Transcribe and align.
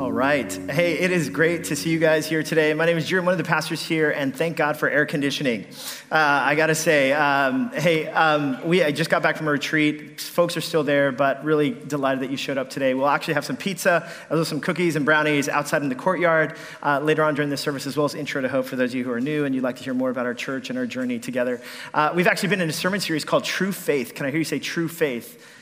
All 0.00 0.10
right. 0.10 0.50
Hey, 0.50 0.94
it 0.94 1.10
is 1.10 1.28
great 1.28 1.64
to 1.64 1.76
see 1.76 1.90
you 1.90 1.98
guys 1.98 2.26
here 2.26 2.42
today. 2.42 2.72
My 2.72 2.86
name 2.86 2.96
is 2.96 3.06
Drew. 3.06 3.18
I'm 3.18 3.26
one 3.26 3.32
of 3.32 3.38
the 3.38 3.44
pastors 3.44 3.82
here, 3.82 4.10
and 4.10 4.34
thank 4.34 4.56
God 4.56 4.78
for 4.78 4.88
air 4.88 5.04
conditioning. 5.04 5.66
Uh, 6.10 6.14
I 6.16 6.54
got 6.54 6.68
to 6.68 6.74
say, 6.74 7.12
um, 7.12 7.70
hey, 7.74 8.06
um, 8.06 8.66
we 8.66 8.82
I 8.82 8.92
just 8.92 9.10
got 9.10 9.22
back 9.22 9.36
from 9.36 9.46
a 9.46 9.50
retreat. 9.50 10.18
Folks 10.18 10.56
are 10.56 10.62
still 10.62 10.84
there, 10.84 11.12
but 11.12 11.44
really 11.44 11.72
delighted 11.72 12.22
that 12.22 12.30
you 12.30 12.38
showed 12.38 12.56
up 12.56 12.70
today. 12.70 12.94
We'll 12.94 13.08
actually 13.08 13.34
have 13.34 13.44
some 13.44 13.58
pizza, 13.58 14.10
as 14.24 14.30
well 14.30 14.40
as 14.40 14.48
some 14.48 14.62
cookies 14.62 14.96
and 14.96 15.04
brownies 15.04 15.50
outside 15.50 15.82
in 15.82 15.90
the 15.90 15.94
courtyard 15.94 16.56
uh, 16.82 17.00
later 17.00 17.22
on 17.22 17.34
during 17.34 17.50
the 17.50 17.58
service, 17.58 17.86
as 17.86 17.94
well 17.94 18.06
as 18.06 18.14
intro 18.14 18.40
to 18.40 18.48
hope 18.48 18.64
for 18.64 18.76
those 18.76 18.92
of 18.92 18.94
you 18.94 19.04
who 19.04 19.12
are 19.12 19.20
new 19.20 19.44
and 19.44 19.54
you'd 19.54 19.64
like 19.64 19.76
to 19.76 19.84
hear 19.84 19.92
more 19.92 20.08
about 20.08 20.24
our 20.24 20.32
church 20.34 20.70
and 20.70 20.78
our 20.78 20.86
journey 20.86 21.18
together. 21.18 21.60
Uh, 21.92 22.10
we've 22.16 22.26
actually 22.26 22.48
been 22.48 22.62
in 22.62 22.70
a 22.70 22.72
sermon 22.72 23.00
series 23.00 23.26
called 23.26 23.44
True 23.44 23.70
Faith. 23.70 24.14
Can 24.14 24.24
I 24.24 24.30
hear 24.30 24.38
you 24.38 24.44
say 24.44 24.60
True 24.60 24.88
Faith? 24.88 25.58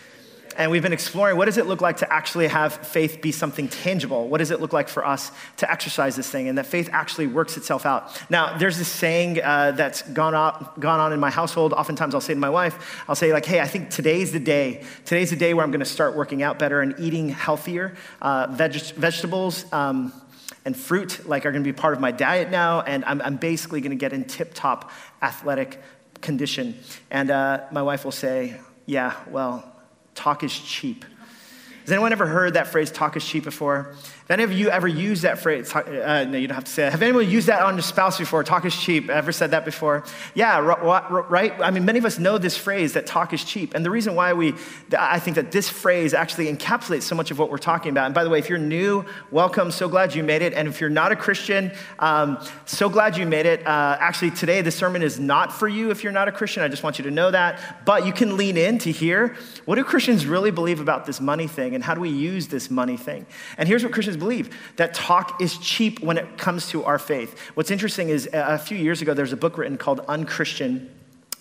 And 0.58 0.72
we've 0.72 0.82
been 0.82 0.92
exploring 0.92 1.36
what 1.36 1.44
does 1.44 1.56
it 1.56 1.66
look 1.66 1.80
like 1.80 1.98
to 1.98 2.12
actually 2.12 2.48
have 2.48 2.74
faith 2.74 3.22
be 3.22 3.30
something 3.30 3.68
tangible? 3.68 4.28
What 4.28 4.38
does 4.38 4.50
it 4.50 4.60
look 4.60 4.72
like 4.72 4.88
for 4.88 5.06
us 5.06 5.30
to 5.58 5.70
exercise 5.70 6.16
this 6.16 6.28
thing? 6.28 6.48
And 6.48 6.58
that 6.58 6.66
faith 6.66 6.90
actually 6.92 7.28
works 7.28 7.56
itself 7.56 7.86
out. 7.86 8.20
Now, 8.28 8.58
there's 8.58 8.76
this 8.76 8.88
saying 8.88 9.40
uh, 9.40 9.70
that's 9.70 10.02
gone 10.02 10.34
on, 10.34 10.68
gone 10.80 10.98
on 10.98 11.12
in 11.12 11.20
my 11.20 11.30
household. 11.30 11.72
Oftentimes 11.72 12.12
I'll 12.12 12.20
say 12.20 12.34
to 12.34 12.40
my 12.40 12.50
wife, 12.50 13.04
I'll 13.08 13.14
say, 13.14 13.32
like, 13.32 13.46
hey, 13.46 13.60
I 13.60 13.68
think 13.68 13.90
today's 13.90 14.32
the 14.32 14.40
day. 14.40 14.84
Today's 15.04 15.30
the 15.30 15.36
day 15.36 15.54
where 15.54 15.64
I'm 15.64 15.70
going 15.70 15.78
to 15.78 15.86
start 15.86 16.16
working 16.16 16.42
out 16.42 16.58
better 16.58 16.80
and 16.80 16.98
eating 16.98 17.28
healthier. 17.28 17.96
Uh, 18.20 18.48
veg- 18.50 18.94
vegetables, 18.96 19.64
um, 19.72 20.12
and 20.64 20.76
fruit 20.76 21.26
like 21.26 21.46
are 21.46 21.52
going 21.52 21.62
to 21.62 21.72
be 21.72 21.76
part 21.76 21.94
of 21.94 22.00
my 22.00 22.10
diet 22.10 22.50
now 22.50 22.80
and 22.80 23.04
i'm, 23.04 23.22
I'm 23.22 23.36
basically 23.36 23.80
going 23.80 23.90
to 23.90 23.96
get 23.96 24.12
in 24.12 24.24
tip 24.24 24.52
top 24.54 24.90
athletic 25.22 25.80
condition 26.20 26.78
and 27.10 27.30
uh, 27.30 27.64
my 27.70 27.82
wife 27.82 28.04
will 28.04 28.12
say 28.12 28.56
yeah 28.84 29.14
well 29.30 29.77
talk 30.18 30.42
is 30.42 30.52
cheap. 30.52 31.04
Has 31.82 31.92
anyone 31.92 32.12
ever 32.12 32.26
heard 32.26 32.54
that 32.54 32.66
phrase, 32.66 32.90
talk 32.90 33.16
is 33.16 33.24
cheap, 33.24 33.44
before? 33.44 33.94
Have 34.28 34.40
any 34.40 34.44
of 34.44 34.52
you 34.52 34.68
ever 34.68 34.86
used 34.86 35.22
that 35.22 35.38
phrase? 35.38 35.74
Uh, 35.74 36.26
no, 36.28 36.36
you 36.36 36.46
don't 36.48 36.54
have 36.54 36.64
to 36.64 36.70
say 36.70 36.86
it. 36.86 36.90
Have 36.90 37.00
anyone 37.00 37.30
used 37.30 37.46
that 37.46 37.62
on 37.62 37.76
your 37.76 37.82
spouse 37.82 38.18
before? 38.18 38.44
Talk 38.44 38.66
is 38.66 38.76
cheap. 38.76 39.08
Ever 39.08 39.32
said 39.32 39.52
that 39.52 39.64
before? 39.64 40.04
Yeah, 40.34 40.58
right? 41.30 41.54
I 41.62 41.70
mean, 41.70 41.86
many 41.86 41.98
of 41.98 42.04
us 42.04 42.18
know 42.18 42.36
this 42.36 42.54
phrase 42.54 42.92
that 42.92 43.06
talk 43.06 43.32
is 43.32 43.42
cheap. 43.42 43.74
And 43.74 43.82
the 43.82 43.90
reason 43.90 44.14
why 44.14 44.34
we, 44.34 44.52
I 44.98 45.18
think 45.18 45.36
that 45.36 45.50
this 45.50 45.70
phrase 45.70 46.12
actually 46.12 46.54
encapsulates 46.54 47.04
so 47.04 47.14
much 47.14 47.30
of 47.30 47.38
what 47.38 47.50
we're 47.50 47.56
talking 47.56 47.90
about. 47.90 48.04
And 48.04 48.14
by 48.14 48.22
the 48.22 48.28
way, 48.28 48.38
if 48.38 48.50
you're 48.50 48.58
new, 48.58 49.02
welcome. 49.30 49.70
So 49.70 49.88
glad 49.88 50.14
you 50.14 50.22
made 50.22 50.42
it. 50.42 50.52
And 50.52 50.68
if 50.68 50.78
you're 50.78 50.90
not 50.90 51.10
a 51.10 51.16
Christian, 51.16 51.72
um, 51.98 52.38
so 52.66 52.90
glad 52.90 53.16
you 53.16 53.24
made 53.24 53.46
it. 53.46 53.66
Uh, 53.66 53.96
actually, 53.98 54.32
today, 54.32 54.60
the 54.60 54.70
sermon 54.70 55.00
is 55.00 55.18
not 55.18 55.54
for 55.54 55.68
you 55.68 55.90
if 55.90 56.04
you're 56.04 56.12
not 56.12 56.28
a 56.28 56.32
Christian. 56.32 56.62
I 56.62 56.68
just 56.68 56.82
want 56.82 56.98
you 56.98 57.04
to 57.04 57.10
know 57.10 57.30
that. 57.30 57.86
But 57.86 58.04
you 58.04 58.12
can 58.12 58.36
lean 58.36 58.58
in 58.58 58.76
to 58.80 58.92
hear 58.92 59.36
what 59.64 59.76
do 59.76 59.84
Christians 59.84 60.26
really 60.26 60.50
believe 60.50 60.80
about 60.80 61.06
this 61.06 61.18
money 61.18 61.46
thing 61.46 61.74
and 61.74 61.82
how 61.82 61.94
do 61.94 62.02
we 62.02 62.10
use 62.10 62.48
this 62.48 62.70
money 62.70 62.98
thing? 62.98 63.24
And 63.56 63.66
here's 63.66 63.82
what 63.82 63.94
Christians 63.94 64.17
believe 64.18 64.56
that 64.76 64.94
talk 64.94 65.40
is 65.40 65.56
cheap 65.58 66.00
when 66.00 66.18
it 66.18 66.36
comes 66.36 66.68
to 66.68 66.84
our 66.84 66.98
faith. 66.98 67.38
What's 67.54 67.70
interesting 67.70 68.08
is 68.08 68.28
a 68.32 68.58
few 68.58 68.76
years 68.76 69.00
ago, 69.02 69.14
there's 69.14 69.32
a 69.32 69.36
book 69.36 69.56
written 69.58 69.78
called 69.78 70.00
Unchristian. 70.08 70.90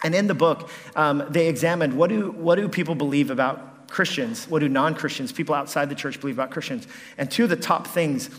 And 0.03 0.13
in 0.13 0.27
the 0.27 0.35
book, 0.35 0.69
um, 0.95 1.23
they 1.29 1.47
examined 1.47 1.97
what 1.97 2.09
do, 2.09 2.31
what 2.31 2.55
do 2.55 2.69
people 2.69 2.95
believe 2.95 3.31
about 3.31 3.89
Christians? 3.89 4.47
What 4.47 4.59
do 4.59 4.69
non 4.69 4.95
Christians, 4.95 5.31
people 5.31 5.55
outside 5.55 5.89
the 5.89 5.95
church, 5.95 6.19
believe 6.19 6.37
about 6.37 6.51
Christians? 6.51 6.87
And 7.17 7.29
two 7.31 7.45
of 7.45 7.49
the 7.49 7.55
top 7.55 7.87
things 7.87 8.29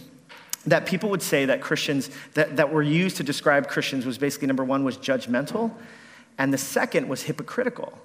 that 0.66 0.86
people 0.86 1.10
would 1.10 1.22
say 1.22 1.46
that 1.46 1.60
Christians, 1.60 2.10
that, 2.34 2.56
that 2.56 2.72
were 2.72 2.82
used 2.82 3.16
to 3.16 3.22
describe 3.22 3.68
Christians 3.68 4.04
was 4.04 4.18
basically 4.18 4.46
number 4.46 4.64
one 4.64 4.84
was 4.84 4.98
judgmental, 4.98 5.72
and 6.36 6.52
the 6.52 6.58
second 6.58 7.08
was 7.08 7.22
hypocritical. 7.22 7.98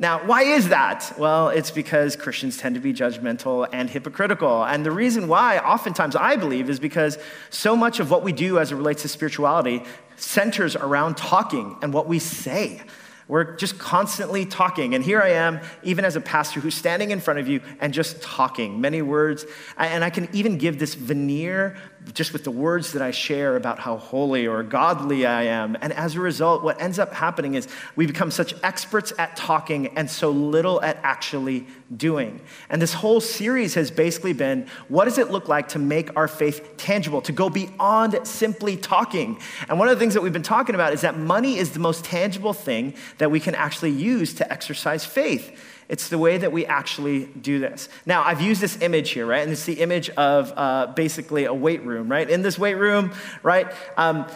Now, 0.00 0.24
why 0.24 0.42
is 0.42 0.68
that? 0.68 1.12
Well, 1.18 1.48
it's 1.48 1.72
because 1.72 2.14
Christians 2.14 2.56
tend 2.56 2.76
to 2.76 2.80
be 2.80 2.92
judgmental 2.92 3.68
and 3.72 3.90
hypocritical. 3.90 4.64
And 4.64 4.86
the 4.86 4.92
reason 4.92 5.26
why, 5.26 5.58
oftentimes, 5.58 6.14
I 6.14 6.36
believe, 6.36 6.70
is 6.70 6.78
because 6.78 7.18
so 7.50 7.74
much 7.74 7.98
of 7.98 8.08
what 8.10 8.22
we 8.22 8.32
do 8.32 8.60
as 8.60 8.70
it 8.70 8.76
relates 8.76 9.02
to 9.02 9.08
spirituality 9.08 9.82
centers 10.16 10.76
around 10.76 11.16
talking 11.16 11.76
and 11.82 11.92
what 11.92 12.06
we 12.06 12.20
say. 12.20 12.80
We're 13.26 13.56
just 13.56 13.78
constantly 13.78 14.46
talking. 14.46 14.94
And 14.94 15.04
here 15.04 15.20
I 15.20 15.30
am, 15.30 15.60
even 15.82 16.04
as 16.04 16.16
a 16.16 16.20
pastor 16.20 16.60
who's 16.60 16.74
standing 16.74 17.10
in 17.10 17.20
front 17.20 17.40
of 17.40 17.48
you 17.48 17.60
and 17.78 17.92
just 17.92 18.22
talking 18.22 18.80
many 18.80 19.02
words. 19.02 19.44
And 19.76 20.02
I 20.02 20.10
can 20.10 20.28
even 20.32 20.58
give 20.58 20.78
this 20.78 20.94
veneer 20.94 21.76
just 22.14 22.32
with 22.32 22.44
the 22.44 22.50
words 22.50 22.92
that 22.92 23.02
I 23.02 23.10
share 23.10 23.56
about 23.56 23.78
how 23.78 23.96
holy 23.96 24.46
or 24.46 24.62
godly 24.62 25.26
I 25.26 25.44
am. 25.44 25.76
And 25.80 25.92
as 25.92 26.14
a 26.14 26.20
result, 26.20 26.62
what 26.62 26.80
ends 26.80 26.98
up 26.98 27.12
happening 27.12 27.54
is 27.54 27.68
we 27.96 28.06
become 28.06 28.30
such 28.30 28.54
experts 28.62 29.12
at 29.18 29.36
talking 29.36 29.88
and 29.96 30.10
so 30.10 30.30
little 30.30 30.82
at 30.82 30.98
actually 31.02 31.66
doing. 31.96 32.40
And 32.68 32.80
this 32.80 32.92
whole 32.92 33.20
series 33.20 33.74
has 33.74 33.90
basically 33.90 34.32
been 34.32 34.66
what 34.88 35.04
does 35.04 35.18
it 35.18 35.30
look 35.30 35.48
like 35.48 35.68
to 35.68 35.78
make 35.78 36.14
our 36.16 36.28
faith 36.28 36.76
tangible, 36.76 37.22
to 37.22 37.32
go 37.32 37.48
beyond 37.48 38.18
simply 38.26 38.76
talking? 38.76 39.38
And 39.68 39.78
one 39.78 39.88
of 39.88 39.96
the 39.96 40.00
things 40.00 40.14
that 40.14 40.22
we've 40.22 40.32
been 40.32 40.42
talking 40.42 40.74
about 40.74 40.92
is 40.92 41.00
that 41.02 41.18
money 41.18 41.58
is 41.58 41.72
the 41.72 41.80
most 41.80 42.04
tangible 42.04 42.52
thing 42.52 42.94
that 43.18 43.30
we 43.30 43.40
can 43.40 43.54
actually 43.54 43.90
use 43.90 44.34
to 44.34 44.52
exercise 44.52 45.04
faith. 45.04 45.58
It's 45.88 46.08
the 46.08 46.18
way 46.18 46.36
that 46.36 46.52
we 46.52 46.66
actually 46.66 47.26
do 47.26 47.58
this. 47.58 47.88
Now, 48.04 48.22
I've 48.22 48.42
used 48.42 48.60
this 48.60 48.80
image 48.82 49.10
here, 49.10 49.24
right? 49.24 49.42
And 49.42 49.50
it's 49.50 49.64
the 49.64 49.80
image 49.80 50.10
of 50.10 50.52
uh, 50.54 50.88
basically 50.88 51.44
a 51.44 51.54
weight 51.54 51.82
room, 51.82 52.10
right? 52.10 52.28
In 52.28 52.42
this 52.42 52.58
weight 52.58 52.74
room, 52.74 53.12
right? 53.42 53.66
Um, 53.96 54.26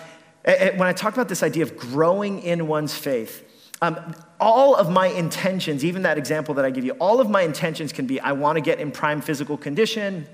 when 0.45 0.83
I 0.83 0.93
talk 0.93 1.13
about 1.13 1.29
this 1.29 1.43
idea 1.43 1.63
of 1.63 1.77
growing 1.77 2.43
in 2.43 2.67
one's 2.67 2.95
faith, 2.95 3.49
um, 3.83 4.15
all 4.41 4.75
of 4.77 4.91
my 4.91 5.09
intentions, 5.09 5.85
even 5.85 6.03
that 6.03 6.17
example 6.17 6.55
that 6.55 6.65
I 6.65 6.71
give 6.71 6.85
you, 6.85 6.93
all 6.93 7.21
of 7.21 7.29
my 7.29 7.43
intentions 7.43 7.93
can 7.93 8.07
be 8.07 8.19
I 8.21 8.33
want 8.33 8.57
to 8.57 8.63
get 8.63 8.81
in 8.81 8.91
prime 8.91 9.21
physical 9.21 9.57
condition. 9.57 10.27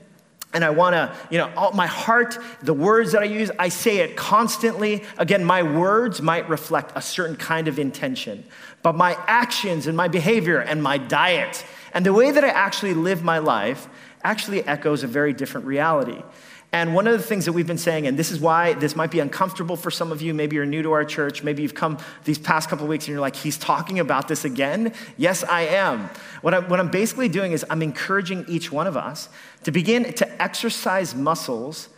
And 0.55 0.65
I 0.65 0.71
want 0.71 0.95
to, 0.95 1.15
you 1.31 1.37
know, 1.37 1.53
all, 1.56 1.73
my 1.73 1.87
heart, 1.87 2.39
the 2.62 2.73
words 2.73 3.12
that 3.12 3.21
I 3.21 3.27
use, 3.27 3.50
I 3.59 3.69
say 3.69 3.99
it 3.99 4.17
constantly. 4.17 5.05
Again, 5.19 5.45
my 5.45 5.62
words 5.62 6.23
might 6.23 6.49
reflect 6.49 6.93
a 6.95 7.03
certain 7.03 7.37
kind 7.37 7.69
of 7.69 7.79
intention 7.79 8.45
but 8.83 8.94
my 8.94 9.16
actions 9.27 9.87
and 9.87 9.97
my 9.97 10.09
behavior 10.09 10.59
and 10.59 10.83
my 10.83 10.99
diet 10.99 11.65
and 11.93 12.05
the 12.05 12.12
way 12.12 12.31
that 12.31 12.44
I 12.44 12.49
actually 12.49 12.94
live 12.94 13.22
my 13.22 13.39
life 13.39 13.89
actually 14.22 14.62
echoes 14.66 15.03
a 15.03 15.06
very 15.06 15.33
different 15.33 15.66
reality. 15.66 16.22
And 16.71 16.94
one 16.94 17.06
of 17.06 17.15
the 17.15 17.22
things 17.22 17.47
that 17.47 17.55
we've 17.55 17.67
been 17.67 17.78
saying, 17.78 18.06
and 18.06 18.19
this 18.19 18.31
is 18.31 18.41
why 18.41 18.75
this 18.75 18.94
might 18.94 19.11
be 19.11 19.21
uncomfortable 19.21 19.75
for 19.75 19.91
some 19.91 20.12
of 20.12 20.21
you, 20.21 20.34
maybe 20.34 20.56
you're 20.56 20.67
new 20.67 20.83
to 20.83 20.93
our 20.93 21.05
church, 21.05 21.43
maybe 21.43 21.62
you've 21.62 21.75
come 21.75 21.97
these 22.25 22.38
past 22.38 22.69
couple 22.69 22.87
weeks 22.87 23.06
and 23.06 23.12
you're 23.12 23.22
like, 23.22 23.37
he's 23.37 23.56
talking 23.56 23.99
about 24.00 24.28
this 24.28 24.44
again? 24.44 24.93
Yes, 25.17 25.43
I 25.44 25.62
am. 25.62 26.11
What, 26.43 26.53
I, 26.53 26.59
what 26.59 26.78
I'm 26.78 26.91
basically 26.91 27.31
doing 27.31 27.53
is 27.53 27.65
I'm 27.71 27.81
encouraging 27.81 28.44
each 28.49 28.71
one 28.71 28.87
of 28.87 28.99
us 28.99 29.31
to 29.65 29.71
begin 29.71 30.12
to 30.15 30.43
exercise 30.43 31.15
muscles 31.15 31.88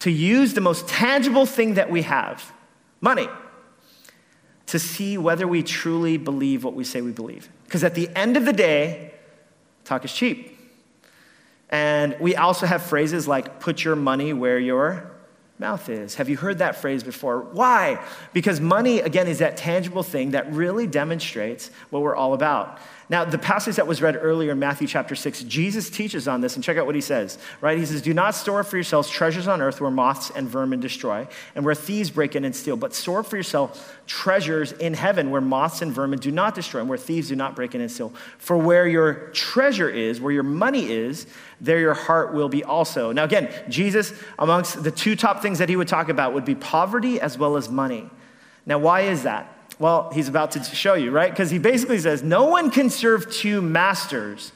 to 0.00 0.10
use 0.10 0.54
the 0.54 0.60
most 0.60 0.88
tangible 0.88 1.46
thing 1.46 1.74
that 1.74 1.88
we 1.88 2.02
have 2.02 2.52
money 3.00 3.28
to 4.72 4.78
see 4.78 5.18
whether 5.18 5.46
we 5.46 5.62
truly 5.62 6.16
believe 6.16 6.64
what 6.64 6.72
we 6.72 6.82
say 6.82 7.02
we 7.02 7.10
believe. 7.10 7.46
Because 7.64 7.84
at 7.84 7.94
the 7.94 8.08
end 8.16 8.38
of 8.38 8.46
the 8.46 8.54
day, 8.54 9.12
talk 9.84 10.02
is 10.02 10.10
cheap. 10.10 10.58
And 11.68 12.16
we 12.18 12.36
also 12.36 12.64
have 12.64 12.82
phrases 12.82 13.28
like 13.28 13.60
put 13.60 13.84
your 13.84 13.96
money 13.96 14.32
where 14.32 14.58
your 14.58 15.11
mouth 15.62 15.88
is. 15.88 16.16
Have 16.16 16.28
you 16.28 16.36
heard 16.36 16.58
that 16.58 16.76
phrase 16.76 17.02
before? 17.02 17.40
Why? 17.40 18.04
Because 18.34 18.60
money, 18.60 19.00
again, 19.00 19.26
is 19.26 19.38
that 19.38 19.56
tangible 19.56 20.02
thing 20.02 20.32
that 20.32 20.52
really 20.52 20.86
demonstrates 20.86 21.70
what 21.88 22.02
we're 22.02 22.14
all 22.14 22.34
about. 22.34 22.78
Now, 23.12 23.26
the 23.26 23.36
passage 23.36 23.76
that 23.76 23.86
was 23.86 24.00
read 24.00 24.16
earlier 24.18 24.52
in 24.52 24.58
Matthew 24.58 24.88
chapter 24.88 25.14
6, 25.14 25.42
Jesus 25.42 25.90
teaches 25.90 26.26
on 26.26 26.40
this, 26.40 26.54
and 26.54 26.64
check 26.64 26.78
out 26.78 26.86
what 26.86 26.94
he 26.94 27.00
says, 27.00 27.36
right? 27.60 27.76
He 27.76 27.84
says, 27.84 28.00
Do 28.00 28.14
not 28.14 28.34
store 28.34 28.64
for 28.64 28.76
yourselves 28.76 29.10
treasures 29.10 29.46
on 29.46 29.60
earth 29.60 29.82
where 29.82 29.90
moths 29.90 30.30
and 30.30 30.48
vermin 30.48 30.80
destroy, 30.80 31.28
and 31.54 31.62
where 31.62 31.74
thieves 31.74 32.10
break 32.10 32.36
in 32.36 32.44
and 32.46 32.56
steal, 32.56 32.76
but 32.76 32.94
store 32.94 33.22
for 33.22 33.36
yourself 33.36 33.98
treasures 34.06 34.72
in 34.72 34.94
heaven 34.94 35.30
where 35.30 35.42
moths 35.42 35.82
and 35.82 35.92
vermin 35.92 36.20
do 36.20 36.30
not 36.30 36.54
destroy, 36.54 36.80
and 36.80 36.88
where 36.88 36.96
thieves 36.96 37.28
do 37.28 37.36
not 37.36 37.54
break 37.54 37.74
in 37.74 37.82
and 37.82 37.90
steal. 37.90 38.14
For 38.38 38.56
where 38.56 38.88
your 38.88 39.28
treasure 39.32 39.90
is, 39.90 40.18
where 40.18 40.32
your 40.32 40.42
money 40.42 40.90
is, 40.90 41.26
there 41.62 41.78
your 41.78 41.94
heart 41.94 42.34
will 42.34 42.48
be 42.48 42.64
also. 42.64 43.12
Now, 43.12 43.22
again, 43.22 43.48
Jesus, 43.68 44.12
amongst 44.36 44.82
the 44.82 44.90
two 44.90 45.14
top 45.14 45.40
things 45.40 45.60
that 45.60 45.68
he 45.68 45.76
would 45.76 45.86
talk 45.86 46.08
about, 46.08 46.34
would 46.34 46.44
be 46.44 46.56
poverty 46.56 47.20
as 47.20 47.38
well 47.38 47.56
as 47.56 47.70
money. 47.70 48.10
Now, 48.66 48.78
why 48.78 49.02
is 49.02 49.22
that? 49.22 49.48
Well, 49.78 50.10
he's 50.12 50.28
about 50.28 50.50
to 50.52 50.62
show 50.64 50.94
you, 50.94 51.12
right? 51.12 51.30
Because 51.30 51.50
he 51.50 51.58
basically 51.58 52.00
says, 52.00 52.22
No 52.22 52.46
one 52.46 52.70
can 52.70 52.90
serve 52.90 53.32
two 53.32 53.62
masters. 53.62 54.52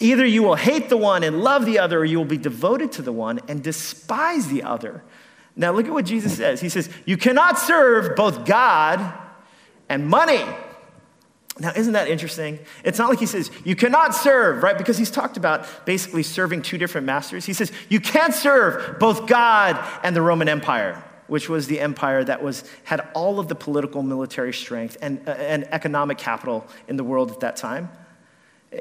Either 0.00 0.26
you 0.26 0.42
will 0.42 0.56
hate 0.56 0.88
the 0.88 0.96
one 0.96 1.22
and 1.22 1.42
love 1.42 1.64
the 1.64 1.78
other, 1.78 2.00
or 2.00 2.04
you 2.04 2.18
will 2.18 2.24
be 2.24 2.36
devoted 2.36 2.92
to 2.92 3.02
the 3.02 3.12
one 3.12 3.40
and 3.48 3.62
despise 3.62 4.48
the 4.48 4.64
other. 4.64 5.02
Now, 5.56 5.72
look 5.72 5.86
at 5.86 5.92
what 5.92 6.04
Jesus 6.04 6.36
says. 6.36 6.60
He 6.60 6.68
says, 6.68 6.90
You 7.06 7.16
cannot 7.16 7.58
serve 7.58 8.16
both 8.16 8.44
God 8.44 9.12
and 9.88 10.08
money. 10.08 10.44
Now, 11.60 11.72
isn't 11.74 11.92
that 11.94 12.08
interesting? 12.08 12.60
It's 12.84 12.98
not 12.98 13.08
like 13.08 13.18
he 13.18 13.26
says, 13.26 13.50
you 13.64 13.74
cannot 13.74 14.14
serve, 14.14 14.62
right? 14.62 14.78
Because 14.78 14.96
he's 14.96 15.10
talked 15.10 15.36
about 15.36 15.66
basically 15.84 16.22
serving 16.22 16.62
two 16.62 16.78
different 16.78 17.06
masters. 17.06 17.44
He 17.44 17.52
says, 17.52 17.72
you 17.88 18.00
can't 18.00 18.32
serve 18.32 18.98
both 19.00 19.26
God 19.26 19.84
and 20.04 20.14
the 20.14 20.22
Roman 20.22 20.48
Empire 20.48 21.02
which 21.28 21.48
was 21.48 21.66
the 21.66 21.78
empire 21.78 22.24
that 22.24 22.42
was, 22.42 22.64
had 22.84 23.06
all 23.14 23.38
of 23.38 23.48
the 23.48 23.54
political 23.54 24.02
military 24.02 24.52
strength 24.52 24.96
and, 25.00 25.20
uh, 25.28 25.32
and 25.32 25.68
economic 25.72 26.18
capital 26.18 26.66
in 26.88 26.96
the 26.96 27.04
world 27.04 27.30
at 27.30 27.40
that 27.40 27.54
time. 27.56 27.88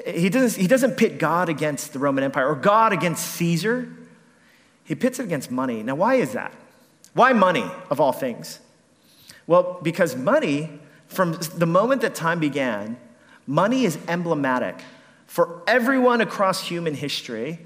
He 0.06 0.30
doesn't, 0.30 0.60
he 0.60 0.68
doesn't 0.68 0.96
pit 0.96 1.18
God 1.20 1.50
against 1.50 1.94
the 1.94 2.00
Roman 2.00 2.24
Empire 2.24 2.48
or 2.48 2.56
God 2.56 2.92
against 2.92 3.26
Caesar. 3.36 3.90
He 4.84 4.96
pits 4.96 5.20
it 5.20 5.24
against 5.24 5.52
money. 5.52 5.84
Now, 5.84 5.96
why 5.96 6.16
is 6.16 6.34
that? 6.34 6.54
Why 7.14 7.34
money, 7.34 7.70
of 7.90 8.00
all 8.00 8.12
things? 8.12 8.60
Well, 9.46 9.80
because 9.82 10.16
money, 10.16 10.80
from 11.08 11.34
the 11.56 11.66
moment 11.66 12.02
that 12.02 12.16
time 12.16 12.40
began, 12.40 12.98
money 13.46 13.86
is 13.86 13.98
emblematic 14.08 14.76
for 15.26 15.62
everyone 15.68 16.22
across 16.22 16.68
human 16.68 16.94
history 16.94 17.60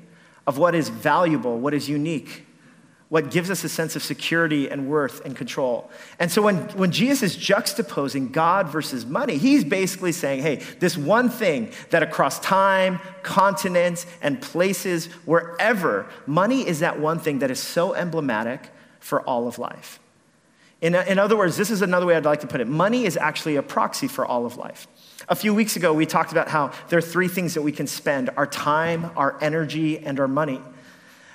of 0.47 0.57
what 0.57 0.75
is 0.75 0.89
valuable, 0.89 1.59
what 1.59 1.73
is 1.73 1.87
unique, 1.87 2.45
what 3.09 3.29
gives 3.29 3.51
us 3.51 3.63
a 3.63 3.69
sense 3.69 3.95
of 3.95 4.01
security 4.01 4.69
and 4.69 4.87
worth 4.87 5.23
and 5.25 5.35
control. 5.35 5.91
And 6.17 6.31
so 6.31 6.41
when, 6.41 6.55
when 6.77 6.91
Jesus 6.91 7.35
is 7.35 7.37
juxtaposing 7.37 8.31
God 8.31 8.69
versus 8.69 9.05
money, 9.05 9.37
he's 9.37 9.63
basically 9.63 10.11
saying, 10.11 10.41
hey, 10.41 10.63
this 10.79 10.97
one 10.97 11.29
thing 11.29 11.71
that 11.89 12.03
across 12.03 12.39
time, 12.39 12.99
continents, 13.21 14.05
and 14.21 14.41
places, 14.41 15.07
wherever, 15.25 16.07
money 16.25 16.67
is 16.67 16.79
that 16.79 16.99
one 16.99 17.19
thing 17.19 17.39
that 17.39 17.51
is 17.51 17.59
so 17.59 17.93
emblematic 17.93 18.69
for 18.99 19.21
all 19.21 19.47
of 19.47 19.59
life. 19.59 19.99
In, 20.81 20.95
in 20.95 21.19
other 21.19 21.37
words, 21.37 21.57
this 21.57 21.69
is 21.69 21.83
another 21.83 22.07
way 22.07 22.15
I'd 22.15 22.25
like 22.25 22.41
to 22.41 22.47
put 22.47 22.59
it 22.59 22.67
money 22.67 23.05
is 23.05 23.15
actually 23.15 23.55
a 23.55 23.63
proxy 23.63 24.07
for 24.07 24.25
all 24.25 24.45
of 24.45 24.57
life. 24.57 24.87
A 25.29 25.35
few 25.35 25.53
weeks 25.53 25.75
ago, 25.75 25.93
we 25.93 26.07
talked 26.07 26.31
about 26.31 26.47
how 26.47 26.71
there 26.89 26.97
are 26.97 27.03
three 27.03 27.27
things 27.27 27.53
that 27.53 27.61
we 27.61 27.71
can 27.71 27.85
spend 27.85 28.31
our 28.35 28.47
time, 28.47 29.11
our 29.15 29.37
energy, 29.41 29.99
and 29.99 30.19
our 30.19 30.27
money. 30.27 30.59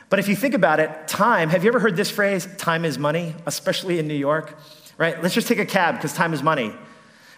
But 0.09 0.19
if 0.19 0.29
you 0.29 0.37
think 0.37 0.55
about 0.55 0.81
it, 0.81 1.09
time, 1.09 1.49
have 1.51 1.65
you 1.65 1.69
ever 1.69 1.79
heard 1.79 1.97
this 1.97 2.11
phrase, 2.11 2.49
time 2.59 2.85
is 2.85 2.99
money, 2.99 3.35
especially 3.47 3.99
in 3.99 4.09
New 4.09 4.15
York? 4.15 4.59
Right? 4.99 5.21
Let's 5.23 5.35
just 5.35 5.47
take 5.47 5.59
a 5.59 5.67
cab 5.67 5.97
because 5.97 6.13
time 6.13 6.35
is 6.35 6.43
money. 6.43 6.73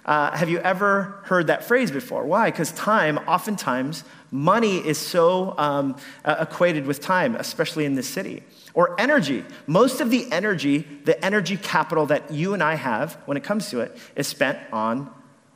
Uh, 0.08 0.34
have 0.34 0.48
you 0.48 0.58
ever 0.60 1.20
heard 1.24 1.48
that 1.48 1.64
phrase 1.64 1.90
before? 1.90 2.24
Why? 2.24 2.50
Because 2.50 2.72
time, 2.72 3.18
oftentimes, 3.28 4.04
money 4.30 4.78
is 4.78 4.96
so 4.96 5.54
um, 5.58 5.96
uh, 6.24 6.46
equated 6.48 6.86
with 6.86 7.02
time, 7.02 7.36
especially 7.36 7.84
in 7.84 7.94
this 7.94 8.08
city. 8.08 8.42
Or 8.72 8.98
energy. 8.98 9.44
Most 9.66 10.00
of 10.00 10.08
the 10.08 10.26
energy, 10.32 10.78
the 11.04 11.22
energy 11.22 11.58
capital 11.58 12.06
that 12.06 12.30
you 12.30 12.54
and 12.54 12.62
I 12.62 12.76
have 12.76 13.18
when 13.26 13.36
it 13.36 13.44
comes 13.44 13.68
to 13.68 13.80
it, 13.80 13.98
is 14.16 14.26
spent 14.26 14.58
on 14.72 15.10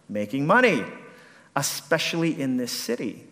making 0.06 0.46
money, 0.46 0.84
especially 1.56 2.38
in 2.38 2.58
this 2.58 2.72
city. 2.72 3.26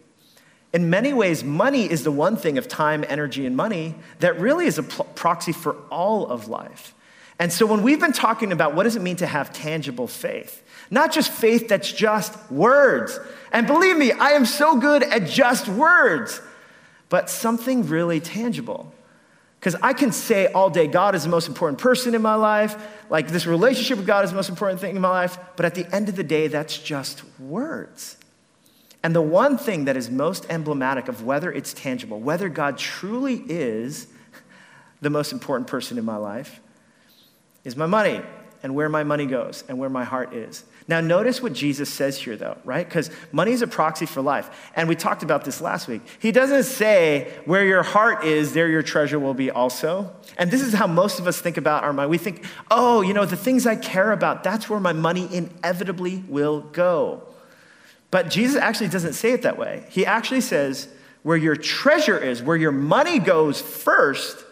In 0.73 0.88
many 0.88 1.12
ways, 1.12 1.44
money 1.44 1.84
is 1.84 2.02
the 2.02 2.12
one 2.12 2.37
thing 2.37 2.56
of 2.56 2.66
time, 2.66 3.05
energy, 3.06 3.44
and 3.44 3.55
money 3.55 3.94
that 4.20 4.40
really 4.40 4.64
is 4.64 4.78
a 4.78 4.84
pl- 4.84 5.05
proxy 5.14 5.52
for 5.52 5.76
all 5.90 6.28
of 6.28 6.49
life. 6.49 6.94
And 7.38 7.52
so 7.52 7.66
when 7.66 7.82
we've 7.82 8.00
been 8.00 8.12
talking 8.12 8.52
about 8.52 8.75
what 8.75 8.84
does 8.84 8.96
it 8.96 9.02
mean 9.02 9.16
to 9.16 9.26
have 9.26 9.52
tangible 9.52 10.06
faith, 10.06 10.62
not 10.90 11.12
just 11.12 11.31
faith 11.31 11.69
that's 11.69 11.90
just 11.90 12.34
words. 12.50 13.19
And 13.52 13.66
believe 13.66 13.96
me, 13.96 14.12
I 14.12 14.31
am 14.31 14.44
so 14.44 14.76
good 14.76 15.02
at 15.02 15.26
just 15.26 15.69
words, 15.69 16.40
but 17.08 17.31
something 17.31 17.87
really 17.87 18.20
tangible. 18.20 18.92
Because 19.58 19.76
I 19.82 19.92
can 19.92 20.10
say 20.10 20.46
all 20.46 20.70
day, 20.70 20.87
God 20.87 21.14
is 21.14 21.22
the 21.22 21.28
most 21.28 21.46
important 21.46 21.78
person 21.78 22.14
in 22.14 22.22
my 22.22 22.34
life, 22.34 22.76
like 23.10 23.28
this 23.28 23.46
relationship 23.46 23.98
with 23.98 24.06
God 24.06 24.25
is 24.25 24.31
the 24.31 24.37
most 24.37 24.48
important 24.48 24.81
thing 24.81 24.96
in 24.96 25.02
my 25.02 25.10
life, 25.10 25.38
but 25.56 25.66
at 25.66 25.75
the 25.75 25.87
end 25.94 26.08
of 26.08 26.16
the 26.16 26.25
day, 26.25 26.48
that's 26.48 26.78
just 26.78 27.22
words. 27.38 28.16
And 29.02 29.14
the 29.14 29.22
one 29.22 29.58
thing 29.58 29.84
that 29.84 29.96
is 29.96 30.10
most 30.10 30.46
emblematic 30.50 31.08
of 31.08 31.25
whether 31.25 31.52
it's 31.52 31.72
tangible, 31.72 32.20
whether 32.20 32.48
God 32.48 32.78
truly 32.78 33.42
is 33.48 34.08
the 35.00 35.10
most 35.10 35.32
important 35.32 35.69
person 35.69 35.98
in 35.98 36.04
my 36.04 36.16
life, 36.16 36.60
is 37.64 37.76
my 37.76 37.87
money 37.87 38.22
and 38.62 38.75
where 38.75 38.89
my 38.89 39.05
money 39.05 39.27
goes 39.27 39.65
and 39.69 39.79
where 39.79 39.89
my 39.89 40.05
heart 40.05 40.35
is. 40.35 40.65
Now, 40.89 41.01
notice 41.01 41.41
what 41.41 41.53
Jesus 41.53 41.89
says 41.89 42.19
here, 42.19 42.37
though, 42.37 42.59
right? 42.65 42.87
Because 42.87 43.11
money 43.33 43.53
is 43.53 43.62
a 43.62 43.67
proxy 43.67 44.07
for 44.07 44.21
life. 44.21 44.51
And 44.75 44.89
we 44.89 44.97
talked 44.97 45.23
about 45.23 45.45
this 45.45 45.61
last 45.61 45.87
week. 45.87 46.03
He 46.19 46.33
doesn't 46.33 46.65
say, 46.65 47.33
where 47.45 47.65
your 47.65 47.83
heart 47.83 48.25
is, 48.25 48.53
there 48.53 48.69
your 48.69 48.83
treasure 48.83 49.19
will 49.19 49.35
be 49.35 49.51
also. 49.51 50.12
And 50.37 50.51
this 50.51 50.61
is 50.61 50.75
how 50.75 50.87
most 50.87 51.21
of 51.21 51.27
us 51.27 51.41
think 51.41 51.57
about 51.57 51.85
our 51.85 51.93
money. 51.93 52.11
We 52.11 52.19
think, 52.19 52.45
oh, 52.71 53.03
you 53.03 53.15
know, 53.15 53.25
the 53.25 53.37
things 53.37 53.67
I 53.67 53.77
care 53.77 54.11
about, 54.11 54.43
that's 54.43 54.69
where 54.69 54.81
my 54.81 54.93
money 54.93 55.29
inevitably 55.33 56.25
will 56.29 56.61
go. 56.61 57.23
But 58.11 58.29
Jesus 58.29 58.61
actually 58.61 58.89
doesn't 58.89 59.12
say 59.12 59.33
it 59.33 59.43
that 59.43 59.57
way. 59.57 59.85
He 59.91 60.05
actually 60.05 60.41
says, 60.41 60.89
where 61.23 61.37
your 61.37 61.55
treasure 61.55 62.19
is, 62.19 62.43
where 62.43 62.57
your 62.57 62.73
money 62.73 63.19
goes 63.19 63.61
first, 63.61 64.45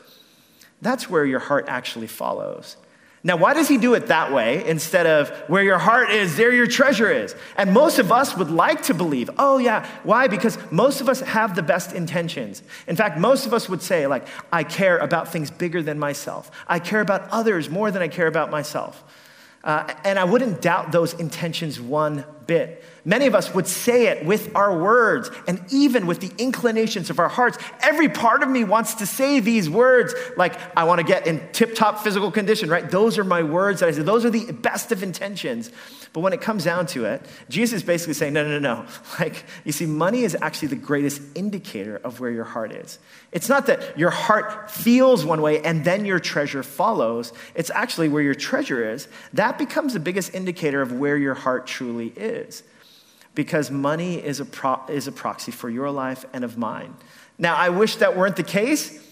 that's 0.81 1.11
where 1.11 1.25
your 1.25 1.41
heart 1.41 1.65
actually 1.67 2.07
follows. 2.07 2.77
Now, 3.25 3.37
why 3.37 3.53
does 3.53 3.67
he 3.67 3.79
do 3.79 3.95
it 3.95 4.07
that 4.07 4.33
way 4.33 4.65
instead 4.65 5.07
of 5.07 5.31
where 5.49 5.63
your 5.63 5.79
heart 5.79 6.11
is, 6.11 6.37
there 6.37 6.53
your 6.53 6.69
treasure 6.69 7.11
is? 7.11 7.35
And 7.57 7.73
most 7.73 7.99
of 7.99 8.13
us 8.13 8.37
would 8.37 8.51
like 8.51 8.85
to 8.85 8.95
believe, 8.95 9.29
oh, 9.39 9.59
yeah. 9.59 9.89
Why? 10.05 10.29
Because 10.29 10.57
most 10.71 11.01
of 11.01 11.09
us 11.09 11.21
have 11.21 11.57
the 11.57 11.63
best 11.63 11.93
intentions. 11.93 12.63
In 12.87 12.95
fact, 12.95 13.19
most 13.19 13.45
of 13.45 13.53
us 13.53 13.69
would 13.69 13.83
say, 13.83 14.07
like, 14.07 14.27
I 14.53 14.63
care 14.63 14.99
about 14.99 15.33
things 15.33 15.51
bigger 15.51 15.83
than 15.83 15.99
myself. 15.99 16.51
I 16.69 16.79
care 16.79 17.01
about 17.01 17.29
others 17.31 17.69
more 17.69 17.91
than 17.91 18.03
I 18.03 18.09
care 18.09 18.29
about 18.29 18.51
myself. 18.51 19.03
Uh, 19.65 19.93
and 20.05 20.19
I 20.19 20.25
wouldn't 20.25 20.63
doubt 20.63 20.93
those 20.93 21.15
intentions 21.15 21.81
one 21.81 22.25
bit. 22.47 22.83
Many 23.05 23.27
of 23.27 23.35
us 23.35 23.55
would 23.55 23.67
say 23.67 24.07
it 24.07 24.25
with 24.25 24.55
our 24.55 24.77
words 24.77 25.31
and 25.47 25.63
even 25.71 26.07
with 26.07 26.21
the 26.21 26.31
inclinations 26.39 27.11
of 27.11 27.19
our 27.19 27.29
hearts. 27.29 27.59
Every 27.81 28.09
part 28.09 28.43
of 28.43 28.49
me 28.49 28.65
wants 28.65 28.95
to 28.95 29.07
say 29.07 29.41
these 29.41 29.69
words, 29.69 30.15
like, 30.37 30.59
I 30.77 30.85
want 30.85 31.01
to 31.01 31.07
get 31.07 31.27
in 31.27 31.47
tip 31.53 31.75
top 31.75 32.01
physical 32.01 32.31
condition, 32.31 32.71
right? 32.71 32.89
Those 32.91 33.19
are 33.19 33.25
my 33.25 33.43
words 33.43 33.81
that 33.81 33.89
I 33.89 33.93
say. 33.93 34.03
Those 34.03 34.25
are 34.25 34.31
the 34.31 34.53
best 34.53 34.93
of 34.93 35.03
intentions. 35.03 35.71
But 36.13 36.21
when 36.21 36.33
it 36.33 36.41
comes 36.41 36.65
down 36.65 36.87
to 36.89 37.05
it, 37.05 37.23
Jesus 37.49 37.79
is 37.79 37.83
basically 37.83 38.15
saying, 38.15 38.33
no, 38.33 38.43
no, 38.43 38.59
no, 38.59 38.75
no. 38.75 38.87
Like, 39.21 39.45
you 39.65 39.73
see, 39.73 39.87
money 39.87 40.23
is 40.23 40.37
actually 40.41 40.69
the 40.69 40.77
greatest 40.77 41.21
indicator 41.35 41.97
of 41.97 42.21
where 42.21 42.31
your 42.31 42.45
heart 42.45 42.73
is. 42.73 42.99
It's 43.33 43.49
not 43.49 43.67
that 43.67 43.99
your 43.99 44.11
heart 44.11 44.71
feels 44.71 45.25
one 45.25 45.43
way 45.43 45.63
and 45.63 45.85
then 45.85 46.05
your 46.05 46.19
treasure 46.19 46.63
follows. 46.63 47.33
It's 47.55 47.71
actually 47.71 48.09
where 48.09 48.23
your 48.23 48.35
treasure 48.35 48.93
is. 48.93 49.09
That 49.33 49.59
becomes 49.59 49.93
the 49.93 50.01
biggest 50.01 50.35
indicator 50.35 50.81
of 50.81 50.93
where 50.93 51.17
your 51.17 51.35
heart 51.35 51.67
truly 51.67 52.09
is. 52.17 52.63
Because 53.35 53.71
money 53.71 54.17
is 54.17 54.41
a, 54.41 54.45
pro- 54.45 54.85
is 54.89 55.07
a 55.07 55.13
proxy 55.13 55.53
for 55.53 55.69
your 55.69 55.91
life 55.91 56.25
and 56.33 56.45
of 56.45 56.57
mine. 56.57 56.95
Now, 57.39 57.55
I 57.55 57.69
wish 57.69 57.97
that 57.97 58.17
weren't 58.17 58.37
the 58.37 58.43
case, 58.43 59.05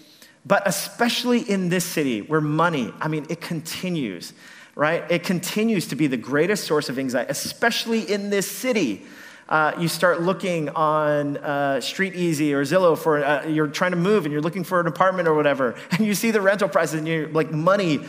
but 0.45 0.63
especially 0.67 1.41
in 1.41 1.69
this 1.69 1.85
city 1.85 2.23
where 2.23 2.41
money, 2.41 2.93
I 3.01 3.09
mean, 3.09 3.27
it 3.29 3.41
continues 3.41 4.33
right? 4.77 5.11
It 5.11 5.25
continues 5.25 5.89
to 5.89 5.97
be 5.97 6.07
the 6.07 6.19
greatest 6.19 6.65
source 6.67 6.89
of 6.89 6.99
anxiety, 6.99 7.31
especially 7.31 8.03
in 8.03 8.31
this 8.31 8.49
city. 8.49 9.05
Uh, 9.49 9.73
you 9.79 9.89
start 9.89 10.21
looking 10.21 10.69
on 10.71 11.39
uh, 11.39 11.81
Street 11.81 12.15
Easy 12.15 12.53
or 12.53 12.63
Zillow 12.63 12.97
for, 12.97 13.25
uh, 13.25 13.47
you're 13.47 13.69
trying 13.69 13.93
to 13.93 13.97
move 13.97 14.27
and 14.27 14.33
you're 14.33 14.43
looking 14.43 14.65
for 14.65 14.79
an 14.79 14.87
apartment 14.87 15.29
or 15.29 15.35
whatever, 15.35 15.75
and 15.93 16.07
you 16.07 16.15
see 16.15 16.31
the 16.31 16.41
rental 16.41 16.69
prices 16.69 16.99
and 16.99 17.09
you're 17.09 17.29
like, 17.29 17.51
money 17.51 18.01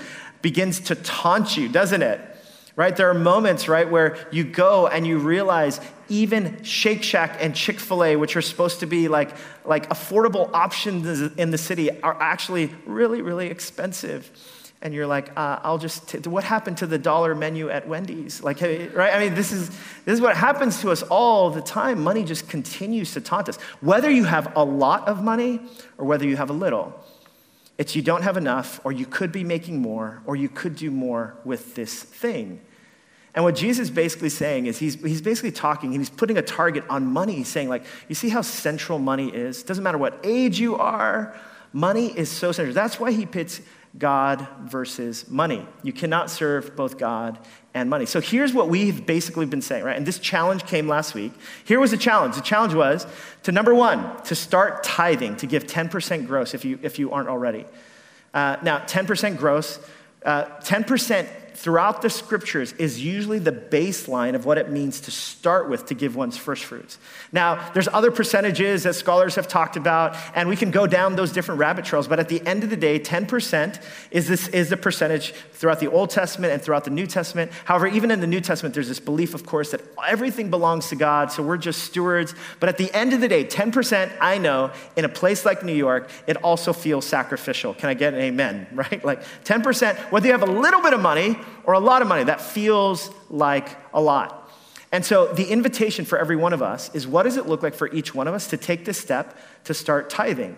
begins 0.42 0.82
to 0.82 0.96
taunt 0.96 1.56
you, 1.56 1.70
doesn't 1.70 2.02
it? 2.02 2.22
Right? 2.76 2.96
There 2.96 3.10
are 3.10 3.16
moments, 3.16 3.68
right, 3.68 3.90
where 3.90 4.18
you 4.30 4.44
go 4.44 4.86
and 4.88 5.08
you 5.08 5.18
realize 5.18 5.80
even 6.10 6.62
Shake 6.64 7.02
Shack 7.02 7.38
and 7.40 7.56
Chick 7.56 7.80
fil 7.80 8.04
A, 8.04 8.16
which 8.18 8.36
are 8.36 8.42
supposed 8.42 8.82
to 8.82 8.86
be 8.86 9.08
like, 9.08 9.32
like 9.66 9.90
affordable 9.90 10.54
options 10.54 11.22
in 11.38 11.50
the 11.50 11.58
city, 11.58 12.02
are 12.02 12.22
actually 12.22 12.72
really, 12.86 13.22
really 13.24 13.48
expensive 13.48 14.30
and 14.82 14.94
you're 14.94 15.08
like, 15.08 15.32
uh, 15.38 15.60
I'll 15.64 15.80
just, 15.80 16.08
t- 16.08 16.30
what 16.30 16.44
happened 16.44 16.78
to 16.78 16.86
the 16.86 16.98
dollar 17.00 17.34
menu 17.34 17.70
at 17.70 17.88
Wendy's? 17.88 18.44
Like, 18.44 18.60
hey, 18.60 18.88
right? 18.90 19.14
I 19.14 19.20
mean, 19.20 19.34
this 19.34 19.52
is, 19.52 19.70
this 19.70 20.14
is 20.14 20.22
what 20.22 20.38
happens 20.38 20.82
to 20.82 20.92
us 20.92 21.02
all 21.04 21.50
the 21.50 21.62
time. 21.62 22.04
Money 22.04 22.24
just 22.24 22.48
continues 22.48 23.14
to 23.14 23.22
taunt 23.22 23.50
us. 23.50 23.58
Whether 23.82 24.10
you 24.10 24.26
have 24.26 24.56
a 24.56 24.64
lot 24.64 25.08
of 25.08 25.24
money 25.24 25.62
or 25.98 26.06
whether 26.06 26.26
you 26.26 26.36
have 26.36 26.50
a 26.50 26.54
little, 26.54 26.94
it's 27.78 27.96
you 27.96 28.02
don't 28.02 28.24
have 28.24 28.38
enough, 28.38 28.80
or 28.84 28.92
you 28.92 29.06
could 29.06 29.32
be 29.32 29.44
making 29.44 29.82
more, 29.82 30.24
or 30.26 30.36
you 30.36 30.50
could 30.50 30.76
do 30.76 30.90
more 30.90 31.36
with 31.46 31.76
this 31.76 32.02
thing. 32.02 32.60
And 33.36 33.44
what 33.44 33.56
Jesus 33.56 33.90
is 33.90 33.92
basically 33.92 34.30
saying 34.30 34.66
is 34.66 34.80
he's, 34.80 34.96
he's 34.96 35.22
basically 35.22 35.52
talking, 35.52 35.92
he's 35.92 36.10
putting 36.10 36.40
a 36.40 36.42
target 36.42 36.84
on 36.90 37.06
money. 37.06 37.36
He's 37.36 37.50
saying, 37.50 37.70
like, 37.70 37.86
you 38.08 38.16
see 38.16 38.30
how 38.30 38.42
central 38.42 38.98
money 38.98 39.30
is? 39.30 39.62
Doesn't 39.62 39.84
matter 39.84 40.00
what 40.00 40.20
age 40.24 40.60
you 40.60 40.76
are, 40.76 41.40
money 41.72 42.08
is 42.18 42.32
so 42.32 42.52
central. 42.52 42.74
That's 42.74 43.00
why 43.00 43.12
he 43.12 43.28
pits 43.28 43.62
God 43.98 44.48
versus 44.62 45.28
money. 45.30 45.66
You 45.82 45.92
cannot 45.92 46.30
serve 46.30 46.76
both 46.76 46.98
God 46.98 47.40
and 47.74 47.90
money. 47.90 48.06
So 48.06 48.22
here's 48.22 48.54
what 48.54 48.70
we've 48.70 49.06
basically 49.06 49.46
been 49.46 49.62
saying, 49.62 49.84
right? 49.84 49.98
And 49.98 50.06
this 50.06 50.20
challenge 50.20 50.66
came 50.66 50.88
last 50.88 51.16
week. 51.16 51.32
Here 51.66 51.80
was 51.80 51.92
the 51.92 51.98
challenge. 51.98 52.36
The 52.36 52.42
challenge 52.42 52.74
was 52.74 53.08
to 53.44 53.52
number 53.52 53.74
one, 53.74 54.22
to 54.24 54.36
start 54.36 54.84
tithing, 54.84 55.38
to 55.38 55.48
give 55.48 55.66
10% 55.66 56.28
gross 56.28 56.54
if 56.54 56.64
you, 56.64 56.80
if 56.82 57.00
you 57.00 57.12
aren't 57.12 57.30
already. 57.30 57.66
Uh, 58.34 58.58
now, 58.62 58.80
10% 58.80 59.38
gross, 59.38 59.80
uh, 60.26 60.46
10% 60.62 61.28
throughout 61.58 62.04
the 62.04 62.10
scriptures 62.10 62.72
is 62.74 63.04
usually 63.04 63.40
the 63.40 63.52
baseline 63.52 64.36
of 64.36 64.46
what 64.46 64.60
it 64.60 64.70
means 64.70 65.00
to 65.02 65.10
start 65.10 65.68
with 65.68 65.88
to 65.88 65.96
give 65.96 66.16
one's 66.16 66.38
first 66.38 66.64
fruits. 66.64 67.00
Now, 67.32 67.72
there's 67.72 67.88
other 67.88 68.12
percentages 68.12 68.84
that 68.84 68.94
scholars 68.94 69.34
have 69.36 69.48
talked 69.48 69.76
about, 69.76 70.16
and 70.36 70.48
we 70.48 70.56
can 70.56 70.70
go 70.70 70.86
down 70.86 71.16
those 71.16 71.32
different 71.32 71.58
rabbit 71.60 71.84
trails, 71.84 72.08
but 72.08 72.20
at 72.20 72.30
the 72.30 72.46
end 72.46 72.64
of 72.64 72.70
the 72.70 72.78
day, 72.78 73.00
10% 73.00 73.82
is, 74.12 74.28
this, 74.28 74.48
is 74.50 74.70
the 74.70 74.78
percentage 74.78 75.34
throughout 75.54 75.80
the 75.80 75.90
Old 75.90 76.12
Testament 76.12 76.54
and 76.54 76.62
throughout 76.62 76.84
the 76.84 76.92
New 76.92 77.08
Testament. 77.08 77.52
However, 77.66 77.88
even 77.88 78.12
in 78.12 78.22
the 78.22 78.28
New 78.28 78.40
Testament, 78.40 78.76
there's 78.76 78.88
this 78.88 79.00
belief, 79.00 79.34
of 79.34 79.44
course, 79.44 79.72
that 79.72 79.82
everything 80.08 80.52
belongs 80.52 80.90
to 80.90 80.96
God, 80.96 81.32
so 81.32 81.42
we're 81.42 81.58
just 81.58 81.82
stewards. 81.82 82.36
But 82.60 82.70
at 82.70 82.78
the 82.78 82.94
end 82.94 83.14
of 83.14 83.22
the 83.22 83.28
day, 83.28 83.44
10%, 83.44 84.16
I 84.22 84.38
know, 84.38 84.72
in 84.96 85.06
a 85.06 85.10
place 85.10 85.44
like 85.44 85.64
New 85.64 85.74
York, 85.74 86.12
it 86.28 86.38
also 86.38 86.72
feels 86.72 87.08
sacrificial. 87.08 87.74
Can 87.74 87.90
I 87.90 87.96
get 87.96 88.14
an 88.14 88.20
amen, 88.20 88.68
right? 88.74 89.04
Like 89.04 89.24
10%, 89.44 90.12
whether 90.12 90.28
you 90.28 90.34
have 90.34 90.48
a 90.48 90.52
little 90.52 90.84
bit 90.84 90.94
of 90.94 91.02
money 91.02 91.36
or 91.64 91.74
a 91.74 91.80
lot 91.80 92.02
of 92.02 92.08
money, 92.08 92.24
that 92.24 92.42
feels 92.42 93.10
like 93.30 93.70
a 93.94 94.02
lot. 94.02 94.52
And 94.92 95.06
so 95.06 95.28
the 95.28 95.46
invitation 95.46 96.06
for 96.06 96.18
every 96.18 96.36
one 96.36 96.54
of 96.54 96.62
us 96.62 96.94
is 96.96 97.06
what 97.06 97.24
does 97.24 97.38
it 97.38 97.46
look 97.46 97.62
like 97.62 97.74
for 97.74 97.92
each 97.94 98.16
one 98.16 98.28
of 98.28 98.34
us 98.34 98.48
to 98.48 98.58
take 98.58 98.86
this 98.86 98.98
step 98.98 99.38
to 99.66 99.74
start 99.74 100.10
tithing? 100.10 100.58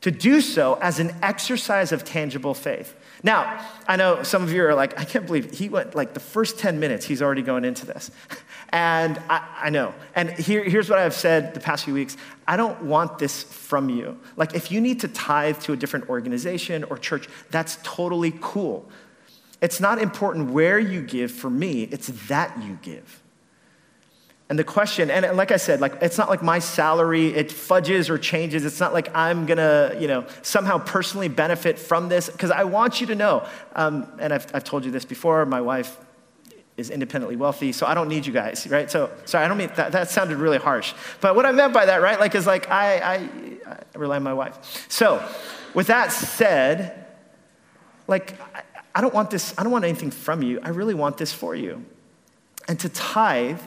To 0.00 0.10
do 0.10 0.40
so 0.40 0.74
as 0.82 0.98
an 0.98 1.14
exercise 1.22 1.92
of 1.92 2.04
tangible 2.04 2.52
faith. 2.52 2.94
Now, 3.22 3.66
I 3.88 3.96
know 3.96 4.22
some 4.22 4.42
of 4.42 4.52
you 4.52 4.64
are 4.66 4.74
like, 4.74 5.00
I 5.00 5.04
can't 5.04 5.24
believe 5.24 5.52
he 5.52 5.70
went 5.70 5.94
like 5.94 6.12
the 6.12 6.20
first 6.20 6.58
10 6.58 6.78
minutes, 6.78 7.06
he's 7.06 7.22
already 7.22 7.42
going 7.42 7.64
into 7.64 7.86
this. 7.86 8.10
And 8.70 9.22
I, 9.30 9.46
I 9.62 9.70
know. 9.70 9.94
And 10.16 10.30
here, 10.30 10.64
here's 10.64 10.90
what 10.90 10.98
I've 10.98 11.14
said 11.14 11.54
the 11.54 11.60
past 11.60 11.84
few 11.84 11.94
weeks 11.94 12.16
I 12.48 12.56
don't 12.56 12.82
want 12.82 13.18
this 13.18 13.44
from 13.44 13.88
you. 13.88 14.18
Like, 14.36 14.56
if 14.56 14.72
you 14.72 14.80
need 14.80 14.98
to 15.00 15.08
tithe 15.08 15.60
to 15.60 15.74
a 15.74 15.76
different 15.76 16.08
organization 16.08 16.82
or 16.82 16.98
church, 16.98 17.28
that's 17.52 17.78
totally 17.84 18.34
cool. 18.40 18.90
It's 19.64 19.80
not 19.80 19.98
important 19.98 20.50
where 20.50 20.78
you 20.78 21.00
give 21.00 21.32
for 21.32 21.48
me, 21.48 21.84
it's 21.84 22.08
that 22.28 22.62
you 22.62 22.78
give. 22.82 23.22
And 24.50 24.58
the 24.58 24.64
question, 24.64 25.10
and 25.10 25.38
like 25.38 25.52
I 25.52 25.56
said, 25.56 25.80
like 25.80 25.94
it's 26.02 26.18
not 26.18 26.28
like 26.28 26.42
my 26.42 26.58
salary, 26.58 27.28
it 27.28 27.50
fudges 27.50 28.10
or 28.10 28.18
changes. 28.18 28.66
It's 28.66 28.78
not 28.78 28.92
like 28.92 29.08
I'm 29.16 29.46
gonna, 29.46 29.96
you 29.98 30.06
know, 30.06 30.26
somehow 30.42 30.76
personally 30.76 31.28
benefit 31.28 31.78
from 31.78 32.10
this. 32.10 32.28
Because 32.28 32.50
I 32.50 32.64
want 32.64 33.00
you 33.00 33.06
to 33.06 33.14
know, 33.14 33.48
um, 33.74 34.06
and 34.18 34.34
I've, 34.34 34.46
I've 34.54 34.64
told 34.64 34.84
you 34.84 34.90
this 34.90 35.06
before, 35.06 35.46
my 35.46 35.62
wife 35.62 35.96
is 36.76 36.90
independently 36.90 37.36
wealthy, 37.36 37.72
so 37.72 37.86
I 37.86 37.94
don't 37.94 38.08
need 38.08 38.26
you 38.26 38.34
guys, 38.34 38.66
right? 38.68 38.90
So, 38.90 39.10
sorry, 39.24 39.46
I 39.46 39.48
don't 39.48 39.56
mean 39.56 39.70
that, 39.76 39.92
that 39.92 40.10
sounded 40.10 40.36
really 40.36 40.58
harsh. 40.58 40.92
But 41.22 41.36
what 41.36 41.46
I 41.46 41.52
meant 41.52 41.72
by 41.72 41.86
that, 41.86 42.02
right, 42.02 42.20
like, 42.20 42.34
is 42.34 42.46
like 42.46 42.68
I, 42.70 42.98
I, 42.98 43.14
I 43.66 43.98
rely 43.98 44.16
on 44.16 44.24
my 44.24 44.34
wife. 44.34 44.86
So, 44.90 45.26
with 45.72 45.86
that 45.86 46.12
said, 46.12 47.06
like, 48.06 48.38
I, 48.94 49.00
don't 49.00 49.14
want 49.14 49.30
this, 49.30 49.54
I 49.58 49.62
don't 49.62 49.72
want 49.72 49.84
anything 49.84 50.10
from 50.10 50.42
you. 50.42 50.60
I 50.62 50.70
really 50.70 50.94
want 50.94 51.18
this 51.18 51.32
for 51.32 51.54
you. 51.54 51.84
And 52.68 52.78
to 52.80 52.88
tithe, 52.88 53.60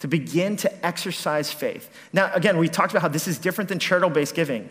to 0.00 0.08
begin 0.08 0.56
to 0.58 0.86
exercise 0.86 1.52
faith. 1.52 1.90
Now, 2.12 2.32
again, 2.34 2.58
we 2.58 2.68
talked 2.68 2.92
about 2.92 3.02
how 3.02 3.08
this 3.08 3.26
is 3.28 3.38
different 3.38 3.68
than 3.68 3.78
charitable 3.78 4.14
based 4.14 4.34
giving 4.34 4.70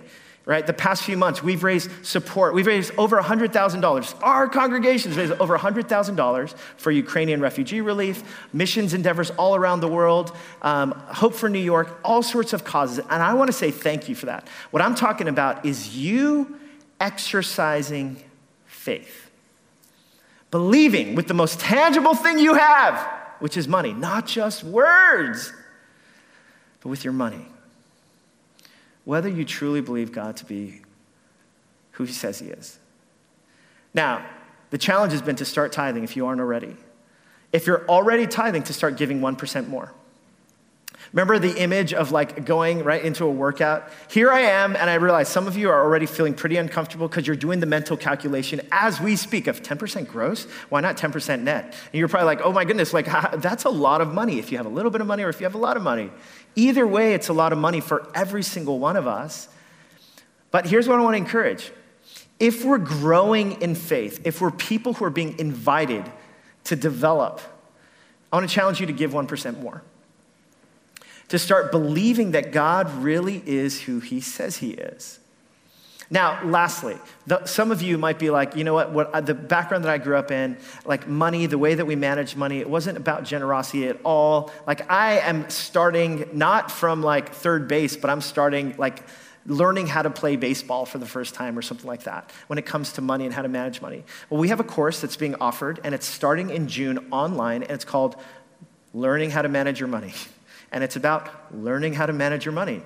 right? 0.50 0.66
The 0.66 0.74
past 0.74 1.04
few 1.04 1.16
months, 1.16 1.44
we've 1.44 1.64
raised 1.64 1.92
support. 2.04 2.56
We've 2.56 2.66
raised 2.66 2.92
over 2.98 3.22
$100,000. 3.22 4.24
Our 4.24 4.48
congregations 4.48 5.16
raised 5.16 5.34
over 5.34 5.56
$100,000 5.56 6.58
for 6.76 6.92
Ukrainian 6.92 7.40
refugee 7.40 7.82
relief, 7.82 8.48
missions 8.52 8.96
endeavors 8.96 9.30
all 9.32 9.56
around 9.56 9.82
the 9.82 9.88
world, 9.88 10.36
um, 10.64 10.94
Hope 11.08 11.36
for 11.36 11.50
New 11.50 11.60
York, 11.60 12.00
all 12.04 12.24
sorts 12.24 12.54
of 12.54 12.64
causes. 12.64 12.98
And 13.12 13.22
I 13.22 13.36
want 13.36 13.50
to 13.50 13.54
say 13.54 13.70
thank 13.70 14.10
you 14.10 14.16
for 14.16 14.26
that. 14.26 14.48
What 14.72 14.82
I'm 14.82 14.96
talking 14.96 15.28
about 15.28 15.68
is 15.68 15.96
you 15.96 16.60
exercising 17.00 18.18
faith, 18.66 19.29
believing 20.52 21.16
with 21.16 21.28
the 21.28 21.34
most 21.34 21.60
tangible 21.60 22.16
thing 22.16 22.40
you 22.40 22.56
have, 22.56 23.00
which 23.40 23.58
is 23.58 23.68
money, 23.68 23.94
not 23.94 24.26
just 24.26 24.64
words, 24.64 25.54
but 26.82 26.90
with 26.90 27.04
your 27.04 27.14
money 27.14 27.46
whether 29.10 29.28
you 29.28 29.44
truly 29.44 29.82
believe 29.82 30.12
God 30.12 30.38
to 30.38 30.46
be 30.46 30.82
who 31.94 32.04
he 32.04 32.14
says 32.14 32.38
he 32.38 32.50
is. 32.50 32.78
Now, 33.92 34.24
the 34.70 34.78
challenge 34.78 35.14
has 35.14 35.22
been 35.24 35.36
to 35.38 35.46
start 35.46 35.72
tithing 35.72 36.04
if 36.04 36.16
you 36.16 36.28
aren't 36.28 36.40
already. 36.40 36.78
If 37.52 37.66
you're 37.66 37.88
already 37.88 38.28
tithing, 38.28 38.62
to 38.64 38.74
start 38.74 38.98
giving 38.98 39.20
1% 39.20 39.68
more. 39.68 39.92
Remember 41.12 41.40
the 41.40 41.60
image 41.60 41.94
of 41.94 42.12
like 42.12 42.46
going 42.46 42.84
right 42.84 43.04
into 43.04 43.26
a 43.26 43.32
workout? 43.32 43.90
Here 44.12 44.32
I 44.32 44.42
am, 44.42 44.76
and 44.76 44.90
I 44.90 44.96
realize 44.96 45.28
some 45.28 45.48
of 45.48 45.58
you 45.58 45.70
are 45.70 45.82
already 45.82 46.06
feeling 46.06 46.36
pretty 46.36 46.58
uncomfortable 46.58 47.08
because 47.08 47.26
you're 47.26 47.36
doing 47.36 47.60
the 47.60 47.66
mental 47.66 47.98
calculation 47.98 48.62
as 48.72 49.02
we 49.02 49.16
speak 49.16 49.48
of 49.48 49.64
10% 49.64 50.08
gross. 50.08 50.46
Why 50.70 50.82
not 50.82 50.98
10% 50.98 51.42
net? 51.42 51.64
And 51.66 51.94
you're 51.94 52.08
probably 52.08 52.28
like, 52.28 52.42
oh 52.42 52.54
my 52.54 52.64
goodness, 52.64 52.94
like 52.94 53.06
that's 53.42 53.64
a 53.64 53.70
lot 53.70 54.02
of 54.02 54.14
money 54.14 54.38
if 54.38 54.52
you 54.52 54.58
have 54.58 54.68
a 54.68 54.70
little 54.70 54.92
bit 54.92 55.02
of 55.02 55.08
money 55.08 55.24
or 55.24 55.30
if 55.30 55.40
you 55.40 55.46
have 55.46 55.56
a 55.56 55.60
lot 55.60 55.78
of 55.78 55.84
money. 55.84 56.12
Either 56.56 56.86
way, 56.86 57.14
it's 57.14 57.30
a 57.30 57.34
lot 57.34 57.52
of 57.52 57.58
money 57.58 57.80
for 57.80 58.08
every 58.14 58.44
single 58.44 58.78
one 58.78 58.96
of 58.96 59.08
us. 59.08 59.50
But 60.52 60.68
here's 60.68 60.88
what 60.88 61.00
I 61.00 61.02
want 61.02 61.14
to 61.16 61.18
encourage 61.18 61.72
if 62.40 62.64
we're 62.64 62.78
growing 62.78 63.62
in 63.62 63.76
faith, 63.76 64.22
if 64.26 64.42
we're 64.42 64.52
people 64.52 64.94
who 64.94 65.06
are 65.06 65.10
being 65.10 65.38
invited 65.40 66.10
to 66.66 66.76
develop, 66.76 67.42
I 68.32 68.38
want 68.38 68.48
to 68.48 68.54
challenge 68.54 68.80
you 68.80 68.86
to 68.86 68.94
give 68.94 69.12
1% 69.12 69.62
more 69.62 69.84
to 71.30 71.40
start 71.40 71.72
believing 71.72 72.32
that 72.32 72.52
God 72.52 72.92
really 72.96 73.42
is 73.46 73.82
who 73.82 74.00
he 74.00 74.20
says 74.20 74.58
he 74.58 74.72
is. 74.72 75.20
Now, 76.12 76.44
lastly, 76.44 76.98
the, 77.28 77.46
some 77.46 77.72
of 77.72 77.84
you 77.84 78.00
might 78.00 78.18
be 78.18 78.32
like, 78.32 78.56
you 78.56 78.64
know 78.64 78.74
what, 78.74 78.92
what 78.92 79.12
uh, 79.12 79.22
the 79.22 79.36
background 79.36 79.84
that 79.84 79.92
I 79.92 80.00
grew 80.00 80.18
up 80.18 80.32
in, 80.32 80.58
like 80.84 81.08
money, 81.08 81.46
the 81.46 81.60
way 81.60 81.76
that 81.76 81.86
we 81.86 81.96
manage 81.96 82.36
money, 82.36 82.58
it 82.60 82.70
wasn't 82.70 82.98
about 82.98 83.24
generosity 83.24 83.88
at 83.88 84.00
all. 84.04 84.52
Like, 84.66 84.90
I 84.90 85.20
am 85.20 85.48
starting 85.52 86.28
not 86.34 86.72
from 86.72 87.04
like 87.04 87.34
third 87.34 87.68
base, 87.68 87.96
but 87.96 88.10
I'm 88.10 88.22
starting 88.22 88.74
like 88.80 89.04
learning 89.46 89.86
how 89.86 90.02
to 90.02 90.10
play 90.10 90.36
baseball 90.36 90.86
for 90.86 90.98
the 90.98 91.06
first 91.06 91.36
time 91.36 91.58
or 91.58 91.62
something 91.62 91.88
like 91.88 92.04
that 92.04 92.32
when 92.48 92.58
it 92.58 92.66
comes 92.66 92.94
to 92.94 93.02
money 93.02 93.26
and 93.26 93.34
how 93.34 93.44
to 93.44 93.48
manage 93.48 93.80
money. 93.80 94.04
Well, 94.32 94.40
we 94.40 94.50
have 94.50 94.60
a 94.60 94.64
course 94.64 95.02
that's 95.02 95.18
being 95.18 95.36
offered, 95.36 95.80
and 95.84 95.94
it's 95.94 96.08
starting 96.08 96.50
in 96.50 96.68
June 96.68 97.08
online, 97.12 97.62
and 97.62 97.72
it's 97.72 97.86
called 97.86 98.16
Learning 98.96 99.30
How 99.30 99.44
to 99.44 99.50
Manage 99.50 99.80
Your 99.80 99.90
Money. 99.90 100.14
and 100.72 100.84
it's 100.84 100.96
about 100.96 101.30
learning 101.56 101.94
how 101.94 102.06
to 102.06 102.14
manage 102.14 102.46
your 102.46 102.54
money. 102.54 102.82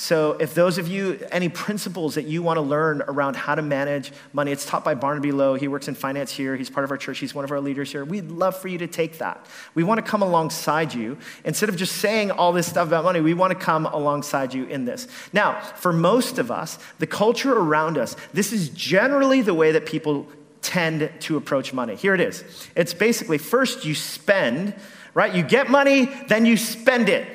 So, 0.00 0.36
if 0.38 0.54
those 0.54 0.78
of 0.78 0.86
you, 0.86 1.18
any 1.32 1.48
principles 1.48 2.14
that 2.14 2.24
you 2.24 2.40
want 2.40 2.56
to 2.58 2.60
learn 2.60 3.02
around 3.08 3.34
how 3.34 3.56
to 3.56 3.62
manage 3.62 4.12
money, 4.32 4.52
it's 4.52 4.64
taught 4.64 4.84
by 4.84 4.94
Barnaby 4.94 5.32
Lowe. 5.32 5.56
He 5.56 5.66
works 5.66 5.88
in 5.88 5.96
finance 5.96 6.30
here. 6.30 6.54
He's 6.54 6.70
part 6.70 6.84
of 6.84 6.92
our 6.92 6.96
church. 6.96 7.18
He's 7.18 7.34
one 7.34 7.44
of 7.44 7.50
our 7.50 7.60
leaders 7.60 7.90
here. 7.90 8.04
We'd 8.04 8.30
love 8.30 8.56
for 8.56 8.68
you 8.68 8.78
to 8.78 8.86
take 8.86 9.18
that. 9.18 9.44
We 9.74 9.82
want 9.82 9.98
to 9.98 10.08
come 10.08 10.22
alongside 10.22 10.94
you. 10.94 11.18
Instead 11.44 11.68
of 11.68 11.74
just 11.74 11.96
saying 11.96 12.30
all 12.30 12.52
this 12.52 12.68
stuff 12.68 12.86
about 12.86 13.02
money, 13.02 13.20
we 13.20 13.34
want 13.34 13.50
to 13.50 13.58
come 13.58 13.86
alongside 13.86 14.54
you 14.54 14.66
in 14.66 14.84
this. 14.84 15.08
Now, 15.32 15.60
for 15.60 15.92
most 15.92 16.38
of 16.38 16.52
us, 16.52 16.78
the 17.00 17.06
culture 17.08 17.52
around 17.52 17.98
us, 17.98 18.14
this 18.32 18.52
is 18.52 18.68
generally 18.68 19.42
the 19.42 19.54
way 19.54 19.72
that 19.72 19.84
people 19.84 20.28
tend 20.62 21.10
to 21.20 21.36
approach 21.36 21.72
money. 21.72 21.96
Here 21.96 22.14
it 22.14 22.20
is 22.20 22.44
it's 22.76 22.94
basically 22.94 23.38
first 23.38 23.84
you 23.84 23.96
spend 23.96 24.74
right? 25.18 25.34
You 25.34 25.42
get 25.42 25.68
money, 25.68 26.04
then 26.28 26.46
you 26.46 26.56
spend 26.56 27.08
it. 27.08 27.26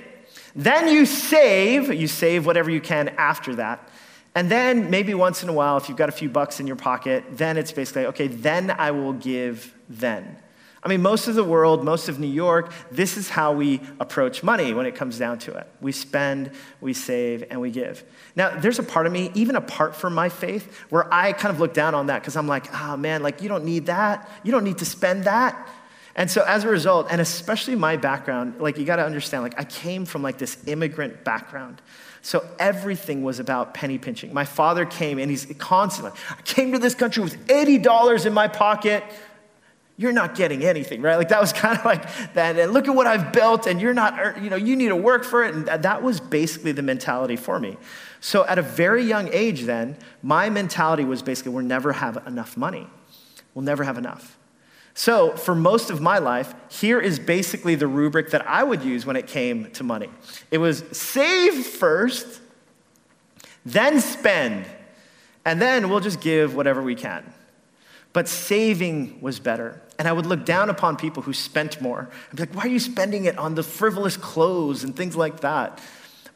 Then 0.55 0.87
you 0.87 1.05
save, 1.05 1.93
you 1.93 2.07
save 2.07 2.45
whatever 2.45 2.71
you 2.71 2.79
can 2.79 3.09
after 3.17 3.55
that. 3.55 3.89
And 4.35 4.49
then 4.49 4.89
maybe 4.89 5.13
once 5.13 5.43
in 5.43 5.49
a 5.49 5.53
while, 5.53 5.75
if 5.75 5.89
you've 5.89 5.97
got 5.97 6.07
a 6.07 6.13
few 6.13 6.29
bucks 6.29 6.61
in 6.61 6.65
your 6.65 6.77
pocket, 6.77 7.25
then 7.31 7.57
it's 7.57 7.73
basically, 7.73 8.05
okay, 8.05 8.27
then 8.27 8.71
I 8.71 8.91
will 8.91 9.11
give 9.11 9.75
then. 9.89 10.37
I 10.81 10.87
mean, 10.87 11.01
most 11.01 11.27
of 11.27 11.35
the 11.35 11.43
world, 11.43 11.83
most 11.83 12.07
of 12.07 12.19
New 12.19 12.27
York, 12.27 12.71
this 12.89 13.17
is 13.17 13.27
how 13.29 13.51
we 13.51 13.81
approach 13.99 14.43
money 14.43 14.73
when 14.73 14.85
it 14.85 14.95
comes 14.95 15.17
down 15.17 15.39
to 15.39 15.53
it. 15.57 15.67
We 15.81 15.91
spend, 15.91 16.51
we 16.79 16.93
save, 16.93 17.43
and 17.49 17.59
we 17.59 17.69
give. 17.69 18.05
Now, 18.37 18.57
there's 18.57 18.79
a 18.79 18.83
part 18.83 19.07
of 19.07 19.11
me, 19.11 19.29
even 19.33 19.57
apart 19.57 19.93
from 19.93 20.15
my 20.15 20.29
faith, 20.29 20.73
where 20.89 21.13
I 21.13 21.33
kind 21.33 21.53
of 21.53 21.59
look 21.59 21.73
down 21.73 21.95
on 21.95 22.07
that 22.07 22.21
because 22.21 22.37
I'm 22.37 22.47
like, 22.47 22.73
oh 22.73 22.95
man, 22.95 23.23
like 23.23 23.41
you 23.41 23.49
don't 23.49 23.65
need 23.65 23.87
that. 23.87 24.29
You 24.43 24.53
don't 24.53 24.63
need 24.63 24.77
to 24.77 24.85
spend 24.85 25.25
that. 25.25 25.69
And 26.15 26.29
so 26.29 26.43
as 26.43 26.63
a 26.63 26.67
result, 26.67 27.07
and 27.09 27.19
especially 27.19 27.75
my 27.75 27.97
background, 27.97 28.59
like 28.59 28.77
you 28.77 28.85
got 28.85 28.97
to 28.97 29.05
understand, 29.05 29.43
like 29.43 29.59
I 29.59 29.63
came 29.63 30.05
from 30.05 30.21
like 30.21 30.37
this 30.37 30.57
immigrant 30.67 31.23
background. 31.23 31.81
So 32.21 32.45
everything 32.59 33.23
was 33.23 33.39
about 33.39 33.73
penny 33.73 33.97
pinching. 33.97 34.33
My 34.33 34.45
father 34.45 34.85
came 34.85 35.17
and 35.17 35.29
he's 35.29 35.45
constantly, 35.57 36.17
I 36.29 36.41
came 36.43 36.71
to 36.71 36.79
this 36.79 36.95
country 36.95 37.23
with 37.23 37.47
$80 37.47 38.25
in 38.25 38.33
my 38.33 38.47
pocket. 38.47 39.03
You're 39.97 40.13
not 40.13 40.35
getting 40.35 40.63
anything, 40.63 41.01
right? 41.01 41.17
Like 41.17 41.29
that 41.29 41.41
was 41.41 41.51
kind 41.53 41.77
of 41.77 41.83
like 41.83 42.03
that. 42.35 42.57
And 42.57 42.71
look 42.73 42.87
at 42.87 42.95
what 42.95 43.07
I've 43.07 43.33
built, 43.33 43.67
and 43.67 43.81
you're 43.81 43.93
not, 43.93 44.41
you 44.41 44.49
know, 44.49 44.55
you 44.55 44.75
need 44.75 44.89
to 44.89 44.95
work 44.95 45.23
for 45.23 45.43
it. 45.43 45.53
And 45.53 45.65
that 45.67 46.01
was 46.01 46.19
basically 46.19 46.71
the 46.71 46.81
mentality 46.81 47.35
for 47.35 47.59
me. 47.59 47.77
So 48.21 48.45
at 48.45 48.57
a 48.57 48.61
very 48.61 49.03
young 49.03 49.29
age, 49.33 49.63
then, 49.63 49.97
my 50.21 50.49
mentality 50.49 51.03
was 51.03 51.21
basically, 51.21 51.51
we'll 51.51 51.65
never 51.65 51.91
have 51.91 52.25
enough 52.25 52.55
money. 52.55 52.87
We'll 53.53 53.65
never 53.65 53.83
have 53.83 53.97
enough. 53.97 54.37
So, 54.95 55.35
for 55.35 55.55
most 55.55 55.89
of 55.89 56.01
my 56.01 56.19
life, 56.19 56.53
here 56.69 56.99
is 56.99 57.17
basically 57.17 57.73
the 57.75 57.87
rubric 57.87 58.29
that 58.29 58.47
I 58.47 58.63
would 58.63 58.83
use 58.83 59.05
when 59.05 59.15
it 59.15 59.27
came 59.27 59.71
to 59.71 59.83
money 59.83 60.09
it 60.51 60.59
was 60.59 60.83
save 60.91 61.65
first, 61.65 62.41
then 63.65 63.99
spend, 64.01 64.65
and 65.45 65.61
then 65.61 65.89
we'll 65.89 65.99
just 65.99 66.21
give 66.21 66.55
whatever 66.55 66.81
we 66.81 66.95
can. 66.95 67.33
But 68.13 68.27
saving 68.27 69.19
was 69.21 69.39
better. 69.39 69.81
And 69.97 70.07
I 70.07 70.11
would 70.11 70.25
look 70.25 70.45
down 70.45 70.69
upon 70.69 70.97
people 70.97 71.23
who 71.23 71.33
spent 71.33 71.81
more. 71.81 72.09
I'd 72.29 72.35
be 72.35 72.43
like, 72.43 72.55
why 72.55 72.63
are 72.63 72.67
you 72.67 72.79
spending 72.79 73.25
it 73.25 73.37
on 73.37 73.55
the 73.55 73.63
frivolous 73.63 74.17
clothes 74.17 74.83
and 74.83 74.95
things 74.95 75.15
like 75.15 75.41
that? 75.41 75.81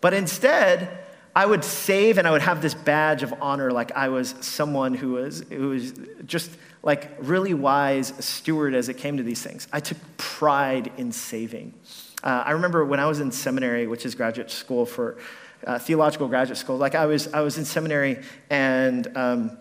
But 0.01 0.13
instead, 0.13 1.05
I 1.35 1.45
would 1.45 1.63
save 1.63 2.17
and 2.17 2.27
I 2.27 2.31
would 2.31 2.41
have 2.41 2.61
this 2.61 2.73
badge 2.73 3.21
of 3.21 3.33
honor 3.41 3.71
like 3.71 3.91
I 3.91 4.09
was 4.09 4.33
someone 4.41 4.95
who 4.95 5.13
was, 5.13 5.43
who 5.49 5.69
was 5.69 5.93
just 6.25 6.49
like 6.87 7.11
really 7.19 7.53
wise 7.53 8.13
steward 8.19 8.73
as 8.73 8.87
it 8.87 8.93
came 8.93 9.17
to 9.17 9.23
these 9.23 9.43
things. 9.43 9.67
I 9.73 9.81
took 9.81 9.97
pride 10.15 10.89
in 10.95 11.11
saving. 11.11 11.73
Uh, 12.23 12.43
I 12.45 12.51
remember 12.51 12.85
when 12.85 13.01
I 13.01 13.05
was 13.07 13.19
in 13.19 13.29
seminary, 13.29 13.87
which 13.87 14.05
is 14.05 14.15
graduate 14.15 14.49
school 14.49 14.85
for 14.85 15.17
uh, 15.65 15.79
theological 15.79 16.29
graduate 16.29 16.57
school, 16.57 16.77
like 16.77 16.95
I 16.95 17.05
was, 17.05 17.27
I 17.33 17.41
was 17.41 17.57
in 17.57 17.65
seminary 17.65 18.23
and 18.49 19.05
um, 19.17 19.57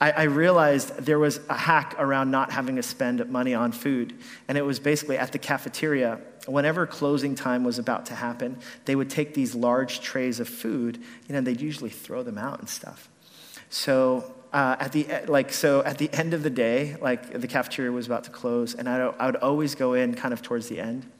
I, 0.00 0.10
I 0.10 0.22
realized 0.24 0.96
there 0.98 1.20
was 1.20 1.38
a 1.48 1.54
hack 1.54 1.94
around 1.96 2.32
not 2.32 2.50
having 2.50 2.74
to 2.74 2.82
spend 2.82 3.24
money 3.30 3.54
on 3.54 3.70
food. 3.70 4.18
And 4.48 4.58
it 4.58 4.62
was 4.62 4.80
basically 4.80 5.16
at 5.16 5.30
the 5.30 5.38
cafeteria, 5.38 6.18
whenever 6.46 6.88
closing 6.88 7.36
time 7.36 7.62
was 7.62 7.78
about 7.78 8.06
to 8.06 8.16
happen, 8.16 8.58
they 8.84 8.96
would 8.96 9.10
take 9.10 9.32
these 9.32 9.54
large 9.54 10.00
trays 10.00 10.40
of 10.40 10.48
food, 10.48 10.96
you 11.28 11.32
know, 11.34 11.38
and 11.38 11.46
they'd 11.46 11.60
usually 11.60 11.90
throw 11.90 12.24
them 12.24 12.36
out 12.36 12.58
and 12.58 12.68
stuff. 12.68 13.08
So 13.70 14.34
uh, 14.54 14.76
at 14.78 14.92
the 14.92 15.04
like 15.26 15.52
so 15.52 15.82
at 15.82 15.98
the 15.98 16.08
end 16.12 16.32
of 16.32 16.44
the 16.44 16.48
day, 16.48 16.96
like 17.00 17.40
the 17.40 17.48
cafeteria 17.48 17.90
was 17.90 18.06
about 18.06 18.22
to 18.24 18.30
close, 18.30 18.72
and 18.72 18.88
I'd, 18.88 19.12
I 19.18 19.26
would 19.26 19.36
always 19.36 19.74
go 19.74 19.94
in 19.94 20.14
kind 20.14 20.32
of 20.32 20.42
towards 20.42 20.68
the 20.68 20.78
end, 20.78 21.10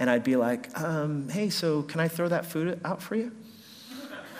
and 0.00 0.10
I'd 0.10 0.24
be 0.24 0.34
like, 0.34 0.76
um, 0.78 1.28
"Hey, 1.28 1.50
so 1.50 1.82
can 1.82 2.00
I 2.00 2.08
throw 2.08 2.26
that 2.26 2.44
food 2.44 2.80
out 2.84 3.00
for 3.00 3.14
you?" 3.14 3.30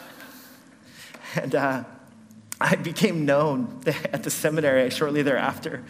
and 1.36 1.54
uh, 1.54 1.84
I 2.60 2.74
became 2.74 3.24
known 3.24 3.80
at 3.86 4.24
the 4.24 4.30
seminary 4.30 4.90
shortly 4.90 5.22
thereafter. 5.22 5.84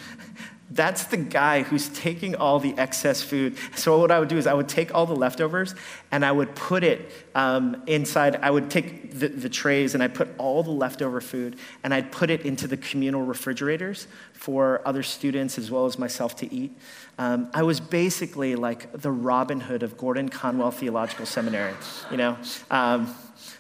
That's 0.70 1.04
the 1.04 1.16
guy 1.16 1.62
who's 1.62 1.88
taking 1.90 2.34
all 2.34 2.58
the 2.58 2.76
excess 2.76 3.22
food. 3.22 3.56
So, 3.76 4.00
what 4.00 4.10
I 4.10 4.18
would 4.18 4.28
do 4.28 4.36
is 4.36 4.48
I 4.48 4.54
would 4.54 4.68
take 4.68 4.92
all 4.92 5.06
the 5.06 5.14
leftovers 5.14 5.76
and 6.10 6.24
I 6.24 6.32
would 6.32 6.56
put 6.56 6.82
it 6.82 7.08
um, 7.36 7.82
inside. 7.86 8.36
I 8.36 8.50
would 8.50 8.68
take 8.68 9.12
the, 9.12 9.28
the 9.28 9.48
trays 9.48 9.94
and 9.94 10.02
I'd 10.02 10.14
put 10.14 10.28
all 10.38 10.64
the 10.64 10.72
leftover 10.72 11.20
food 11.20 11.56
and 11.84 11.94
I'd 11.94 12.10
put 12.10 12.30
it 12.30 12.42
into 12.42 12.66
the 12.66 12.76
communal 12.76 13.22
refrigerators 13.22 14.08
for 14.32 14.82
other 14.84 15.04
students 15.04 15.56
as 15.56 15.70
well 15.70 15.86
as 15.86 16.00
myself 16.00 16.34
to 16.36 16.52
eat. 16.52 16.76
Um, 17.16 17.48
I 17.54 17.62
was 17.62 17.78
basically 17.78 18.56
like 18.56 18.90
the 18.92 19.12
Robin 19.12 19.60
Hood 19.60 19.84
of 19.84 19.96
Gordon 19.96 20.28
Conwell 20.28 20.72
Theological 20.72 21.26
Seminary, 21.26 21.74
you 22.10 22.16
know? 22.16 22.36
Um, 22.70 23.14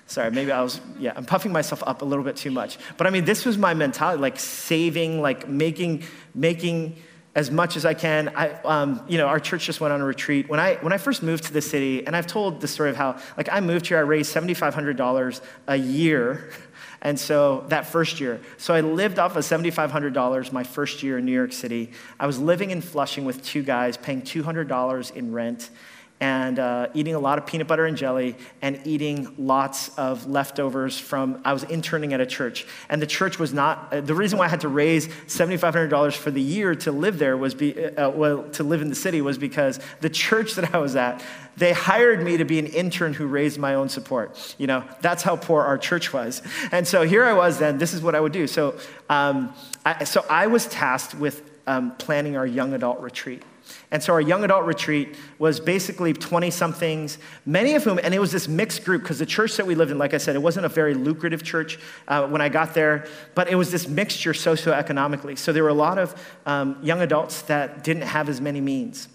Sorry, 0.06 0.30
maybe 0.30 0.52
I 0.52 0.62
was, 0.62 0.80
yeah, 1.00 1.12
I'm 1.16 1.24
puffing 1.24 1.50
myself 1.52 1.82
up 1.84 2.00
a 2.00 2.04
little 2.04 2.24
bit 2.24 2.36
too 2.36 2.52
much. 2.52 2.78
But 2.96 3.08
I 3.08 3.10
mean, 3.10 3.24
this 3.24 3.44
was 3.44 3.58
my 3.58 3.74
mentality, 3.74 4.20
like 4.20 4.38
saving, 4.38 5.20
like 5.20 5.48
making, 5.48 6.04
making 6.32 6.96
as 7.34 7.50
much 7.50 7.76
as 7.76 7.84
I 7.84 7.92
can. 7.92 8.30
I, 8.34 8.50
um, 8.62 9.04
you 9.08 9.18
know, 9.18 9.26
our 9.26 9.40
church 9.40 9.66
just 9.66 9.80
went 9.80 9.92
on 9.92 10.00
a 10.00 10.04
retreat. 10.04 10.48
When 10.48 10.60
I, 10.60 10.76
when 10.76 10.92
I 10.92 10.98
first 10.98 11.24
moved 11.24 11.44
to 11.44 11.52
the 11.52 11.60
city, 11.60 12.06
and 12.06 12.16
I've 12.16 12.26
told 12.26 12.60
the 12.60 12.68
story 12.68 12.88
of 12.88 12.96
how, 12.96 13.18
like, 13.36 13.48
I 13.50 13.60
moved 13.60 13.88
here, 13.88 13.98
I 13.98 14.02
raised 14.02 14.34
$7,500 14.34 15.40
a 15.68 15.76
year. 15.76 16.50
And 17.02 17.20
so 17.20 17.64
that 17.68 17.86
first 17.86 18.20
year, 18.20 18.40
so 18.56 18.74
I 18.74 18.80
lived 18.80 19.20
off 19.20 19.36
of 19.36 19.44
$7,500 19.44 20.50
my 20.50 20.64
first 20.64 21.02
year 21.04 21.18
in 21.18 21.26
New 21.26 21.30
York 21.30 21.52
City. 21.52 21.92
I 22.18 22.26
was 22.26 22.38
living 22.40 22.70
in 22.70 22.80
Flushing 22.80 23.24
with 23.24 23.44
two 23.44 23.62
guys, 23.62 23.96
paying 23.96 24.22
$200 24.22 25.14
in 25.14 25.30
rent 25.30 25.70
and 26.20 26.58
uh, 26.58 26.88
eating 26.94 27.14
a 27.14 27.18
lot 27.18 27.36
of 27.36 27.46
peanut 27.46 27.66
butter 27.66 27.84
and 27.84 27.96
jelly 27.96 28.36
and 28.62 28.80
eating 28.84 29.34
lots 29.38 29.90
of 29.98 30.26
leftovers 30.26 30.98
from 30.98 31.40
i 31.44 31.52
was 31.52 31.64
interning 31.64 32.12
at 32.12 32.20
a 32.20 32.26
church. 32.26 32.66
And 32.88 33.02
the 33.02 33.06
church 33.06 33.38
was 33.38 33.52
not 33.52 33.92
uh, 33.92 34.00
the 34.00 34.14
reason 34.14 34.38
why 34.38 34.46
i 34.46 34.48
had 34.48 34.62
to 34.62 34.68
raise 34.68 35.08
$7500 35.08 36.16
for 36.16 36.30
the 36.30 36.40
year 36.40 36.74
to 36.76 36.92
live 36.92 37.18
there 37.18 37.36
was 37.36 37.54
be, 37.54 37.86
uh, 37.86 38.10
well 38.10 38.44
to 38.50 38.64
live 38.64 38.80
in 38.80 38.88
the 38.88 38.94
city 38.94 39.20
was 39.20 39.36
because 39.36 39.78
the 40.00 40.10
church 40.10 40.54
that 40.54 40.74
i 40.74 40.78
was 40.78 40.96
at 40.96 41.22
they 41.56 41.72
hired 41.72 42.22
me 42.22 42.36
to 42.36 42.44
be 42.44 42.58
an 42.58 42.66
intern 42.66 43.14
who 43.14 43.26
raised 43.26 43.58
my 43.58 43.74
own 43.74 43.88
support. 43.88 44.54
You 44.58 44.66
know 44.66 44.84
that's 45.00 45.22
how 45.22 45.36
poor 45.36 45.62
our 45.62 45.78
church 45.78 46.12
was. 46.12 46.42
And 46.70 46.86
so 46.86 47.02
here 47.02 47.24
i 47.24 47.32
was 47.32 47.58
then 47.58 47.78
this 47.78 47.92
is 47.92 48.02
what 48.02 48.14
i 48.14 48.20
would 48.20 48.32
do. 48.32 48.46
So 48.46 48.78
um, 49.08 49.54
I, 49.84 50.04
so 50.04 50.24
i 50.30 50.46
was 50.46 50.66
tasked 50.66 51.14
with 51.14 51.50
um, 51.66 51.96
planning 51.96 52.36
our 52.36 52.46
young 52.46 52.74
adult 52.74 53.00
retreat 53.00 53.42
and 53.90 54.02
so 54.02 54.12
our 54.12 54.20
young 54.20 54.44
adult 54.44 54.64
retreat 54.64 55.16
was 55.38 55.60
basically 55.60 56.12
20 56.12 56.50
somethings, 56.50 57.18
many 57.44 57.74
of 57.74 57.84
whom, 57.84 57.98
and 58.02 58.14
it 58.14 58.18
was 58.18 58.32
this 58.32 58.48
mixed 58.48 58.84
group 58.84 59.02
because 59.02 59.18
the 59.18 59.26
church 59.26 59.56
that 59.56 59.66
we 59.66 59.74
lived 59.74 59.90
in, 59.90 59.98
like 59.98 60.14
I 60.14 60.18
said, 60.18 60.34
it 60.36 60.42
wasn't 60.42 60.66
a 60.66 60.68
very 60.68 60.94
lucrative 60.94 61.42
church 61.42 61.78
uh, 62.08 62.26
when 62.26 62.40
I 62.40 62.48
got 62.48 62.74
there, 62.74 63.06
but 63.34 63.48
it 63.48 63.54
was 63.54 63.70
this 63.70 63.88
mixture 63.88 64.32
socioeconomically. 64.32 65.38
So 65.38 65.52
there 65.52 65.62
were 65.62 65.68
a 65.68 65.74
lot 65.74 65.98
of 65.98 66.14
um, 66.46 66.78
young 66.82 67.00
adults 67.00 67.42
that 67.42 67.84
didn't 67.84 68.02
have 68.02 68.28
as 68.28 68.40
many 68.40 68.60
means. 68.60 69.08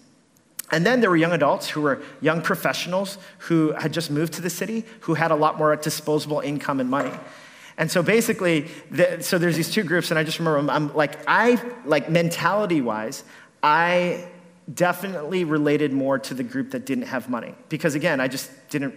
And 0.70 0.86
then 0.86 1.00
there 1.00 1.10
were 1.10 1.16
young 1.16 1.32
adults 1.32 1.68
who 1.68 1.82
were 1.82 2.02
young 2.22 2.40
professionals 2.40 3.18
who 3.38 3.72
had 3.72 3.92
just 3.92 4.10
moved 4.10 4.32
to 4.34 4.42
the 4.42 4.50
city, 4.50 4.84
who 5.00 5.14
had 5.14 5.30
a 5.30 5.36
lot 5.36 5.58
more 5.58 5.76
disposable 5.76 6.40
income 6.40 6.80
and 6.80 6.88
money. 6.88 7.12
And 7.76 7.90
so 7.90 8.02
basically, 8.02 8.68
the, 8.90 9.22
so 9.22 9.38
there's 9.38 9.56
these 9.56 9.70
two 9.70 9.82
groups, 9.82 10.10
and 10.10 10.18
I 10.18 10.24
just 10.24 10.38
remember, 10.38 10.58
I'm, 10.58 10.70
I'm 10.70 10.94
like, 10.94 11.18
I, 11.26 11.60
like 11.84 12.08
mentality 12.08 12.80
wise, 12.80 13.24
I 13.62 14.26
definitely 14.72 15.44
related 15.44 15.92
more 15.92 16.18
to 16.18 16.34
the 16.34 16.42
group 16.42 16.70
that 16.70 16.86
didn't 16.86 17.06
have 17.06 17.28
money. 17.28 17.54
Because 17.68 17.94
again, 17.94 18.20
I 18.20 18.28
just 18.28 18.50
didn't, 18.70 18.94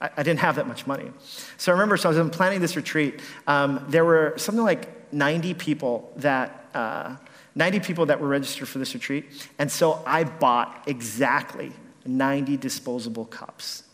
I, 0.00 0.10
I 0.16 0.22
didn't 0.22 0.40
have 0.40 0.56
that 0.56 0.66
much 0.66 0.86
money. 0.86 1.10
So 1.58 1.72
I 1.72 1.74
remember, 1.74 1.96
so 1.96 2.10
I 2.10 2.18
was 2.18 2.30
planning 2.30 2.60
this 2.60 2.76
retreat, 2.76 3.20
um, 3.46 3.84
there 3.88 4.04
were 4.04 4.34
something 4.36 4.64
like 4.64 5.12
90 5.12 5.54
people 5.54 6.12
that, 6.16 6.66
uh, 6.74 7.16
90 7.54 7.80
people 7.80 8.06
that 8.06 8.20
were 8.20 8.28
registered 8.28 8.68
for 8.68 8.78
this 8.78 8.94
retreat. 8.94 9.26
And 9.58 9.70
so 9.70 10.02
I 10.06 10.24
bought 10.24 10.84
exactly 10.86 11.72
90 12.06 12.56
disposable 12.56 13.26
cups. 13.26 13.84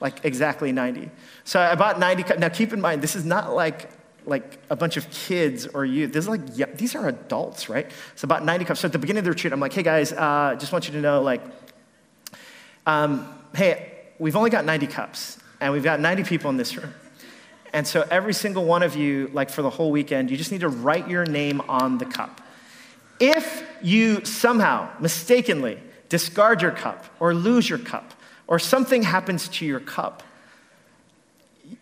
Like 0.00 0.24
exactly 0.24 0.72
90. 0.72 1.10
So 1.44 1.58
I 1.58 1.74
bought 1.74 1.98
90. 1.98 2.36
Now 2.38 2.48
keep 2.48 2.72
in 2.72 2.80
mind, 2.80 3.02
this 3.02 3.16
is 3.16 3.24
not 3.24 3.54
like 3.54 3.90
like 4.26 4.58
a 4.70 4.76
bunch 4.76 4.96
of 4.96 5.08
kids 5.10 5.66
or 5.66 5.84
youth. 5.84 6.12
This 6.12 6.24
is 6.24 6.28
like, 6.28 6.40
yeah, 6.54 6.66
these 6.74 6.94
are 6.94 7.08
adults, 7.08 7.68
right? 7.68 7.90
So 8.16 8.26
about 8.26 8.44
90 8.44 8.64
cups. 8.64 8.80
So 8.80 8.86
at 8.86 8.92
the 8.92 8.98
beginning 8.98 9.20
of 9.20 9.24
the 9.24 9.30
retreat, 9.30 9.52
I'm 9.52 9.60
like, 9.60 9.72
hey 9.72 9.82
guys, 9.82 10.12
uh, 10.12 10.56
just 10.58 10.72
want 10.72 10.86
you 10.86 10.92
to 10.94 11.00
know, 11.00 11.22
like, 11.22 11.42
um, 12.86 13.32
hey, 13.54 13.92
we've 14.18 14.36
only 14.36 14.50
got 14.50 14.64
90 14.64 14.86
cups, 14.86 15.38
and 15.60 15.72
we've 15.72 15.84
got 15.84 16.00
90 16.00 16.24
people 16.24 16.50
in 16.50 16.56
this 16.56 16.76
room. 16.76 16.92
And 17.72 17.86
so 17.86 18.06
every 18.10 18.32
single 18.32 18.64
one 18.64 18.82
of 18.82 18.96
you, 18.96 19.30
like 19.32 19.50
for 19.50 19.62
the 19.62 19.70
whole 19.70 19.90
weekend, 19.90 20.30
you 20.30 20.36
just 20.36 20.52
need 20.52 20.60
to 20.62 20.68
write 20.68 21.08
your 21.08 21.26
name 21.26 21.60
on 21.68 21.98
the 21.98 22.06
cup. 22.06 22.40
If 23.18 23.66
you 23.82 24.24
somehow 24.24 24.88
mistakenly 25.00 25.78
discard 26.08 26.62
your 26.62 26.70
cup 26.70 27.06
or 27.20 27.34
lose 27.34 27.68
your 27.68 27.78
cup 27.78 28.14
or 28.46 28.58
something 28.58 29.02
happens 29.02 29.48
to 29.48 29.66
your 29.66 29.80
cup, 29.80 30.22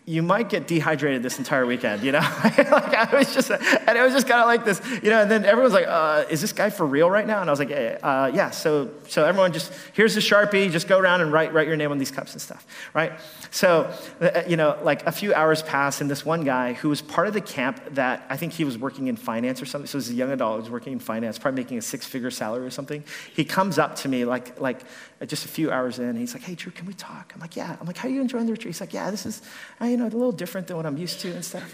you 0.07 0.21
might 0.21 0.49
get 0.49 0.67
dehydrated 0.67 1.23
this 1.23 1.39
entire 1.39 1.65
weekend, 1.65 2.03
you 2.03 2.11
know? 2.11 2.19
like 2.43 2.93
I 2.93 3.09
was 3.11 3.33
just, 3.33 3.49
and 3.49 3.97
it 3.97 4.01
was 4.03 4.13
just 4.13 4.27
kind 4.27 4.39
of 4.39 4.45
like 4.45 4.63
this, 4.63 4.79
you 5.01 5.09
know, 5.09 5.21
and 5.21 5.31
then 5.31 5.45
everyone's 5.45 5.73
like, 5.73 5.87
uh, 5.87 6.25
is 6.29 6.41
this 6.41 6.53
guy 6.53 6.69
for 6.69 6.85
real 6.85 7.09
right 7.09 7.25
now? 7.25 7.41
And 7.41 7.49
I 7.49 7.51
was 7.51 7.57
like, 7.57 7.69
yeah, 7.69 7.97
uh, 8.03 8.31
yeah. 8.31 8.51
So, 8.51 8.91
so 9.07 9.25
everyone 9.25 9.51
just, 9.51 9.73
here's 9.93 10.13
the 10.13 10.21
Sharpie, 10.21 10.69
just 10.69 10.87
go 10.87 10.99
around 10.99 11.21
and 11.21 11.33
write, 11.33 11.53
write 11.53 11.67
your 11.67 11.75
name 11.75 11.91
on 11.91 11.97
these 11.97 12.11
cups 12.11 12.33
and 12.33 12.41
stuff, 12.41 12.67
right? 12.93 13.13
So, 13.49 13.91
uh, 14.21 14.43
you 14.47 14.57
know, 14.57 14.77
like 14.83 15.03
a 15.07 15.11
few 15.11 15.33
hours 15.33 15.63
pass 15.63 16.01
and 16.01 16.09
this 16.09 16.23
one 16.23 16.43
guy 16.43 16.73
who 16.73 16.89
was 16.89 17.01
part 17.01 17.27
of 17.27 17.33
the 17.33 17.41
camp 17.41 17.81
that 17.95 18.27
I 18.29 18.37
think 18.37 18.53
he 18.53 18.63
was 18.63 18.77
working 18.77 19.07
in 19.07 19.15
finance 19.15 19.59
or 19.59 19.65
something. 19.65 19.87
So 19.87 19.97
he's 19.97 20.11
a 20.11 20.13
young 20.13 20.31
adult, 20.31 20.57
he 20.57 20.61
was 20.61 20.69
working 20.69 20.93
in 20.93 20.99
finance, 20.99 21.39
probably 21.39 21.63
making 21.63 21.79
a 21.79 21.81
six 21.81 22.05
figure 22.05 22.29
salary 22.29 22.63
or 22.63 22.71
something. 22.71 23.03
He 23.33 23.43
comes 23.43 23.79
up 23.79 23.95
to 23.97 24.07
me 24.07 24.23
like, 24.23 24.59
like 24.59 24.81
just 25.25 25.45
a 25.45 25.47
few 25.47 25.71
hours 25.71 25.99
in, 25.99 26.15
he's 26.17 26.33
like, 26.33 26.43
hey, 26.43 26.55
Drew, 26.55 26.71
can 26.71 26.85
we 26.85 26.93
talk? 26.93 27.31
I'm 27.33 27.39
like, 27.39 27.55
yeah. 27.55 27.77
I'm 27.79 27.87
like, 27.87 27.97
how 27.97 28.07
are 28.07 28.11
you 28.11 28.21
enjoying 28.21 28.45
the 28.45 28.51
retreat? 28.51 28.73
He's 28.73 28.81
like, 28.81 28.93
yeah, 28.93 29.09
this 29.11 29.25
is, 29.25 29.41
you 29.81 29.95
know, 29.95 30.05
a 30.05 30.09
little 30.09 30.31
different 30.31 30.67
than 30.67 30.75
what 30.75 30.85
I'm 30.85 30.97
used 30.97 31.21
to 31.21 31.31
and 31.31 31.43
stuff. 31.43 31.73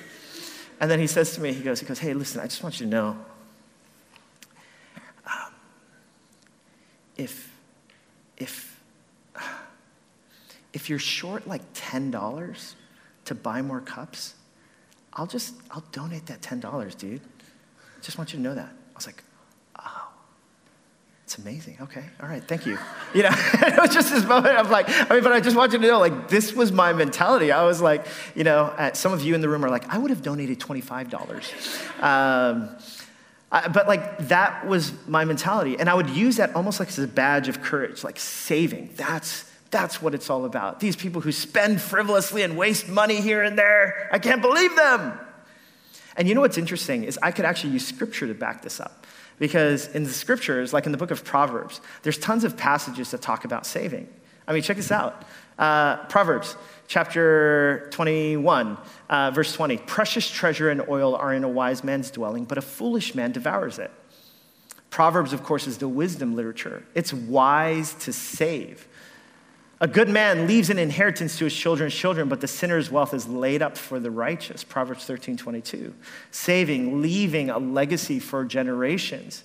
And 0.80 0.90
then 0.90 1.00
he 1.00 1.08
says 1.08 1.34
to 1.36 1.42
me, 1.42 1.54
he 1.54 1.64
goes, 1.64 1.80
he 1.80 1.86
goes, 1.86 2.00
hey, 2.00 2.14
listen, 2.14 2.40
I 2.40 2.46
just 2.46 2.64
want 2.64 2.80
you 2.80 2.86
to 2.86 2.92
know, 2.92 3.18
um, 5.26 5.54
if, 7.18 7.52
if, 8.38 8.80
if 10.74 10.90
you're 10.90 11.00
short 11.00 11.48
like 11.48 11.74
$10 11.74 12.74
to 13.26 13.36
buy 13.36 13.62
more 13.62 13.82
cups, 13.82 14.36
I'll 15.14 15.28
just, 15.28 15.56
I'll 15.72 15.84
donate 15.92 16.28
that 16.28 16.42
$10, 16.42 16.98
dude. 16.98 17.22
I 17.22 18.02
just 18.02 18.18
want 18.18 18.34
you 18.34 18.38
to 18.38 18.44
know 18.44 18.56
that. 18.56 18.70
I 18.70 18.96
was 18.96 19.06
like, 19.06 19.24
it's 21.32 21.38
amazing. 21.38 21.78
Okay. 21.80 22.04
All 22.22 22.28
right. 22.28 22.44
Thank 22.44 22.66
you. 22.66 22.78
You 23.14 23.24
know, 23.24 23.30
it 23.34 23.78
was 23.78 23.94
just 23.94 24.12
this 24.12 24.26
moment 24.26 24.58
of 24.58 24.70
like, 24.70 24.90
I 24.90 25.14
mean, 25.14 25.24
but 25.24 25.32
I 25.32 25.40
just 25.40 25.56
want 25.56 25.72
you 25.72 25.80
to 25.80 25.88
know, 25.88 25.98
like, 25.98 26.28
this 26.28 26.54
was 26.54 26.74
my 26.74 26.92
mentality. 26.92 27.54
I 27.54 27.64
was 27.64 27.82
like, 27.82 28.06
you 28.36 28.44
know, 28.44 28.92
some 28.94 29.14
of 29.14 29.24
you 29.24 29.34
in 29.34 29.40
the 29.40 29.48
room 29.48 29.64
are 29.64 29.70
like, 29.70 29.88
I 29.88 29.98
would 29.98 30.10
have 30.10 30.22
donated 30.22 30.60
$25. 30.60 32.04
Um, 32.04 32.76
I, 33.50 33.70
but 33.70 33.88
like, 33.88 34.18
that 34.28 34.68
was 34.68 34.92
my 35.08 35.24
mentality. 35.24 35.80
And 35.80 35.90
I 35.90 35.94
would 35.94 36.10
use 36.10 36.36
that 36.36 36.54
almost 36.54 36.82
like 36.82 36.90
as 36.90 37.00
a 37.00 37.08
badge 37.08 37.48
of 37.48 37.62
courage, 37.62 38.04
like 38.04 38.20
saving. 38.20 38.90
That's, 38.98 39.50
that's 39.70 40.02
what 40.02 40.14
it's 40.14 40.30
all 40.30 40.44
about. 40.44 40.82
These 40.82 40.98
people 40.98 41.22
who 41.22 41.32
spend 41.32 41.80
frivolously 41.80 42.42
and 42.42 42.58
waste 42.58 42.90
money 42.90 43.22
here 43.22 43.42
and 43.42 43.58
there, 43.58 44.10
I 44.12 44.20
can't 44.20 44.42
believe 44.42 44.76
them. 44.76 45.18
And 46.18 46.28
you 46.28 46.36
know 46.36 46.42
what's 46.42 46.58
interesting 46.58 47.06
is 47.06 47.18
I 47.22 47.32
could 47.32 47.46
actually 47.46 47.72
use 47.72 47.88
scripture 47.88 48.28
to 48.28 48.34
back 48.34 48.64
this 48.64 48.82
up. 48.82 49.08
Because 49.42 49.88
in 49.88 50.04
the 50.04 50.12
scriptures, 50.12 50.72
like 50.72 50.86
in 50.86 50.92
the 50.92 51.00
book 51.00 51.10
of 51.10 51.26
Proverbs, 51.26 51.82
there's 52.04 52.20
tons 52.20 52.44
of 52.44 52.56
passages 52.56 53.10
that 53.10 53.24
talk 53.24 53.44
about 53.44 53.66
saving. 53.66 54.08
I 54.48 54.54
mean, 54.54 54.62
check 54.62 54.78
this 54.78 54.92
out. 54.92 55.24
Uh, 55.58 55.98
Proverbs 56.06 56.56
chapter 56.88 57.88
21, 57.90 58.78
uh, 59.10 59.32
verse 59.32 59.52
20. 59.54 59.78
Precious 59.78 60.30
treasure 60.30 60.70
and 60.70 60.88
oil 60.88 61.16
are 61.16 61.34
in 61.34 61.44
a 61.44 61.50
wise 61.50 61.84
man's 61.84 62.12
dwelling, 62.12 62.46
but 62.46 62.60
a 62.60 62.62
foolish 62.62 63.16
man 63.16 63.32
devours 63.32 63.80
it. 63.80 63.90
Proverbs, 64.92 65.34
of 65.34 65.42
course, 65.42 65.66
is 65.66 65.80
the 65.80 65.88
wisdom 65.90 66.36
literature. 66.36 66.84
It's 66.94 67.12
wise 67.12 67.96
to 67.96 68.14
save. 68.14 68.88
A 69.82 69.88
good 69.88 70.10
man 70.10 70.46
leaves 70.46 70.70
an 70.70 70.78
inheritance 70.78 71.40
to 71.40 71.46
his 71.46 71.56
children's 71.56 71.96
children, 71.96 72.30
but 72.30 72.40
the 72.40 72.48
sinner's 72.48 72.92
wealth 72.92 73.16
is 73.16 73.28
laid 73.28 73.64
up 73.64 73.76
for 73.76 74.00
the 74.00 74.12
righteous. 74.12 74.64
Proverbs 74.64 75.06
13, 75.06 75.38
22. 75.38 75.92
Saving, 76.30 77.02
leaving 77.02 77.50
a 77.50 77.58
legacy 77.58 78.20
for 78.20 78.46
generations. 78.46 79.44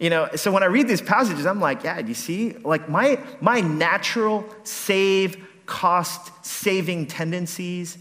You 0.00 0.08
know, 0.08 0.30
so 0.34 0.50
when 0.50 0.62
I 0.62 0.66
read 0.66 0.88
these 0.88 1.02
passages, 1.02 1.44
I'm 1.44 1.60
like, 1.60 1.84
yeah, 1.84 1.98
you 1.98 2.14
see? 2.14 2.54
Like 2.54 2.88
my, 2.88 3.20
my 3.42 3.60
natural 3.60 4.46
save, 4.62 5.36
cost 5.66 6.32
saving 6.44 7.06
tendencies, 7.06 7.98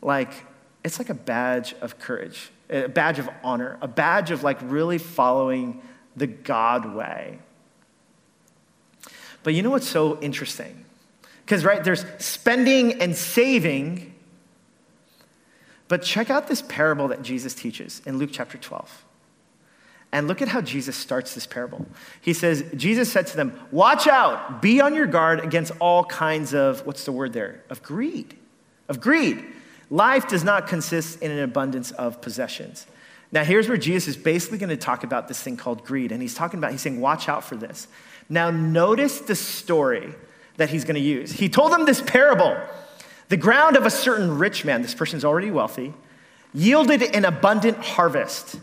like, 0.00 0.32
it's 0.84 0.98
like 0.98 1.10
a 1.10 1.14
badge 1.14 1.74
of 1.82 1.98
courage, 1.98 2.50
a 2.70 2.88
badge 2.88 3.18
of 3.18 3.28
honor, 3.44 3.76
a 3.82 3.88
badge 3.88 4.30
of 4.30 4.42
like 4.42 4.58
really 4.62 4.96
following 4.96 5.82
the 6.16 6.26
God 6.26 6.94
way. 6.94 7.40
But 9.42 9.54
you 9.54 9.62
know 9.62 9.70
what's 9.70 9.88
so 9.88 10.20
interesting? 10.20 10.84
Because, 11.44 11.64
right, 11.64 11.82
there's 11.82 12.04
spending 12.18 13.00
and 13.00 13.16
saving. 13.16 14.14
But 15.88 16.02
check 16.02 16.30
out 16.30 16.48
this 16.48 16.62
parable 16.62 17.08
that 17.08 17.22
Jesus 17.22 17.54
teaches 17.54 18.00
in 18.06 18.18
Luke 18.18 18.30
chapter 18.32 18.56
12. 18.58 19.04
And 20.14 20.28
look 20.28 20.42
at 20.42 20.48
how 20.48 20.60
Jesus 20.60 20.94
starts 20.94 21.34
this 21.34 21.46
parable. 21.46 21.86
He 22.20 22.34
says, 22.34 22.64
Jesus 22.76 23.10
said 23.10 23.26
to 23.28 23.36
them, 23.36 23.58
Watch 23.70 24.06
out, 24.06 24.60
be 24.60 24.80
on 24.80 24.94
your 24.94 25.06
guard 25.06 25.40
against 25.40 25.72
all 25.80 26.04
kinds 26.04 26.54
of, 26.54 26.86
what's 26.86 27.04
the 27.04 27.12
word 27.12 27.32
there? 27.32 27.62
Of 27.70 27.82
greed. 27.82 28.36
Of 28.88 29.00
greed. 29.00 29.42
Life 29.88 30.28
does 30.28 30.44
not 30.44 30.66
consist 30.66 31.22
in 31.22 31.30
an 31.30 31.38
abundance 31.38 31.90
of 31.92 32.20
possessions. 32.20 32.86
Now, 33.32 33.44
here's 33.44 33.66
where 33.66 33.78
Jesus 33.78 34.16
is 34.16 34.22
basically 34.22 34.58
going 34.58 34.68
to 34.68 34.76
talk 34.76 35.04
about 35.04 35.26
this 35.26 35.40
thing 35.40 35.56
called 35.56 35.84
greed. 35.84 36.12
And 36.12 36.20
he's 36.20 36.34
talking 36.34 36.58
about, 36.58 36.70
he's 36.70 36.82
saying, 36.82 37.00
Watch 37.00 37.28
out 37.28 37.42
for 37.42 37.56
this. 37.56 37.88
Now, 38.28 38.50
notice 38.50 39.20
the 39.20 39.34
story 39.34 40.14
that 40.58 40.68
he's 40.68 40.84
going 40.84 40.94
to 40.94 41.00
use. 41.00 41.32
He 41.32 41.48
told 41.48 41.72
them 41.72 41.86
this 41.86 42.02
parable 42.02 42.56
The 43.30 43.38
ground 43.38 43.76
of 43.76 43.86
a 43.86 43.90
certain 43.90 44.38
rich 44.38 44.66
man, 44.66 44.82
this 44.82 44.94
person's 44.94 45.24
already 45.24 45.50
wealthy, 45.50 45.94
yielded 46.52 47.02
an 47.02 47.24
abundant 47.24 47.78
harvest. 47.78 48.60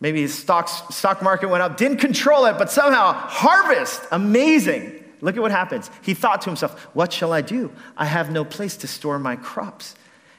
Maybe 0.00 0.20
his 0.20 0.34
stock, 0.34 0.68
stock 0.92 1.22
market 1.22 1.48
went 1.48 1.62
up, 1.62 1.78
didn't 1.78 1.96
control 1.96 2.44
it, 2.44 2.58
but 2.58 2.70
somehow 2.70 3.14
harvest, 3.14 4.02
amazing. 4.12 5.02
Look 5.22 5.36
at 5.36 5.40
what 5.40 5.50
happens. 5.50 5.90
He 6.02 6.12
thought 6.12 6.42
to 6.42 6.50
himself, 6.50 6.78
What 6.94 7.10
shall 7.10 7.32
I 7.32 7.40
do? 7.40 7.72
I 7.96 8.04
have 8.04 8.30
no 8.30 8.44
place 8.44 8.76
to 8.78 8.86
store 8.86 9.18
my 9.18 9.36
crops. 9.36 9.94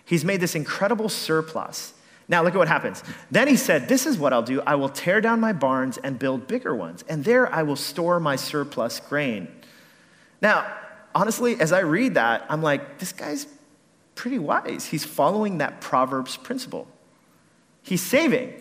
He's 0.06 0.24
made 0.24 0.40
this 0.40 0.54
incredible 0.54 1.10
surplus. 1.10 1.95
Now, 2.28 2.44
look 2.44 2.56
at 2.56 2.58
what 2.58 2.68
happens. 2.68 3.04
Then 3.30 3.48
he 3.48 3.56
said, 3.56 3.88
This 3.88 4.06
is 4.06 4.18
what 4.18 4.34
I'll 4.34 4.42
do. 4.42 4.62
I 4.62 4.76
will 4.76 4.90
tear 4.90 5.22
down 5.22 5.40
my 5.40 5.54
barns 5.54 5.98
and 5.98 6.18
build 6.18 6.48
bigger 6.48 6.76
ones, 6.76 7.04
and 7.08 7.24
there 7.24 7.54
I 7.54 7.64
will 7.64 7.76
store 7.76 8.20
my 8.20 8.36
surplus 8.36 9.00
grain. 9.00 9.48
Now, 10.42 10.66
honestly, 11.14 11.60
as 11.60 11.72
I 11.72 11.80
read 11.82 12.16
that, 12.16 12.46
I'm 12.50 12.62
like, 12.62 12.98
This 13.00 13.14
guy's 13.14 13.46
pretty 14.16 14.40
wise. 14.40 14.86
He's 14.86 15.06
following 15.06 15.60
that 15.60 15.82
Proverbs 15.82 16.38
principle. 16.38 16.88
He's 17.84 18.02
saving, 18.02 18.52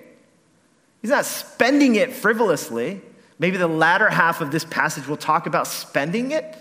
he's 1.00 1.10
not 1.10 1.24
spending 1.24 1.94
it 1.94 2.12
frivolously. 2.12 3.00
Maybe 3.38 3.56
the 3.56 3.66
latter 3.66 4.08
half 4.08 4.40
of 4.40 4.52
this 4.52 4.64
passage 4.64 5.08
will 5.08 5.16
talk 5.16 5.46
about 5.46 5.66
spending 5.66 6.30
it, 6.30 6.56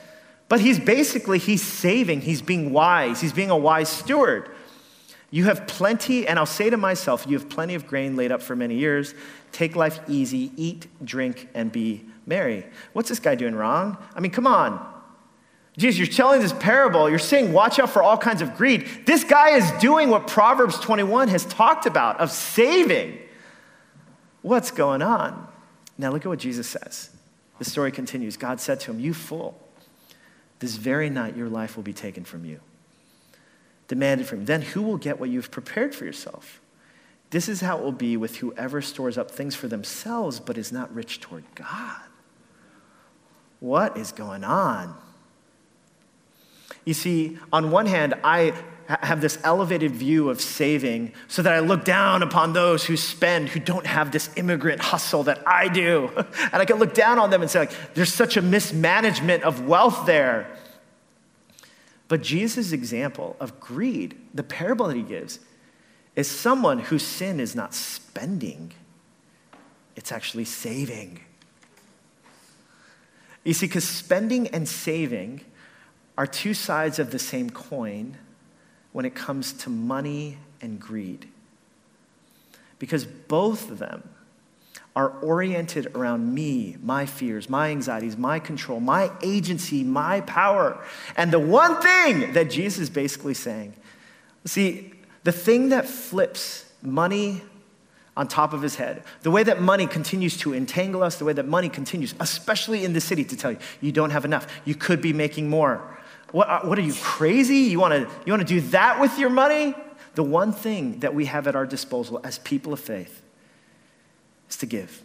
but 0.49 0.59
he's 0.59 0.79
basically 0.79 1.37
he's 1.37 1.61
saving, 1.61 2.21
he's 2.21 2.41
being 2.41 2.71
wise, 2.71 3.21
he's 3.21 3.33
being 3.33 3.51
a 3.51 3.57
wise 3.57 3.89
steward. 3.89 4.49
You 5.33 5.45
have 5.45 5.65
plenty, 5.65 6.27
and 6.27 6.37
I'll 6.37 6.45
say 6.45 6.69
to 6.69 6.77
myself, 6.77 7.25
you 7.27 7.35
have 7.35 7.49
plenty 7.49 7.73
of 7.73 7.87
grain 7.87 8.15
laid 8.15 8.31
up 8.31 8.39
for 8.39 8.55
many 8.55 8.75
years. 8.75 9.15
Take 9.51 9.75
life 9.75 9.99
easy, 10.07 10.51
eat, 10.55 10.85
drink, 11.03 11.49
and 11.55 11.71
be 11.71 12.05
merry. 12.27 12.67
What's 12.93 13.09
this 13.09 13.17
guy 13.17 13.33
doing 13.33 13.55
wrong? 13.55 13.97
I 14.13 14.19
mean, 14.19 14.31
come 14.31 14.45
on. 14.45 14.93
Jesus, 15.75 15.97
you're 15.97 16.05
telling 16.05 16.39
this 16.39 16.53
parable. 16.53 17.09
You're 17.09 17.17
saying, 17.17 17.51
watch 17.51 17.79
out 17.79 17.89
for 17.89 18.03
all 18.03 18.15
kinds 18.15 18.43
of 18.43 18.55
greed. 18.55 18.87
This 19.07 19.23
guy 19.23 19.55
is 19.55 19.71
doing 19.81 20.11
what 20.11 20.27
Proverbs 20.27 20.79
21 20.79 21.29
has 21.29 21.45
talked 21.45 21.87
about 21.87 22.19
of 22.19 22.29
saving. 22.29 23.17
What's 24.43 24.69
going 24.69 25.01
on? 25.01 25.47
Now, 25.97 26.11
look 26.11 26.27
at 26.27 26.29
what 26.29 26.37
Jesus 26.37 26.67
says. 26.67 27.09
The 27.57 27.65
story 27.65 27.91
continues. 27.91 28.37
God 28.37 28.61
said 28.61 28.79
to 28.81 28.91
him, 28.91 28.99
You 28.99 29.15
fool, 29.15 29.59
this 30.59 30.75
very 30.75 31.09
night 31.09 31.35
your 31.35 31.49
life 31.49 31.75
will 31.75 31.81
be 31.81 31.91
taken 31.91 32.23
from 32.23 32.45
you 32.45 32.59
demanded 33.87 34.27
from 34.27 34.41
you. 34.41 34.45
Then 34.45 34.61
who 34.61 34.81
will 34.81 34.97
get 34.97 35.19
what 35.19 35.29
you've 35.29 35.51
prepared 35.51 35.93
for 35.93 36.05
yourself? 36.05 36.61
This 37.29 37.49
is 37.49 37.61
how 37.61 37.79
it 37.79 37.83
will 37.83 37.91
be 37.91 38.15
with 38.15 38.37
whoever 38.37 38.81
stores 38.81 39.17
up 39.17 39.31
things 39.31 39.55
for 39.55 39.67
themselves 39.67 40.39
but 40.39 40.57
is 40.57 40.71
not 40.71 40.93
rich 40.93 41.19
toward 41.19 41.43
God. 41.55 42.01
What 43.59 43.97
is 43.97 44.11
going 44.11 44.43
on? 44.43 44.95
You 46.85 46.93
see, 46.93 47.37
on 47.51 47.71
one 47.71 47.85
hand, 47.85 48.13
I 48.23 48.53
have 48.87 49.21
this 49.21 49.39
elevated 49.43 49.91
view 49.91 50.29
of 50.29 50.41
saving 50.41 51.13
so 51.27 51.41
that 51.41 51.53
I 51.53 51.59
look 51.59 51.85
down 51.85 52.21
upon 52.21 52.53
those 52.53 52.85
who 52.85 52.97
spend, 52.97 53.49
who 53.49 53.59
don't 53.59 53.85
have 53.85 54.11
this 54.11 54.29
immigrant 54.35 54.81
hustle 54.81 55.23
that 55.23 55.41
I 55.47 55.69
do. 55.69 56.11
And 56.51 56.61
I 56.61 56.65
can 56.65 56.77
look 56.77 56.93
down 56.93 57.17
on 57.17 57.29
them 57.29 57.41
and 57.41 57.49
say, 57.49 57.59
like, 57.59 57.93
there's 57.93 58.13
such 58.13 58.37
a 58.37 58.41
mismanagement 58.41 59.43
of 59.43 59.65
wealth 59.65 60.05
there. 60.05 60.47
But 62.13 62.21
Jesus' 62.21 62.73
example 62.73 63.35
of 63.39 63.59
greed, 63.59 64.15
the 64.35 64.43
parable 64.43 64.85
that 64.85 64.95
he 64.95 65.01
gives, 65.01 65.39
is 66.15 66.29
someone 66.29 66.77
whose 66.77 67.01
sin 67.01 67.39
is 67.39 67.55
not 67.55 67.73
spending, 67.73 68.71
it's 69.95 70.11
actually 70.11 70.45
saving. 70.45 71.21
You 73.43 73.55
see, 73.55 73.65
because 73.65 73.89
spending 73.89 74.47
and 74.49 74.69
saving 74.69 75.41
are 76.15 76.27
two 76.27 76.53
sides 76.53 76.99
of 76.99 77.09
the 77.09 77.17
same 77.17 77.49
coin 77.49 78.19
when 78.91 79.05
it 79.05 79.15
comes 79.15 79.51
to 79.53 79.71
money 79.71 80.37
and 80.61 80.79
greed. 80.79 81.27
Because 82.77 83.07
both 83.07 83.71
of 83.71 83.79
them 83.79 84.07
are 84.95 85.09
oriented 85.21 85.87
around 85.95 86.33
me, 86.33 86.77
my 86.81 87.05
fears, 87.05 87.49
my 87.49 87.71
anxieties, 87.71 88.15
my 88.15 88.37
control, 88.39 88.79
my 88.79 89.11
agency, 89.23 89.83
my 89.83 90.21
power. 90.21 90.83
And 91.17 91.31
the 91.31 91.39
one 91.39 91.81
thing 91.81 92.33
that 92.33 92.51
Jesus 92.51 92.79
is 92.83 92.89
basically 92.89 93.33
saying 93.33 93.73
see, 94.45 94.91
the 95.23 95.31
thing 95.31 95.69
that 95.69 95.87
flips 95.87 96.69
money 96.81 97.41
on 98.15 98.27
top 98.27 98.53
of 98.53 98.61
his 98.61 98.75
head, 98.75 99.03
the 99.21 99.31
way 99.31 99.41
that 99.41 99.61
money 99.61 99.87
continues 99.87 100.37
to 100.37 100.53
entangle 100.53 101.01
us, 101.01 101.17
the 101.17 101.25
way 101.25 101.33
that 101.33 101.47
money 101.47 101.69
continues, 101.69 102.13
especially 102.19 102.83
in 102.83 102.93
the 102.93 103.01
city, 103.01 103.23
to 103.23 103.35
tell 103.35 103.51
you, 103.51 103.57
you 103.81 103.91
don't 103.91 104.11
have 104.11 104.25
enough, 104.25 104.45
you 104.65 104.75
could 104.75 105.01
be 105.01 105.13
making 105.13 105.49
more. 105.49 105.97
What, 106.31 106.49
uh, 106.49 106.59
what 106.61 106.77
are 106.77 106.81
you, 106.81 106.93
crazy? 106.93 107.55
You 107.55 107.79
wanna, 107.79 108.07
you 108.25 108.33
wanna 108.33 108.43
do 108.43 108.61
that 108.61 108.99
with 108.99 109.17
your 109.17 109.29
money? 109.29 109.73
The 110.15 110.23
one 110.23 110.51
thing 110.51 110.99
that 110.99 111.15
we 111.15 111.25
have 111.25 111.47
at 111.47 111.55
our 111.55 111.65
disposal 111.65 112.19
as 112.23 112.37
people 112.39 112.73
of 112.73 112.79
faith 112.79 113.22
is 114.53 114.57
to 114.57 114.65
give. 114.65 115.01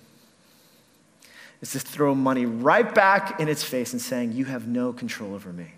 Is 1.60 1.72
to 1.72 1.80
throw 1.80 2.14
money 2.14 2.46
right 2.46 2.94
back 2.94 3.40
in 3.40 3.48
its 3.48 3.64
face 3.64 3.92
and 3.92 4.00
saying, 4.00 4.32
You 4.32 4.44
have 4.44 4.68
no 4.68 4.92
control 4.92 5.34
over 5.34 5.52
me. 5.52 5.72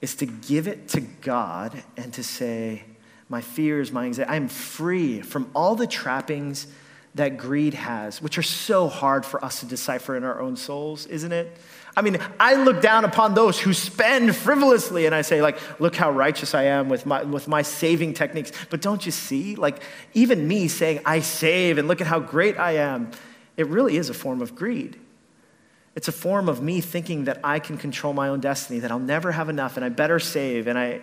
It's 0.00 0.14
to 0.16 0.26
give 0.26 0.68
it 0.68 0.88
to 0.90 1.00
God 1.00 1.82
and 1.96 2.12
to 2.14 2.22
say, 2.22 2.84
My 3.28 3.40
fears, 3.40 3.90
my 3.90 4.04
anxiety, 4.04 4.30
I'm 4.30 4.48
free 4.48 5.20
from 5.20 5.50
all 5.54 5.74
the 5.74 5.86
trappings 5.86 6.68
that 7.16 7.38
greed 7.38 7.74
has, 7.74 8.22
which 8.22 8.38
are 8.38 8.42
so 8.42 8.86
hard 8.86 9.26
for 9.26 9.44
us 9.44 9.60
to 9.60 9.66
decipher 9.66 10.16
in 10.16 10.22
our 10.22 10.40
own 10.40 10.56
souls, 10.56 11.06
isn't 11.06 11.32
it? 11.32 11.56
I 12.00 12.02
mean, 12.02 12.18
I 12.40 12.54
look 12.54 12.80
down 12.80 13.04
upon 13.04 13.34
those 13.34 13.60
who 13.60 13.74
spend 13.74 14.34
frivolously 14.34 15.04
and 15.04 15.14
I 15.14 15.20
say, 15.20 15.42
like, 15.42 15.58
look 15.78 15.94
how 15.94 16.10
righteous 16.10 16.54
I 16.54 16.62
am 16.62 16.88
with 16.88 17.04
my, 17.04 17.24
with 17.24 17.46
my 17.46 17.60
saving 17.60 18.14
techniques. 18.14 18.52
But 18.70 18.80
don't 18.80 19.04
you 19.04 19.12
see? 19.12 19.54
Like, 19.54 19.82
even 20.14 20.48
me 20.48 20.66
saying, 20.66 21.02
I 21.04 21.20
save 21.20 21.76
and 21.76 21.86
look 21.88 22.00
at 22.00 22.06
how 22.06 22.18
great 22.18 22.58
I 22.58 22.76
am, 22.76 23.10
it 23.58 23.66
really 23.66 23.98
is 23.98 24.08
a 24.08 24.14
form 24.14 24.40
of 24.40 24.54
greed. 24.54 24.98
It's 25.94 26.08
a 26.08 26.12
form 26.12 26.48
of 26.48 26.62
me 26.62 26.80
thinking 26.80 27.24
that 27.24 27.38
I 27.44 27.58
can 27.58 27.76
control 27.76 28.14
my 28.14 28.28
own 28.28 28.40
destiny, 28.40 28.78
that 28.78 28.90
I'll 28.90 28.98
never 28.98 29.32
have 29.32 29.50
enough 29.50 29.76
and 29.76 29.84
I 29.84 29.90
better 29.90 30.18
save. 30.18 30.68
And 30.68 30.78
I, 30.78 31.02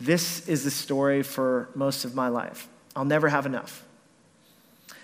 this 0.00 0.48
is 0.48 0.64
the 0.64 0.72
story 0.72 1.22
for 1.22 1.68
most 1.76 2.04
of 2.04 2.16
my 2.16 2.26
life. 2.26 2.68
I'll 2.96 3.04
never 3.04 3.28
have 3.28 3.46
enough. 3.46 3.84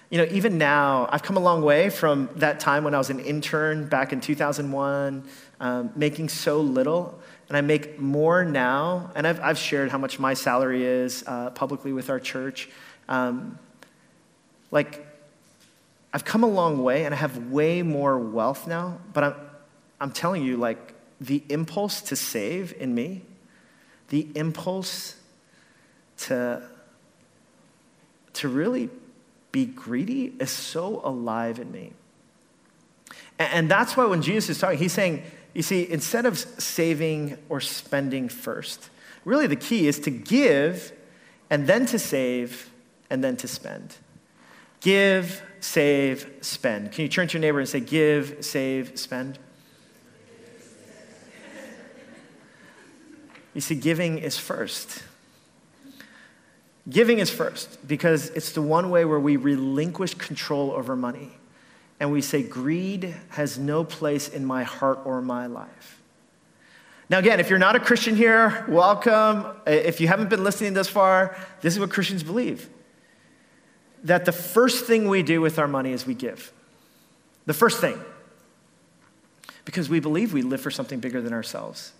You 0.09 0.19
know, 0.19 0.29
even 0.31 0.57
now, 0.57 1.09
I've 1.11 1.25
come 1.25 1.37
a 1.37 1.40
long 1.40 1.62
way 1.62 1.90
from 1.90 2.31
that 2.37 2.61
time 2.61 2.85
when 2.85 2.95
I 2.95 2.99
was 2.99 3.11
an 3.11 3.19
intern 3.19 3.88
back 3.88 4.12
in 4.12 4.21
2001, 4.21 5.25
um, 5.59 5.92
making 5.97 6.29
so 6.29 6.61
little. 6.61 7.19
And 7.49 7.57
I 7.57 7.61
make 7.61 7.99
more 7.99 8.45
now. 8.45 9.11
And 9.16 9.27
I've, 9.27 9.40
I've 9.40 9.59
shared 9.59 9.90
how 9.90 9.99
much 9.99 10.21
my 10.21 10.35
salary 10.35 10.85
is 10.85 11.25
uh, 11.27 11.51
publicly 11.51 11.92
with 11.92 12.09
our 12.09 12.21
church. 12.21 12.69
Um, 13.09 13.59
like, 14.71 15.05
I've 16.12 16.25
come 16.25 16.45
a 16.45 16.49
long 16.49 16.85
way 16.85 17.05
and 17.05 17.12
I 17.12 17.19
have 17.19 17.51
way 17.51 17.83
more 17.83 18.16
wealth 18.16 18.69
now. 18.69 18.99
But 19.12 19.25
I'm, 19.25 19.35
I'm 20.01 20.12
telling 20.12 20.45
you, 20.45 20.57
like, 20.57 20.95
the 21.21 21.42
impulse 21.49 22.01
to 22.03 22.16
save 22.16 22.73
in 22.79 22.95
me, 22.95 23.23
the 24.11 24.29
impulse 24.37 25.16
to, 26.19 26.62
to 28.35 28.49
really 28.49 28.88
be 29.53 29.67
greedy 29.67 30.35
is 30.39 30.51
so 30.51 31.01
alive 31.05 31.59
in 31.59 31.71
me. 31.73 31.93
And, 33.39 33.71
that's 33.71 33.97
why 33.97 34.07
when 34.07 34.23
Jesus 34.23 34.51
is 34.51 34.59
talking, 34.59 34.79
he's 34.79 34.93
saying, 34.93 35.23
you 35.55 35.63
see, 35.63 35.89
instead 35.91 36.27
of 36.27 36.39
saving 36.39 37.37
or 37.49 37.61
spending 37.61 38.29
first, 38.29 38.91
really 39.25 39.47
the 39.47 39.57
key 39.57 39.89
is 39.89 39.99
to 40.01 40.11
give 40.11 40.93
and 41.51 41.67
then 41.67 41.87
to 41.87 41.99
save 41.99 42.71
and 43.11 43.23
then 43.23 43.37
to 43.37 43.49
spend. 43.49 43.97
Give, 44.81 45.43
save, 45.61 46.31
spend. 46.41 46.93
Can 46.93 47.03
you 47.03 47.09
turn 47.09 47.29
to 47.29 47.35
your 47.35 47.41
neighbor 47.41 47.59
and 47.59 47.69
say, 47.69 47.81
give, 47.81 48.45
save, 48.45 48.99
spend? 48.99 49.39
You 53.55 53.63
see, 53.63 53.75
giving 53.75 54.19
is 54.19 54.37
first. 54.37 55.03
Giving 56.88 57.18
is 57.18 57.31
first 57.31 57.87
because 57.87 58.31
it's 58.31 58.53
the 58.53 58.62
one 58.62 58.90
way 58.90 59.05
where 59.05 59.18
we 59.18 59.37
relinquish 59.37 60.14
control 60.14 60.70
over 60.72 60.94
money 60.94 61.33
and 61.99 62.12
we 62.12 62.20
say, 62.20 62.42
greed 62.42 63.14
has 63.31 63.59
no 63.59 63.83
place 63.83 64.29
in 64.29 64.44
my 64.44 64.62
heart 64.62 65.01
or 65.05 65.20
my 65.20 65.46
life. 65.46 66.01
Now, 67.09 67.18
again, 67.18 67.40
if 67.40 67.51
you're 67.51 67.59
not 67.59 67.77
a 67.77 67.81
Christian 67.81 68.16
here, 68.16 68.64
welcome. 68.68 69.46
If 69.66 70.01
you 70.01 70.09
haven't 70.09 70.29
been 70.29 70.44
listening 70.44 70.75
this 70.75 70.88
far, 70.88 71.37
this 71.61 71.75
is 71.75 71.81
what 71.81 71.90
Christians 71.90 72.22
believe 72.22 72.68
that 74.05 74.25
the 74.25 74.33
first 74.33 74.85
thing 74.85 75.09
we 75.09 75.22
do 75.22 75.40
with 75.40 75.59
our 75.59 75.66
money 75.66 75.90
is 75.90 76.07
we 76.07 76.14
give. 76.14 76.53
The 77.46 77.55
first 77.55 77.81
thing. 77.81 77.99
Because 79.64 79.88
we 79.88 79.99
believe 79.99 80.33
we 80.33 80.42
live 80.42 80.61
for 80.61 80.70
something 80.70 81.01
bigger 81.01 81.20
than 81.20 81.33
ourselves. 81.33 81.92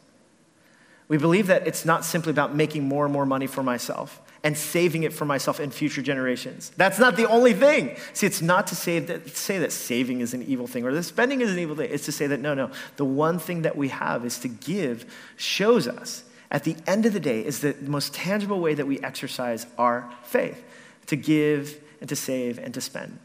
We 1.09 1.19
believe 1.19 1.49
that 1.49 1.67
it's 1.67 1.85
not 1.85 2.05
simply 2.05 2.31
about 2.31 2.55
making 2.55 2.87
more 2.87 3.05
and 3.05 3.13
more 3.13 3.27
money 3.27 3.49
for 3.49 3.65
myself 3.65 4.21
and 4.43 4.57
saving 4.57 5.03
it 5.03 5.13
for 5.13 5.25
myself 5.25 5.59
and 5.59 5.73
future 5.73 6.03
generations. 6.03 6.71
That's 6.77 6.99
not 6.99 7.17
the 7.17 7.29
only 7.29 7.53
thing. 7.53 7.97
See, 8.13 8.27
it's 8.27 8.43
not 8.43 8.67
to 8.69 8.77
say 8.77 8.99
that, 8.99 9.37
say 9.37 9.59
that 9.59 9.73
saving 9.73 10.21
is 10.21 10.35
an 10.35 10.43
evil 10.43 10.67
thing 10.67 10.85
or 10.85 10.93
that 10.93 11.03
spending 11.03 11.41
is 11.41 11.51
an 11.51 11.59
evil 11.59 11.77
thing. 11.77 11.91
It's 11.91 12.05
to 12.07 12.13
say 12.13 12.27
that 12.27 12.41
no, 12.41 12.55
no, 12.55 12.71
the 12.97 13.05
one 13.05 13.39
thing 13.39 13.63
that 13.63 13.77
we 13.77 13.89
have 13.89 14.25
is 14.25 14.39
to 14.41 14.49
give 14.49 15.13
shows 15.37 15.89
us 15.89 16.25
at 16.51 16.65
the 16.65 16.77
end 16.87 17.07
of 17.07 17.13
the 17.13 17.21
day 17.21 17.45
is 17.45 17.61
the 17.61 17.75
most 17.83 18.15
tangible 18.15 18.61
way 18.61 18.75
that 18.75 18.87
we 18.87 19.01
exercise 19.01 19.67
our 19.79 20.11
faith 20.23 20.63
to 21.07 21.17
give 21.17 21.81
and 22.01 22.09
to 22.09 22.17
save 22.17 22.59
and 22.59 22.73
to 22.75 22.81
spend. 22.81 23.19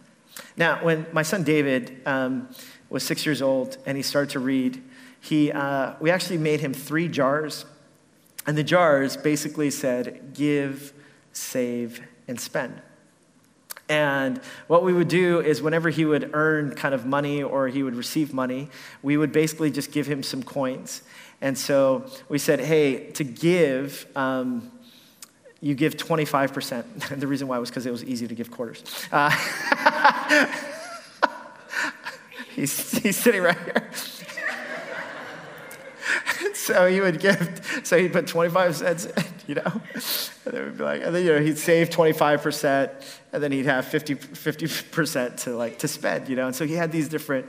Now, 0.57 0.83
when 0.83 1.05
my 1.11 1.23
son 1.23 1.43
David 1.43 2.01
um, 2.05 2.49
was 2.89 3.03
six 3.03 3.25
years 3.25 3.41
old 3.41 3.77
and 3.85 3.97
he 3.97 4.03
started 4.03 4.31
to 4.31 4.39
read, 4.39 4.81
he, 5.19 5.51
uh, 5.51 5.93
we 5.99 6.09
actually 6.09 6.39
made 6.39 6.61
him 6.61 6.73
three 6.73 7.07
jars 7.07 7.65
and 8.47 8.57
the 8.57 8.63
jars 8.63 9.17
basically 9.17 9.69
said, 9.69 10.33
give, 10.33 10.93
save, 11.33 12.01
and 12.27 12.39
spend. 12.39 12.81
And 13.91 14.39
what 14.67 14.83
we 14.83 14.93
would 14.93 15.09
do 15.09 15.41
is, 15.41 15.61
whenever 15.61 15.89
he 15.89 16.05
would 16.05 16.29
earn 16.33 16.73
kind 16.75 16.93
of 16.93 17.05
money 17.05 17.43
or 17.43 17.67
he 17.67 17.83
would 17.83 17.95
receive 17.95 18.33
money, 18.33 18.69
we 19.03 19.17
would 19.17 19.33
basically 19.33 19.69
just 19.69 19.91
give 19.91 20.07
him 20.07 20.23
some 20.23 20.43
coins. 20.43 21.01
And 21.41 21.57
so 21.57 22.05
we 22.29 22.37
said, 22.37 22.61
hey, 22.61 23.11
to 23.11 23.25
give, 23.25 24.07
um, 24.15 24.71
you 25.59 25.75
give 25.75 25.97
25%. 25.97 27.09
the 27.19 27.27
reason 27.27 27.49
why 27.49 27.57
was 27.57 27.69
because 27.69 27.85
it 27.85 27.91
was 27.91 28.05
easy 28.05 28.27
to 28.27 28.35
give 28.35 28.49
quarters. 28.49 28.81
Uh, 29.11 29.29
he's, 32.55 32.91
he's 32.99 33.17
sitting 33.17 33.41
right 33.41 33.59
here. 33.59 33.89
so 36.53 36.87
he 36.87 37.01
would 37.01 37.19
give, 37.19 37.81
so 37.83 37.97
he'd 37.97 38.13
put 38.13 38.27
25 38.27 38.75
cents 38.75 39.05
in, 39.05 39.23
you 39.47 39.55
know? 39.55 39.81
And 40.43 40.53
then 40.55 40.65
we'd 40.65 40.77
be 40.77 40.83
like, 40.83 41.01
and 41.03 41.13
then, 41.13 41.23
you 41.23 41.33
know, 41.33 41.39
he'd 41.39 41.57
save 41.57 41.91
25%, 41.91 42.91
and 43.31 43.43
then 43.43 43.51
he'd 43.51 43.65
have 43.65 43.85
50, 43.85 44.15
50% 44.15 45.37
to 45.43 45.55
like, 45.55 45.77
to 45.79 45.87
spend, 45.87 46.27
you 46.29 46.35
know? 46.35 46.47
And 46.47 46.55
so 46.55 46.65
he 46.65 46.73
had 46.73 46.91
these 46.91 47.07
different, 47.07 47.45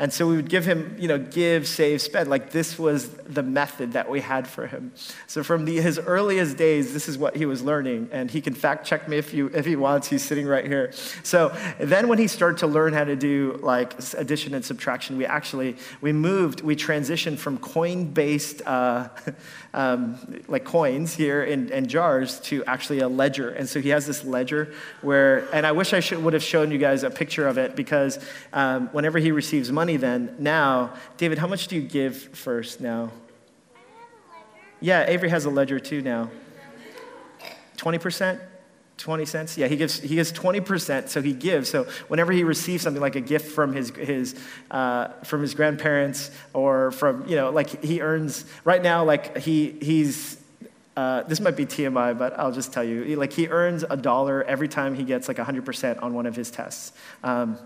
and 0.00 0.12
so 0.12 0.26
we 0.26 0.34
would 0.34 0.50
give 0.50 0.64
him, 0.64 0.96
you 0.98 1.06
know, 1.06 1.18
give, 1.18 1.68
save, 1.68 2.02
spend. 2.02 2.28
Like 2.28 2.50
this 2.50 2.76
was 2.76 3.10
the 3.10 3.44
method 3.44 3.92
that 3.92 4.10
we 4.10 4.20
had 4.20 4.48
for 4.48 4.66
him. 4.66 4.92
So 5.28 5.44
from 5.44 5.64
the, 5.64 5.80
his 5.80 6.00
earliest 6.00 6.56
days, 6.56 6.92
this 6.92 7.08
is 7.08 7.16
what 7.16 7.36
he 7.36 7.46
was 7.46 7.62
learning. 7.62 8.08
And 8.10 8.28
he 8.28 8.40
can 8.40 8.52
fact 8.52 8.84
check 8.84 9.08
me 9.08 9.18
if, 9.18 9.32
you, 9.32 9.48
if 9.54 9.64
he 9.64 9.76
wants. 9.76 10.08
He's 10.08 10.24
sitting 10.24 10.46
right 10.46 10.66
here. 10.66 10.90
So 11.22 11.56
then 11.78 12.08
when 12.08 12.18
he 12.18 12.26
started 12.26 12.58
to 12.58 12.66
learn 12.66 12.92
how 12.92 13.04
to 13.04 13.14
do 13.14 13.60
like 13.62 13.94
addition 14.14 14.54
and 14.54 14.64
subtraction, 14.64 15.16
we 15.16 15.24
actually, 15.24 15.76
we 16.00 16.12
moved, 16.12 16.62
we 16.62 16.74
transitioned 16.74 17.38
from 17.38 17.58
coin-based, 17.58 18.62
uh, 18.66 19.08
um, 19.74 20.42
like 20.48 20.64
coins 20.64 21.14
here 21.14 21.44
in 21.44 21.86
jars 21.86 22.31
to 22.40 22.64
actually 22.64 23.00
a 23.00 23.08
ledger. 23.08 23.50
And 23.50 23.68
so 23.68 23.80
he 23.80 23.90
has 23.90 24.06
this 24.06 24.24
ledger 24.24 24.72
where, 25.02 25.46
and 25.54 25.66
I 25.66 25.72
wish 25.72 25.92
I 25.92 26.00
should, 26.00 26.22
would 26.24 26.32
have 26.32 26.42
shown 26.42 26.70
you 26.70 26.78
guys 26.78 27.02
a 27.02 27.10
picture 27.10 27.46
of 27.46 27.58
it 27.58 27.76
because 27.76 28.18
um, 28.52 28.88
whenever 28.88 29.18
he 29.18 29.32
receives 29.32 29.70
money, 29.70 29.82
money 29.82 29.96
then 29.96 30.36
now. 30.38 30.92
David, 31.16 31.38
how 31.38 31.48
much 31.48 31.66
do 31.66 31.74
you 31.74 31.82
give 31.82 32.16
first 32.16 32.80
now? 32.80 33.10
Yeah, 34.80 35.04
Avery 35.08 35.28
has 35.28 35.44
a 35.44 35.50
ledger 35.50 35.80
too 35.80 36.02
now. 36.02 36.30
20%? 37.78 38.40
20 38.96 39.24
cents? 39.26 39.58
Yeah, 39.58 39.66
he 39.66 39.76
gives, 39.76 39.98
he 39.98 40.14
gives 40.14 40.32
20%, 40.32 41.08
so 41.08 41.20
he 41.20 41.32
gives. 41.32 41.68
So 41.68 41.88
whenever 42.06 42.32
he 42.32 42.44
receives 42.44 42.84
something 42.84 43.02
like 43.02 43.16
a 43.16 43.20
gift 43.20 43.50
from 43.50 43.72
his, 43.72 43.90
his, 43.90 44.36
uh, 44.70 45.08
from 45.24 45.40
his 45.40 45.54
grandparents 45.54 46.30
or 46.52 46.92
from, 46.92 47.26
you 47.26 47.34
know, 47.34 47.50
like 47.50 47.82
he 47.82 48.00
earns, 48.00 48.44
right 48.64 48.82
now, 48.82 49.04
like 49.04 49.36
he, 49.38 49.72
he's, 49.82 50.38
uh, 50.96 51.22
this 51.22 51.40
might 51.40 51.56
be 51.56 51.64
TMI, 51.64 52.16
but 52.18 52.38
I'll 52.38 52.52
just 52.52 52.72
tell 52.72 52.84
you, 52.84 53.16
like 53.16 53.32
he 53.32 53.48
earns 53.48 53.84
a 53.88 53.96
dollar 53.96 54.42
every 54.44 54.68
time 54.68 54.94
he 54.94 55.04
gets 55.04 55.28
like 55.28 55.38
100% 55.38 56.02
on 56.02 56.14
one 56.14 56.26
of 56.26 56.36
his 56.36 56.50
tests. 56.50 56.92
Um, 57.24 57.58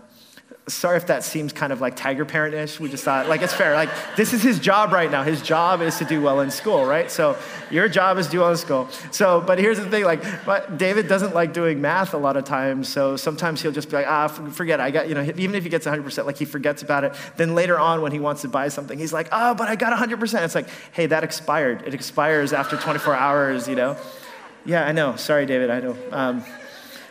sorry 0.67 0.97
if 0.97 1.07
that 1.07 1.23
seems 1.23 1.53
kind 1.53 1.71
of 1.71 1.79
like 1.79 1.95
tiger 1.95 2.25
parent-ish. 2.25 2.79
We 2.79 2.89
just 2.89 3.03
thought, 3.03 3.29
like, 3.29 3.41
it's 3.41 3.53
fair. 3.53 3.73
Like, 3.73 3.89
this 4.17 4.33
is 4.33 4.43
his 4.43 4.59
job 4.59 4.91
right 4.91 5.09
now. 5.09 5.23
His 5.23 5.41
job 5.41 5.81
is 5.81 5.97
to 5.99 6.05
do 6.05 6.21
well 6.21 6.41
in 6.41 6.51
school, 6.51 6.85
right? 6.85 7.09
So 7.09 7.37
your 7.71 7.87
job 7.87 8.17
is 8.17 8.25
to 8.27 8.31
do 8.33 8.39
well 8.41 8.51
in 8.51 8.57
school. 8.57 8.89
So, 9.11 9.41
but 9.41 9.59
here's 9.59 9.77
the 9.77 9.89
thing, 9.89 10.03
like, 10.03 10.21
David 10.77 11.07
doesn't 11.07 11.33
like 11.33 11.53
doing 11.53 11.79
math 11.79 12.13
a 12.13 12.17
lot 12.17 12.35
of 12.35 12.43
times. 12.43 12.89
So 12.89 13.15
sometimes 13.15 13.61
he'll 13.61 13.71
just 13.71 13.89
be 13.89 13.95
like, 13.95 14.07
ah, 14.07 14.27
forget 14.27 14.79
it. 14.79 14.83
I 14.83 14.91
got, 14.91 15.07
you 15.07 15.15
know, 15.15 15.23
even 15.37 15.55
if 15.55 15.63
he 15.63 15.69
gets 15.69 15.85
100%, 15.85 16.25
like 16.25 16.37
he 16.37 16.45
forgets 16.45 16.81
about 16.81 17.03
it. 17.05 17.13
Then 17.37 17.55
later 17.55 17.79
on 17.79 18.01
when 18.01 18.11
he 18.11 18.19
wants 18.19 18.41
to 18.41 18.49
buy 18.49 18.67
something, 18.67 18.99
he's 18.99 19.13
like, 19.13 19.29
oh, 19.31 19.55
but 19.55 19.69
I 19.69 19.75
got 19.75 19.97
100%. 19.97 20.43
It's 20.43 20.55
like, 20.55 20.67
hey, 20.91 21.05
that 21.05 21.23
expired. 21.23 21.83
It 21.87 21.93
expires 21.93 22.51
after 22.51 22.75
24 22.75 23.15
hours, 23.15 23.67
you 23.67 23.75
know? 23.75 23.95
Yeah, 24.65 24.85
I 24.85 24.91
know. 24.91 25.15
Sorry, 25.15 25.45
David, 25.45 25.69
I 25.69 25.79
know. 25.79 25.97
Um, 26.11 26.43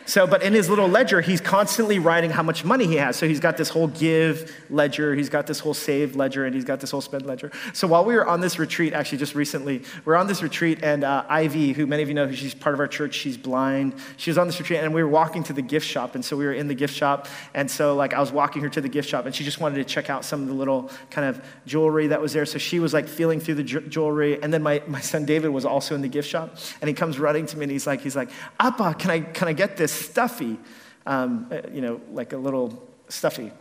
so, 0.07 0.25
but 0.25 0.41
in 0.41 0.53
his 0.53 0.69
little 0.69 0.87
ledger, 0.87 1.19
he's 1.19 1.41
constantly 1.41 1.99
writing 1.99 2.31
how 2.31 2.41
much 2.41 2.63
money 2.63 2.87
he 2.87 2.95
has. 2.95 3.17
So 3.17 3.27
he's 3.27 3.41
got 3.41 3.57
this 3.57 3.67
whole 3.67 3.87
give 3.87 4.55
ledger, 4.69 5.13
he's 5.13 5.27
got 5.27 5.47
this 5.47 5.59
whole 5.59 5.73
save 5.73 6.15
ledger, 6.15 6.45
and 6.45 6.55
he's 6.55 6.63
got 6.63 6.79
this 6.79 6.91
whole 6.91 7.01
spend 7.01 7.25
ledger. 7.25 7.51
So 7.73 7.87
while 7.87 8.05
we 8.05 8.15
were 8.15 8.25
on 8.25 8.39
this 8.39 8.57
retreat, 8.57 8.93
actually 8.93 9.17
just 9.17 9.35
recently, 9.35 9.83
we 10.05 10.13
are 10.13 10.15
on 10.15 10.27
this 10.27 10.41
retreat, 10.41 10.79
and 10.81 11.03
uh, 11.03 11.25
Ivy, 11.27 11.73
who 11.73 11.85
many 11.85 12.03
of 12.03 12.07
you 12.07 12.15
know, 12.15 12.31
she's 12.31 12.53
part 12.53 12.73
of 12.73 12.79
our 12.79 12.87
church, 12.87 13.15
she's 13.15 13.35
blind. 13.35 13.95
She 14.15 14.29
was 14.29 14.37
on 14.37 14.47
this 14.47 14.57
retreat, 14.59 14.79
and 14.79 14.93
we 14.93 15.03
were 15.03 15.09
walking 15.09 15.43
to 15.43 15.53
the 15.53 15.61
gift 15.61 15.85
shop, 15.85 16.15
and 16.15 16.23
so 16.23 16.37
we 16.37 16.45
were 16.45 16.53
in 16.53 16.69
the 16.69 16.75
gift 16.75 16.95
shop, 16.95 17.27
and 17.53 17.69
so 17.69 17.93
like 17.93 18.13
I 18.13 18.21
was 18.21 18.31
walking 18.31 18.61
her 18.61 18.69
to 18.69 18.79
the 18.79 18.89
gift 18.89 19.09
shop, 19.09 19.25
and 19.25 19.35
she 19.35 19.43
just 19.43 19.59
wanted 19.59 19.75
to 19.75 19.83
check 19.83 20.09
out 20.09 20.23
some 20.23 20.41
of 20.41 20.47
the 20.47 20.53
little 20.53 20.89
kind 21.09 21.27
of 21.27 21.43
jewelry 21.65 22.07
that 22.07 22.21
was 22.21 22.31
there. 22.31 22.45
So 22.45 22.59
she 22.59 22.79
was 22.79 22.93
like 22.93 23.09
feeling 23.09 23.41
through 23.41 23.55
the 23.55 23.63
jewelry, 23.63 24.41
and 24.41 24.53
then 24.53 24.63
my, 24.63 24.81
my 24.87 25.01
son 25.01 25.25
David 25.25 25.49
was 25.49 25.65
also 25.65 25.95
in 25.95 26.01
the 26.01 26.07
gift 26.07 26.29
shop, 26.29 26.55
and 26.79 26.87
he 26.87 26.93
comes 26.93 27.19
running 27.19 27.45
to 27.47 27.57
me, 27.57 27.63
and 27.63 27.71
he's 27.71 27.85
like, 27.85 27.99
he's 27.99 28.15
like, 28.15 28.29
Appa, 28.57 28.95
can 28.97 29.11
I 29.11 29.19
can 29.19 29.49
I 29.49 29.53
get 29.53 29.75
this? 29.75 29.96
Stuffy, 29.97 30.57
um, 31.05 31.47
uh, 31.51 31.61
you 31.71 31.81
know, 31.81 32.01
like 32.11 32.33
a 32.33 32.37
little 32.37 32.87
stuffy. 33.09 33.51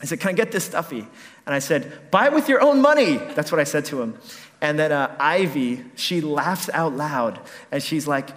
I 0.00 0.04
said, 0.04 0.20
Can 0.20 0.30
I 0.30 0.32
get 0.32 0.52
this 0.52 0.64
stuffy? 0.64 1.06
And 1.46 1.54
I 1.54 1.60
said, 1.60 2.10
Buy 2.10 2.26
it 2.26 2.32
with 2.32 2.48
your 2.48 2.60
own 2.60 2.82
money. 2.82 3.16
That's 3.16 3.52
what 3.52 3.60
I 3.60 3.64
said 3.64 3.84
to 3.86 4.02
him. 4.02 4.18
And 4.60 4.78
then 4.78 4.92
uh, 4.92 5.14
Ivy, 5.18 5.84
she 5.94 6.20
laughs 6.20 6.68
out 6.72 6.92
loud 6.92 7.40
and 7.70 7.82
she's 7.82 8.06
like, 8.06 8.30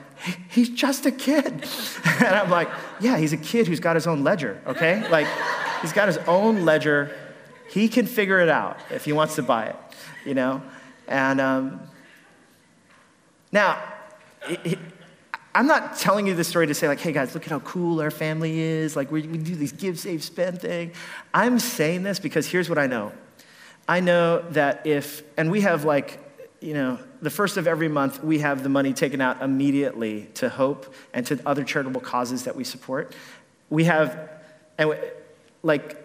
He's 0.49 0.69
just 0.69 1.05
a 1.05 1.11
kid. 1.11 1.45
and 2.05 2.35
I'm 2.35 2.49
like, 2.49 2.69
Yeah, 2.99 3.17
he's 3.17 3.33
a 3.33 3.37
kid 3.37 3.67
who's 3.67 3.79
got 3.79 3.95
his 3.95 4.07
own 4.07 4.23
ledger, 4.23 4.61
okay? 4.67 5.07
Like, 5.09 5.27
he's 5.81 5.93
got 5.93 6.07
his 6.07 6.17
own 6.19 6.65
ledger. 6.65 7.15
He 7.69 7.87
can 7.89 8.05
figure 8.05 8.39
it 8.39 8.49
out 8.49 8.79
if 8.91 9.05
he 9.05 9.11
wants 9.11 9.35
to 9.35 9.43
buy 9.43 9.65
it, 9.65 9.75
you 10.23 10.35
know? 10.35 10.61
And 11.07 11.41
um, 11.41 11.81
now, 13.51 13.81
I'm 15.55 15.67
not 15.67 15.97
telling 15.97 16.27
you 16.27 16.35
this 16.35 16.49
story 16.49 16.67
to 16.67 16.73
say, 16.73 16.89
like, 16.89 16.99
hey 16.99 17.13
guys, 17.13 17.33
look 17.33 17.43
at 17.43 17.49
how 17.49 17.61
cool 17.61 18.01
our 18.01 18.11
family 18.11 18.59
is. 18.59 18.97
Like, 18.97 19.09
we, 19.09 19.21
we 19.21 19.37
do 19.37 19.55
these 19.55 19.71
give, 19.71 19.97
save, 19.97 20.21
spend 20.21 20.59
thing. 20.59 20.91
I'm 21.33 21.59
saying 21.59 22.03
this 22.03 22.19
because 22.19 22.45
here's 22.45 22.67
what 22.67 22.77
I 22.77 22.87
know. 22.87 23.13
I 23.87 24.01
know 24.01 24.41
that 24.49 24.85
if, 24.85 25.23
and 25.37 25.49
we 25.49 25.61
have 25.61 25.85
like, 25.85 26.19
you 26.59 26.73
know, 26.73 26.99
the 27.21 27.29
first 27.29 27.55
of 27.55 27.67
every 27.67 27.87
month, 27.87 28.21
we 28.21 28.39
have 28.39 28.63
the 28.63 28.69
money 28.69 28.91
taken 28.91 29.21
out 29.21 29.41
immediately 29.41 30.27
to 30.35 30.49
Hope 30.49 30.93
and 31.13 31.25
to 31.27 31.39
other 31.45 31.63
charitable 31.63 32.01
causes 32.01 32.43
that 32.43 32.55
we 32.57 32.65
support. 32.65 33.15
We 33.69 33.85
have, 33.85 34.29
and 34.77 34.89
we, 34.89 34.97
like, 35.63 36.03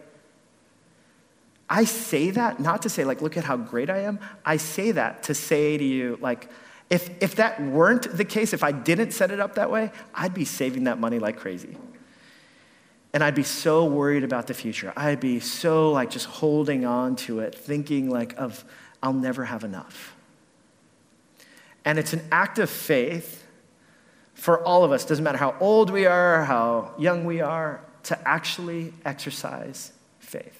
I 1.69 1.85
say 1.85 2.31
that 2.31 2.61
not 2.61 2.83
to 2.83 2.89
say, 2.89 3.05
like, 3.05 3.21
look 3.21 3.37
at 3.37 3.43
how 3.43 3.57
great 3.57 3.91
I 3.91 4.03
am. 4.03 4.21
I 4.45 4.59
say 4.59 4.93
that 4.93 5.25
to 5.25 5.35
say 5.35 5.77
to 5.77 5.85
you, 5.85 6.19
like, 6.21 6.49
if, 6.91 7.09
if 7.23 7.37
that 7.37 7.63
weren't 7.63 8.17
the 8.17 8.25
case, 8.25 8.53
if 8.53 8.65
I 8.65 8.73
didn't 8.73 9.13
set 9.13 9.31
it 9.31 9.39
up 9.39 9.55
that 9.55 9.71
way, 9.71 9.93
I'd 10.13 10.35
be 10.35 10.45
saving 10.45 10.85
that 10.85 10.99
money 10.99 11.21
like 11.21 11.39
crazy. 11.39 11.77
And 13.13 13.23
I'd 13.23 13.35
be 13.35 13.45
so 13.45 13.85
worried 13.85 14.25
about 14.25 14.49
the 14.49 14.55
future. 14.55 14.93
I'd 14.97 15.21
be 15.21 15.39
so 15.41 15.93
like 15.93 16.11
just 16.11 16.27
holding 16.27 16.85
on 16.85 17.17
to 17.17 17.41
it, 17.41 17.55
thinking 17.55 18.11
like 18.11 18.37
of, 18.37 18.65
I'll 19.03 19.13
never 19.13 19.45
have 19.45 19.63
enough. 19.63 20.17
And 21.85 21.99
it's 21.99 22.13
an 22.13 22.23
act 22.31 22.59
of 22.59 22.69
faith 22.69 23.47
for 24.35 24.63
all 24.65 24.85
of 24.85 24.93
us, 24.93 25.05
doesn't 25.05 25.23
matter 25.23 25.39
how 25.39 25.55
old 25.61 25.91
we 25.91 26.07
are, 26.07 26.45
how 26.45 26.95
young 26.99 27.25
we 27.25 27.41
are, 27.41 27.81
to 28.05 28.29
actually 28.29 28.93
exercise 29.05 29.93
faith. 30.19 30.60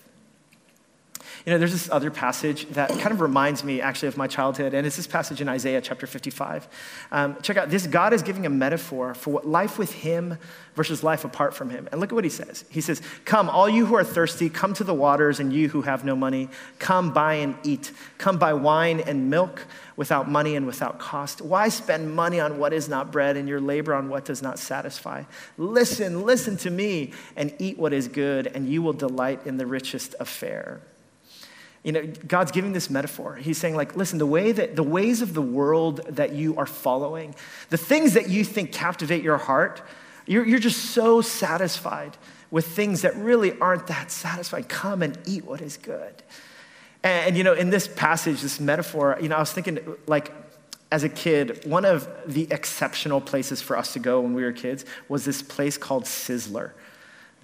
You 1.47 1.53
know, 1.53 1.59
there's 1.59 1.73
this 1.73 1.89
other 1.91 2.11
passage 2.11 2.69
that 2.71 2.91
kind 2.91 3.13
of 3.13 3.23
reminds 3.23 3.65
me 3.65 3.81
actually 3.81 4.09
of 4.09 4.19
my 4.19 4.27
childhood, 4.27 4.75
and 4.75 4.87
it's 4.87 4.97
this 4.97 5.07
passage 5.07 5.41
in 5.41 5.49
Isaiah 5.49 5.81
chapter 5.81 6.07
55. 6.07 6.69
Um, 7.13 7.37
check 7.41 7.57
out 7.57 7.71
this 7.71 7.87
God 7.87 8.13
is 8.13 8.23
giving 8.23 8.45
a 8.45 8.51
metaphor 8.51 9.15
for 9.15 9.31
what 9.31 9.47
life 9.47 9.79
with 9.79 9.93
Him 9.93 10.37
versus 10.75 11.03
life 11.03 11.25
apart 11.25 11.55
from 11.55 11.71
Him. 11.71 11.89
And 11.91 12.01
look 12.01 12.13
at 12.13 12.15
what 12.15 12.25
He 12.25 12.31
says. 12.31 12.67
He 12.69 12.83
says, 12.83 13.01
Come, 13.25 13.49
all 13.49 13.71
you 13.71 13.87
who 13.87 13.95
are 13.95 14.05
thirsty, 14.05 14.51
come 14.51 14.75
to 14.75 14.85
the 14.85 14.93
waters, 14.93 15.41
and 15.41 15.51
you 15.51 15.71
who 15.71 15.83
have 15.83 16.05
no 16.05 16.15
money, 16.15 16.51
come 16.79 17.13
buy 17.13 17.35
and 17.35 17.57
eat. 17.63 17.91
Come 18.19 18.39
buy 18.39 18.53
wine 18.53 19.01
and 19.01 19.31
milk 19.31 19.67
without 19.97 20.31
money 20.31 20.57
and 20.57 20.67
without 20.67 20.99
cost. 20.99 21.41
Why 21.41 21.71
spend 21.71 22.15
money 22.15 22.39
on 22.39 22.59
what 22.59 22.75
is 22.75 22.87
not 22.87 23.11
bread 23.11 23.39
and 23.39 23.49
your 23.49 23.61
labor 23.61 23.95
on 23.95 24.11
what 24.11 24.27
does 24.27 24.43
not 24.43 24.59
satisfy? 24.59 25.25
Listen, 25.57 26.23
listen 26.27 26.59
to 26.59 26.71
me, 26.71 27.13
and 27.35 27.55
eat 27.59 27.79
what 27.79 27.95
is 27.95 28.09
good, 28.09 28.47
and 28.47 28.69
you 28.69 28.83
will 28.83 28.93
delight 28.93 29.47
in 29.47 29.57
the 29.57 29.67
richest 29.67 30.15
affair. 30.21 30.83
You 31.83 31.93
know, 31.93 32.07
God's 32.29 32.53
giving 32.53 32.73
this 32.73 32.91
metaphor. 32.91 33.37
He's 33.37 33.57
saying, 33.57 33.75
like, 33.75 33.97
listen, 33.97 34.19
the 34.19 34.27
way 34.27 34.53
that 34.53 34.77
the 34.77 34.83
ways 34.83 35.23
of 35.23 35.33
the 35.33 35.43
world 35.43 36.03
that 36.09 36.33
you 36.33 36.57
are 36.57 36.67
following, 36.67 37.35
the 37.71 37.79
things 37.79 38.13
that 38.15 38.29
you 38.29 38.45
think 38.45 38.71
captivate 38.73 39.23
your 39.23 39.39
heart, 39.39 39.83
you're, 40.27 40.47
you're 40.47 40.59
just 40.59 40.87
so 40.93 41.23
satisfied 41.23 42.19
with 42.51 42.67
things 42.67 43.03
that 43.03 43.17
really 43.17 43.59
aren't 43.61 43.87
that 43.87 44.11
satisfying. 44.11 44.65
Come 44.65 45.03
and 45.03 45.19
eat 45.27 45.45
what 45.45 45.63
is 45.63 45.79
good. 45.79 46.23
And, 47.03 47.29
and 47.29 47.37
you 47.39 47.45
know, 47.45 47.55
in 47.55 47.71
this 47.71 47.89
passage, 47.89 48.43
this 48.43 48.61
metaphor, 48.61 49.17
you 49.21 49.29
know, 49.31 49.37
I 49.37 49.41
was 49.41 49.53
thinking, 49.53 49.79
like, 50.07 50.33
as 50.93 51.05
a 51.05 51.09
kid, 51.09 51.65
one 51.65 51.85
of 51.85 52.09
the 52.27 52.49
exceptional 52.51 53.21
places 53.21 53.63
for 53.63 53.79
us 53.79 53.93
to 53.93 53.99
go 53.99 54.21
when 54.21 54.35
we 54.35 54.43
were 54.43 54.53
kids 54.53 54.85
was 55.09 55.25
this 55.25 55.41
place 55.41 55.79
called 55.79 56.05
Sizzler. 56.05 56.73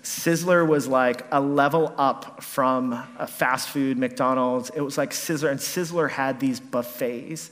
Sizzler 0.06 0.64
was 0.64 0.86
like 0.86 1.26
a 1.32 1.40
level 1.40 1.92
up 1.98 2.40
from 2.40 2.92
a 3.18 3.26
fast 3.26 3.70
food 3.70 3.98
McDonald's. 3.98 4.70
It 4.70 4.80
was 4.80 4.96
like 4.96 5.10
Sizzler, 5.10 5.50
and 5.50 5.58
Sizzler 5.58 6.08
had 6.08 6.38
these 6.38 6.60
buffets. 6.60 7.50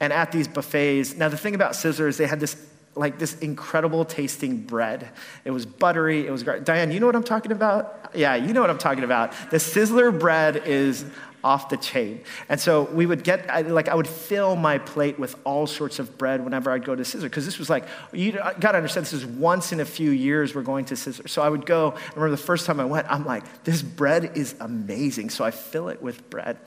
And 0.00 0.12
at 0.12 0.32
these 0.32 0.48
buffets, 0.48 1.14
now 1.14 1.28
the 1.28 1.36
thing 1.36 1.54
about 1.54 1.74
Sizzler 1.74 2.08
is 2.08 2.16
they 2.16 2.26
had 2.26 2.40
this 2.40 2.56
like 2.96 3.20
this 3.20 3.38
incredible 3.38 4.04
tasting 4.04 4.62
bread. 4.62 5.08
It 5.44 5.52
was 5.52 5.66
buttery. 5.66 6.26
It 6.26 6.32
was 6.32 6.42
great. 6.42 6.64
Diane, 6.64 6.90
you 6.90 6.98
know 6.98 7.06
what 7.06 7.14
I'm 7.14 7.22
talking 7.22 7.52
about? 7.52 8.10
Yeah, 8.12 8.34
you 8.34 8.52
know 8.52 8.60
what 8.60 8.70
I'm 8.70 8.78
talking 8.78 9.04
about. 9.04 9.32
The 9.52 9.58
Sizzler 9.58 10.18
bread 10.18 10.56
is 10.66 11.04
off 11.44 11.68
the 11.68 11.76
chain. 11.76 12.20
And 12.48 12.60
so 12.60 12.84
we 12.84 13.06
would 13.06 13.24
get, 13.24 13.50
I, 13.50 13.62
like, 13.62 13.88
I 13.88 13.94
would 13.94 14.08
fill 14.08 14.56
my 14.56 14.78
plate 14.78 15.18
with 15.18 15.36
all 15.44 15.66
sorts 15.66 15.98
of 15.98 16.18
bread 16.18 16.42
whenever 16.44 16.70
I'd 16.70 16.84
go 16.84 16.94
to 16.94 17.02
Sizzler, 17.02 17.22
because 17.22 17.44
this 17.44 17.58
was 17.58 17.70
like, 17.70 17.84
you 18.12 18.32
got 18.32 18.72
to 18.72 18.76
understand, 18.76 19.06
this 19.06 19.12
is 19.12 19.24
once 19.24 19.72
in 19.72 19.80
a 19.80 19.84
few 19.84 20.10
years 20.10 20.54
we're 20.54 20.62
going 20.62 20.84
to 20.86 20.94
Sizzler. 20.94 21.28
So 21.28 21.42
I 21.42 21.48
would 21.48 21.66
go, 21.66 21.92
I 21.92 22.14
remember 22.14 22.30
the 22.30 22.36
first 22.36 22.66
time 22.66 22.80
I 22.80 22.84
went, 22.84 23.10
I'm 23.10 23.24
like, 23.24 23.64
this 23.64 23.82
bread 23.82 24.36
is 24.36 24.54
amazing. 24.60 25.30
So 25.30 25.44
I 25.44 25.50
fill 25.50 25.88
it 25.88 26.02
with 26.02 26.28
bread. 26.30 26.58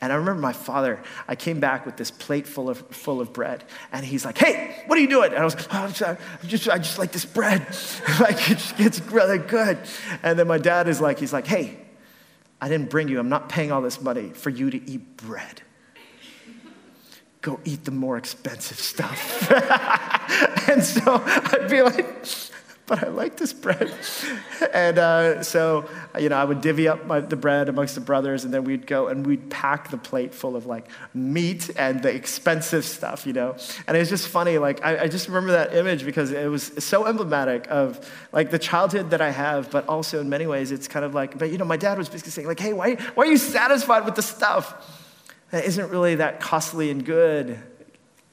And 0.00 0.12
I 0.12 0.16
remember 0.16 0.40
my 0.40 0.52
father, 0.52 1.00
I 1.26 1.34
came 1.34 1.60
back 1.60 1.86
with 1.86 1.96
this 1.96 2.10
plate 2.10 2.46
full 2.46 2.70
of, 2.70 2.78
full 2.90 3.20
of 3.20 3.32
bread, 3.32 3.64
and 3.92 4.04
he's 4.04 4.24
like, 4.24 4.38
hey, 4.38 4.82
what 4.86 4.96
are 4.98 5.00
you 5.00 5.08
doing? 5.08 5.32
And 5.32 5.38
I 5.40 5.44
was 5.44 5.54
like, 5.54 5.66
oh, 5.72 6.16
just, 6.46 6.68
I 6.68 6.78
just 6.78 6.98
like 6.98 7.12
this 7.12 7.24
bread. 7.24 7.60
like, 8.20 8.50
it's, 8.50 8.72
it's 8.78 9.00
really 9.10 9.38
good. 9.38 9.78
And 10.22 10.38
then 10.38 10.46
my 10.46 10.58
dad 10.58 10.88
is 10.88 11.00
like, 11.00 11.18
he's 11.18 11.32
like, 11.32 11.46
hey, 11.46 11.78
I 12.60 12.68
didn't 12.68 12.90
bring 12.90 13.08
you, 13.08 13.18
I'm 13.18 13.28
not 13.28 13.48
paying 13.48 13.72
all 13.72 13.80
this 13.80 14.00
money 14.00 14.30
for 14.30 14.50
you 14.50 14.70
to 14.70 14.90
eat 14.90 15.16
bread. 15.16 15.62
Go 17.40 17.58
eat 17.64 17.84
the 17.84 17.90
more 17.90 18.18
expensive 18.18 18.78
stuff. 18.78 19.50
and 20.68 20.84
so 20.84 21.22
I'd 21.24 21.68
be 21.70 21.80
like, 21.80 22.26
but 22.90 23.04
I 23.04 23.08
like 23.08 23.36
this 23.36 23.52
bread. 23.52 23.94
And 24.74 24.98
uh, 24.98 25.44
so, 25.44 25.88
you 26.18 26.28
know, 26.28 26.36
I 26.36 26.42
would 26.42 26.60
divvy 26.60 26.88
up 26.88 27.06
my, 27.06 27.20
the 27.20 27.36
bread 27.36 27.68
amongst 27.68 27.94
the 27.94 28.00
brothers, 28.00 28.44
and 28.44 28.52
then 28.52 28.64
we'd 28.64 28.84
go 28.84 29.06
and 29.06 29.24
we'd 29.24 29.48
pack 29.48 29.92
the 29.92 29.96
plate 29.96 30.34
full 30.34 30.56
of 30.56 30.66
like 30.66 30.88
meat 31.14 31.70
and 31.76 32.02
the 32.02 32.12
expensive 32.12 32.84
stuff, 32.84 33.28
you 33.28 33.32
know. 33.32 33.56
And 33.86 33.96
it 33.96 34.00
was 34.00 34.08
just 34.08 34.26
funny. 34.26 34.58
Like, 34.58 34.84
I, 34.84 35.04
I 35.04 35.08
just 35.08 35.28
remember 35.28 35.52
that 35.52 35.72
image 35.72 36.04
because 36.04 36.32
it 36.32 36.50
was 36.50 36.72
so 36.84 37.06
emblematic 37.06 37.68
of 37.70 38.10
like 38.32 38.50
the 38.50 38.58
childhood 38.58 39.10
that 39.10 39.20
I 39.20 39.30
have, 39.30 39.70
but 39.70 39.88
also 39.88 40.20
in 40.20 40.28
many 40.28 40.48
ways, 40.48 40.72
it's 40.72 40.88
kind 40.88 41.04
of 41.04 41.14
like, 41.14 41.38
but 41.38 41.50
you 41.50 41.58
know, 41.58 41.64
my 41.64 41.76
dad 41.76 41.96
was 41.96 42.08
basically 42.08 42.32
saying, 42.32 42.48
like, 42.48 42.58
hey, 42.58 42.72
why, 42.72 42.96
why 43.14 43.22
are 43.22 43.30
you 43.30 43.38
satisfied 43.38 44.04
with 44.04 44.16
the 44.16 44.22
stuff 44.22 44.98
that 45.52 45.64
isn't 45.64 45.90
really 45.90 46.16
that 46.16 46.40
costly 46.40 46.90
and 46.90 47.06
good? 47.06 47.50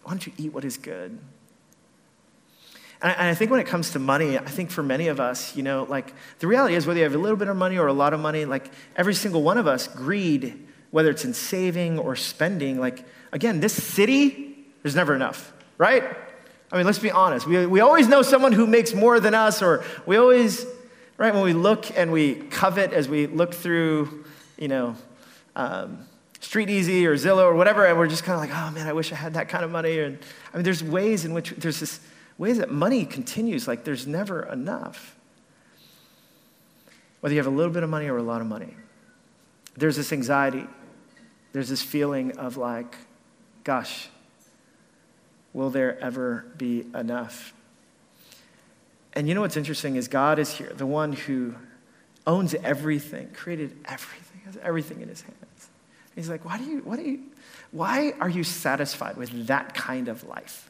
Why 0.01 0.13
don't 0.13 0.25
you 0.25 0.33
eat 0.39 0.51
what 0.51 0.65
is 0.65 0.77
good? 0.77 1.19
And 3.01 3.13
I, 3.29 3.35
think 3.35 3.51
when 3.51 3.59
it 3.59 3.67
comes 3.67 3.91
to 3.91 3.99
money, 3.99 4.39
I 4.39 4.45
think 4.45 4.71
for 4.71 4.81
many 4.81 5.07
of 5.07 5.19
us, 5.19 5.55
you 5.55 5.61
know, 5.61 5.85
like 5.87 6.13
the 6.39 6.47
reality 6.47 6.73
is 6.73 6.87
whether 6.87 6.97
you 6.97 7.03
have 7.03 7.13
a 7.13 7.19
little 7.19 7.37
bit 7.37 7.47
of 7.47 7.55
money 7.55 7.77
or 7.77 7.85
a 7.85 7.93
lot 7.93 8.13
of 8.13 8.19
money, 8.19 8.45
like 8.45 8.71
every 8.95 9.13
single 9.13 9.43
one 9.43 9.59
of 9.59 9.67
us, 9.67 9.87
greed, 9.87 10.67
whether 10.89 11.11
it's 11.11 11.23
in 11.23 11.33
saving 11.33 11.99
or 11.99 12.15
spending, 12.15 12.79
like 12.79 13.05
again, 13.31 13.59
this 13.59 13.73
city, 13.73 14.65
there's 14.81 14.95
never 14.95 15.13
enough, 15.13 15.53
right? 15.77 16.03
I 16.71 16.77
mean, 16.77 16.87
let's 16.87 16.97
be 16.97 17.11
honest. 17.11 17.45
We, 17.45 17.67
we 17.67 17.81
always 17.81 18.07
know 18.07 18.23
someone 18.23 18.51
who 18.51 18.65
makes 18.65 18.95
more 18.95 19.19
than 19.19 19.35
us, 19.35 19.61
or 19.61 19.83
we 20.07 20.17
always, 20.17 20.65
right, 21.17 21.33
when 21.33 21.43
we 21.43 21.53
look 21.53 21.95
and 21.95 22.11
we 22.11 22.35
covet 22.35 22.93
as 22.93 23.07
we 23.07 23.27
look 23.27 23.53
through, 23.53 24.25
you 24.57 24.67
know, 24.67 24.95
um, 25.55 26.07
Street 26.39 26.69
Easy 26.69 27.05
or 27.05 27.15
Zillow 27.15 27.43
or 27.43 27.55
whatever, 27.55 27.85
and 27.85 27.97
we're 27.97 28.07
just 28.07 28.23
kind 28.23 28.35
of 28.35 28.41
like, 28.41 28.57
oh 28.57 28.71
man, 28.71 28.87
I 28.87 28.93
wish 28.93 29.11
I 29.11 29.15
had 29.15 29.35
that 29.35 29.49
kind 29.49 29.63
of 29.63 29.71
money. 29.71 29.99
And 29.99 30.17
I 30.53 30.57
mean, 30.57 30.63
there's 30.63 30.83
ways 30.83 31.25
in 31.25 31.33
which 31.33 31.51
there's 31.51 31.79
this 31.79 31.99
ways 32.37 32.57
that 32.59 32.71
money 32.71 33.05
continues 33.05 33.67
like 33.67 33.83
there's 33.83 34.07
never 34.07 34.43
enough. 34.43 35.15
Whether 37.19 37.33
you 37.33 37.39
have 37.39 37.47
a 37.47 37.55
little 37.55 37.71
bit 37.71 37.83
of 37.83 37.89
money 37.89 38.07
or 38.07 38.17
a 38.17 38.23
lot 38.23 38.41
of 38.41 38.47
money, 38.47 38.75
there's 39.75 39.95
this 39.95 40.11
anxiety, 40.13 40.67
there's 41.51 41.69
this 41.69 41.81
feeling 41.81 42.37
of 42.37 42.57
like, 42.57 42.95
gosh, 43.63 44.09
will 45.53 45.69
there 45.69 45.99
ever 45.99 46.45
be 46.57 46.85
enough? 46.93 47.53
And 49.13 49.27
you 49.27 49.33
know 49.33 49.41
what's 49.41 49.57
interesting 49.57 49.95
is 49.95 50.07
God 50.07 50.37
is 50.37 50.51
here, 50.51 50.71
the 50.75 50.85
one 50.85 51.13
who 51.13 51.55
owns 52.27 52.53
everything, 52.53 53.29
created 53.33 53.75
everything, 53.85 54.41
has 54.45 54.57
everything 54.57 55.01
in 55.01 55.09
his 55.09 55.21
hands. 55.21 55.69
He's 56.13 56.29
like, 56.29 56.45
why 56.45 56.57
do 56.57 56.65
you, 56.65 56.79
why 56.79 56.97
do 56.97 57.01
you, 57.03 57.19
why 57.71 58.13
are 58.19 58.29
you 58.29 58.43
satisfied 58.43 59.17
with 59.17 59.47
that 59.47 59.73
kind 59.73 60.07
of 60.07 60.23
life? 60.23 60.69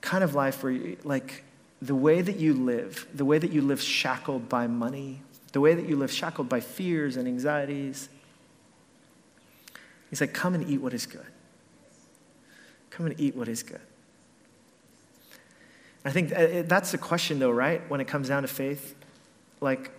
Kind 0.00 0.22
of 0.22 0.34
life 0.34 0.62
where, 0.62 0.72
you, 0.72 0.96
like, 1.04 1.44
the 1.80 1.94
way 1.94 2.20
that 2.20 2.36
you 2.36 2.54
live, 2.54 3.06
the 3.14 3.24
way 3.24 3.38
that 3.38 3.52
you 3.52 3.62
live 3.62 3.80
shackled 3.80 4.48
by 4.48 4.66
money, 4.66 5.22
the 5.52 5.60
way 5.60 5.74
that 5.74 5.88
you 5.88 5.96
live 5.96 6.12
shackled 6.12 6.48
by 6.48 6.60
fears 6.60 7.16
and 7.16 7.28
anxieties. 7.28 8.08
He's 10.10 10.20
like, 10.20 10.32
come 10.32 10.54
and 10.54 10.68
eat 10.68 10.78
what 10.78 10.94
is 10.94 11.06
good. 11.06 11.26
Come 12.90 13.06
and 13.06 13.20
eat 13.20 13.36
what 13.36 13.48
is 13.48 13.62
good. 13.62 13.80
I 16.04 16.10
think 16.10 16.32
uh, 16.32 16.62
that's 16.66 16.92
the 16.92 16.98
question, 16.98 17.38
though, 17.38 17.50
right? 17.50 17.88
When 17.90 18.00
it 18.00 18.08
comes 18.08 18.28
down 18.28 18.42
to 18.42 18.48
faith. 18.48 18.94
Like, 19.60 19.90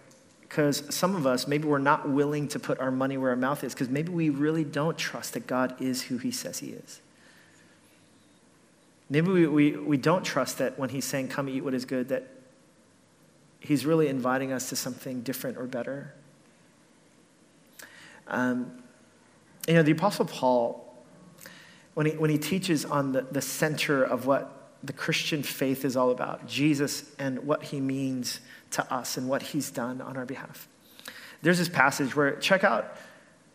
because 0.42 0.84
some 0.94 1.16
of 1.16 1.28
us, 1.28 1.48
maybe 1.48 1.68
we're 1.68 1.78
not 1.78 2.10
willing 2.10 2.48
to 2.50 2.60
put 2.60 2.80
our 2.80 2.92
money 2.92 3.18
where 3.18 3.30
our 3.30 3.36
mouth 3.36 3.64
is, 3.64 3.74
because 3.74 3.90
maybe 3.90 4.10
we 4.10 4.30
really 4.30 4.64
don't 4.64 4.98
trust 4.98 5.34
that 5.34 5.46
God 5.46 5.80
is 5.80 6.04
who 6.04 6.18
he 6.18 6.32
says 6.32 6.60
he 6.60 6.70
is. 6.70 7.02
Maybe 9.10 9.32
we, 9.32 9.48
we, 9.48 9.72
we 9.72 9.98
don't 9.98 10.24
trust 10.24 10.60
that 10.60 10.78
when 10.78 10.90
he's 10.90 11.06
saying, 11.06 11.30
Come 11.30 11.50
eat 11.50 11.64
what 11.64 11.74
is 11.74 11.86
good, 11.86 12.10
that 12.10 12.28
he's 13.60 13.86
really 13.86 14.08
inviting 14.08 14.52
us 14.52 14.70
to 14.70 14.76
something 14.76 15.22
different 15.22 15.58
or 15.58 15.66
better. 15.66 16.14
Um, 18.28 18.84
you 19.68 19.74
know, 19.74 19.84
the 19.84 19.92
Apostle 19.92 20.26
Paul, 20.26 20.86
when 21.96 22.06
he, 22.06 22.12
when 22.14 22.30
he 22.30 22.38
teaches 22.38 22.86
on 22.86 23.12
the, 23.12 23.22
the 23.24 23.42
center 23.42 24.04
of 24.04 24.26
what 24.26 24.74
the 24.84 24.94
Christian 24.94 25.44
faith 25.44 25.84
is 25.84 25.98
all 25.98 26.12
about 26.12 26.48
Jesus 26.48 27.12
and 27.20 27.40
what 27.40 27.64
he 27.64 27.82
means 27.82 28.40
to 28.72 28.94
us 28.94 29.18
and 29.18 29.28
what 29.28 29.42
he's 29.42 29.72
done 29.72 30.02
on 30.02 30.16
our 30.16 30.26
behalf. 30.26 30.68
There's 31.42 31.58
this 31.58 31.70
passage 31.70 32.16
where, 32.16 32.36
check 32.38 32.64
out 32.64 32.96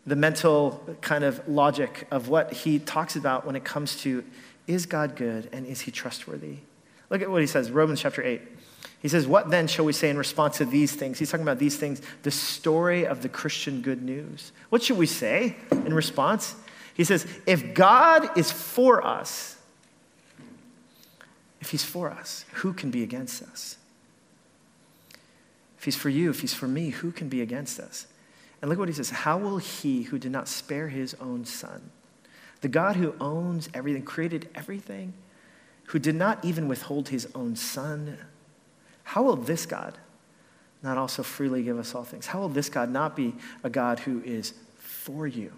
the 0.07 0.16
mental 0.16 0.85
kind 1.01 1.24
of 1.24 1.47
logic 1.49 2.07
of 2.11 2.29
what 2.29 2.53
he 2.53 2.79
talks 2.79 3.16
about 3.16 3.47
when 3.47 3.57
it 3.57 3.64
comes 3.64 3.97
to 4.03 4.22
is 4.67 4.87
God 4.87 5.17
good 5.17 5.49
and 5.53 5.67
is 5.67 5.83
he 5.83 5.91
trustworthy? 5.91 6.59
Look 7.11 7.23
at 7.23 7.31
what 7.31 7.41
he 7.41 7.47
says, 7.47 7.71
Romans 7.71 8.01
chapter 8.01 8.23
8. 8.23 8.41
He 9.01 9.09
says, 9.09 9.27
What 9.27 9.51
then 9.51 9.67
shall 9.67 9.85
we 9.85 9.93
say 9.93 10.09
in 10.09 10.17
response 10.17 10.59
to 10.59 10.65
these 10.65 10.95
things? 10.95 11.19
He's 11.19 11.31
talking 11.31 11.45
about 11.45 11.59
these 11.59 11.77
things, 11.77 12.01
the 12.23 12.31
story 12.31 13.07
of 13.07 13.23
the 13.23 13.29
Christian 13.29 13.83
good 13.83 14.03
news. 14.03 14.53
What 14.71 14.83
should 14.83 14.97
we 14.97 15.07
say 15.07 15.57
in 15.71 15.93
response? 15.93 16.57
He 16.95 17.05
says, 17.05 17.27
If 17.47 17.75
God 17.75 18.37
is 18.39 18.51
for 18.51 19.05
us, 19.05 19.59
if 21.61 21.71
he's 21.71 21.85
for 21.85 22.11
us, 22.11 22.45
who 22.55 22.73
can 22.73 22.91
be 22.91 23.03
against 23.03 23.43
us? 23.43 23.77
If 25.79 25.85
he's 25.85 25.97
for 25.97 26.09
you, 26.09 26.31
if 26.31 26.41
he's 26.41 26.55
for 26.55 26.69
me, 26.69 26.89
who 26.91 27.12
can 27.12 27.29
be 27.29 27.43
against 27.43 27.79
us? 27.79 28.07
And 28.62 28.71
look 28.71 28.79
what 28.79 28.89
he 28.89 28.95
says 28.95 29.11
How 29.11 29.37
will 29.37 29.59
he 29.59 30.05
who 30.05 30.19
did 30.19 30.33
not 30.33 30.49
spare 30.49 30.89
his 30.89 31.15
own 31.21 31.45
son, 31.45 31.91
the 32.65 32.69
God 32.71 32.97
who 32.97 33.15
owns 33.21 33.69
everything, 33.75 34.05
created 34.05 34.49
everything, 34.55 35.12
who 35.89 35.99
did 35.99 36.15
not 36.15 36.43
even 36.43 36.67
withhold 36.67 37.11
his 37.11 37.29
own 37.35 37.57
son, 37.57 38.17
how 39.03 39.23
will 39.23 39.37
this 39.37 39.67
God 39.67 39.99
not 40.83 40.97
also 40.97 41.23
freely 41.23 41.62
give 41.62 41.79
us 41.79 41.95
all 41.95 42.05
things? 42.05 42.25
How 42.25 42.41
will 42.41 42.49
this 42.49 42.71
God 42.71 42.89
not 42.89 43.15
be 43.15 43.35
a 43.62 43.69
God 43.69 43.99
who 43.99 44.23
is 44.23 44.55
for 44.79 45.27
you, 45.27 45.53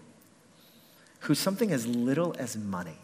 who's 1.20 1.38
something 1.38 1.70
as 1.70 1.86
little 1.86 2.34
as 2.40 2.56
money? 2.56 2.98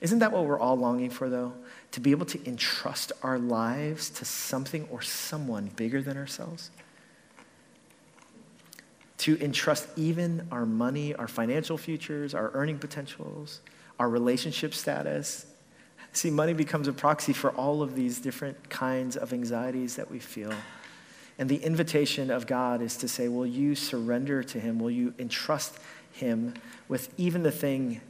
Isn't 0.00 0.20
that 0.20 0.30
what 0.30 0.44
we're 0.44 0.60
all 0.60 0.76
longing 0.76 1.10
for, 1.10 1.28
though? 1.28 1.52
To 1.90 2.00
be 2.00 2.12
able 2.12 2.26
to 2.26 2.48
entrust 2.48 3.10
our 3.24 3.40
lives 3.40 4.08
to 4.10 4.24
something 4.24 4.86
or 4.88 5.02
someone 5.02 5.72
bigger 5.74 6.00
than 6.00 6.16
ourselves? 6.16 6.70
To 9.22 9.40
entrust 9.40 9.88
even 9.96 10.46
our 10.50 10.66
money, 10.66 11.14
our 11.14 11.28
financial 11.28 11.78
futures, 11.78 12.34
our 12.34 12.50
earning 12.54 12.78
potentials, 12.78 13.60
our 13.98 14.08
relationship 14.08 14.74
status, 14.74 15.46
See, 16.12 16.30
money 16.30 16.52
becomes 16.52 16.88
a 16.88 16.92
proxy 16.92 17.32
for 17.32 17.50
all 17.52 17.82
of 17.82 17.94
these 17.94 18.20
different 18.20 18.68
kinds 18.68 19.16
of 19.16 19.32
anxieties 19.32 19.96
that 19.96 20.10
we 20.10 20.18
feel. 20.18 20.52
And 21.38 21.48
the 21.48 21.56
invitation 21.56 22.30
of 22.30 22.46
God 22.46 22.82
is 22.82 22.98
to 22.98 23.08
say, 23.08 23.28
Will 23.28 23.46
you 23.46 23.74
surrender 23.74 24.42
to 24.44 24.60
Him? 24.60 24.78
Will 24.78 24.90
you 24.90 25.14
entrust 25.18 25.78
Him 26.12 26.54
with 26.88 27.12
even 27.18 27.42
the 27.42 27.50
thing 27.50 28.02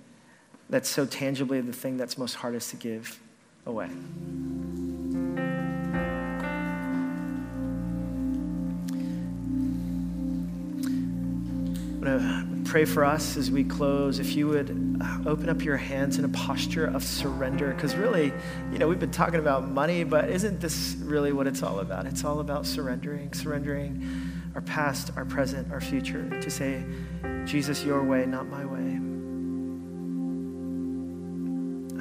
that's 0.68 0.88
so 0.88 1.06
tangibly 1.06 1.60
the 1.60 1.72
thing 1.72 1.96
that's 1.96 2.18
most 2.18 2.34
hardest 2.34 2.70
to 2.70 2.76
give 2.76 3.20
away? 3.66 3.88
Going 12.02 12.64
to 12.64 12.70
pray 12.70 12.84
for 12.84 13.04
us 13.04 13.36
as 13.36 13.50
we 13.50 13.64
close. 13.64 14.18
If 14.18 14.34
you 14.34 14.48
would 14.48 14.98
uh, 15.00 15.18
open 15.26 15.48
up 15.48 15.62
your 15.62 15.76
hands 15.76 16.18
in 16.18 16.24
a 16.24 16.28
posture 16.28 16.86
of 16.86 17.04
surrender, 17.04 17.72
because 17.72 17.94
really, 17.94 18.32
you 18.72 18.78
know, 18.78 18.88
we've 18.88 18.98
been 18.98 19.10
talking 19.10 19.38
about 19.38 19.68
money, 19.68 20.04
but 20.04 20.28
isn't 20.28 20.60
this 20.60 20.96
really 21.00 21.32
what 21.32 21.46
it's 21.46 21.62
all 21.62 21.78
about? 21.80 22.06
It's 22.06 22.24
all 22.24 22.40
about 22.40 22.66
surrendering, 22.66 23.32
surrendering 23.32 24.04
our 24.54 24.60
past, 24.60 25.12
our 25.16 25.24
present, 25.24 25.72
our 25.72 25.80
future 25.80 26.28
to 26.40 26.50
say, 26.50 26.84
Jesus, 27.44 27.84
your 27.84 28.02
way, 28.04 28.26
not 28.26 28.48
my 28.48 28.64
way. 28.64 28.98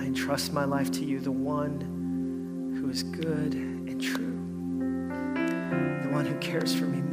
I 0.01 0.05
entrust 0.05 0.51
my 0.51 0.65
life 0.65 0.91
to 0.93 1.05
you, 1.05 1.19
the 1.19 1.31
one 1.31 2.79
who 2.81 2.89
is 2.89 3.03
good 3.03 3.53
and 3.53 4.01
true, 4.01 4.39
the 6.03 6.09
one 6.09 6.25
who 6.25 6.37
cares 6.39 6.73
for 6.73 6.85
me 6.85 7.10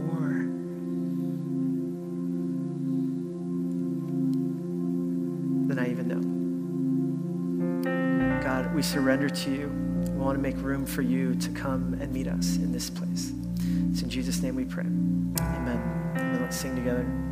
we 8.78 8.82
surrender 8.82 9.28
to 9.28 9.50
you. 9.50 9.66
We 10.12 10.20
want 10.20 10.38
to 10.38 10.40
make 10.40 10.56
room 10.58 10.86
for 10.86 11.02
you 11.02 11.34
to 11.34 11.48
come 11.48 11.98
and 12.00 12.12
meet 12.12 12.28
us 12.28 12.58
in 12.58 12.70
this 12.70 12.88
place. 12.88 13.32
It's 13.90 14.02
in 14.02 14.08
Jesus' 14.08 14.40
name 14.40 14.54
we 14.54 14.64
pray. 14.64 14.84
Amen. 14.84 16.12
And 16.14 16.40
let's 16.40 16.56
sing 16.56 16.76
together. 16.76 17.27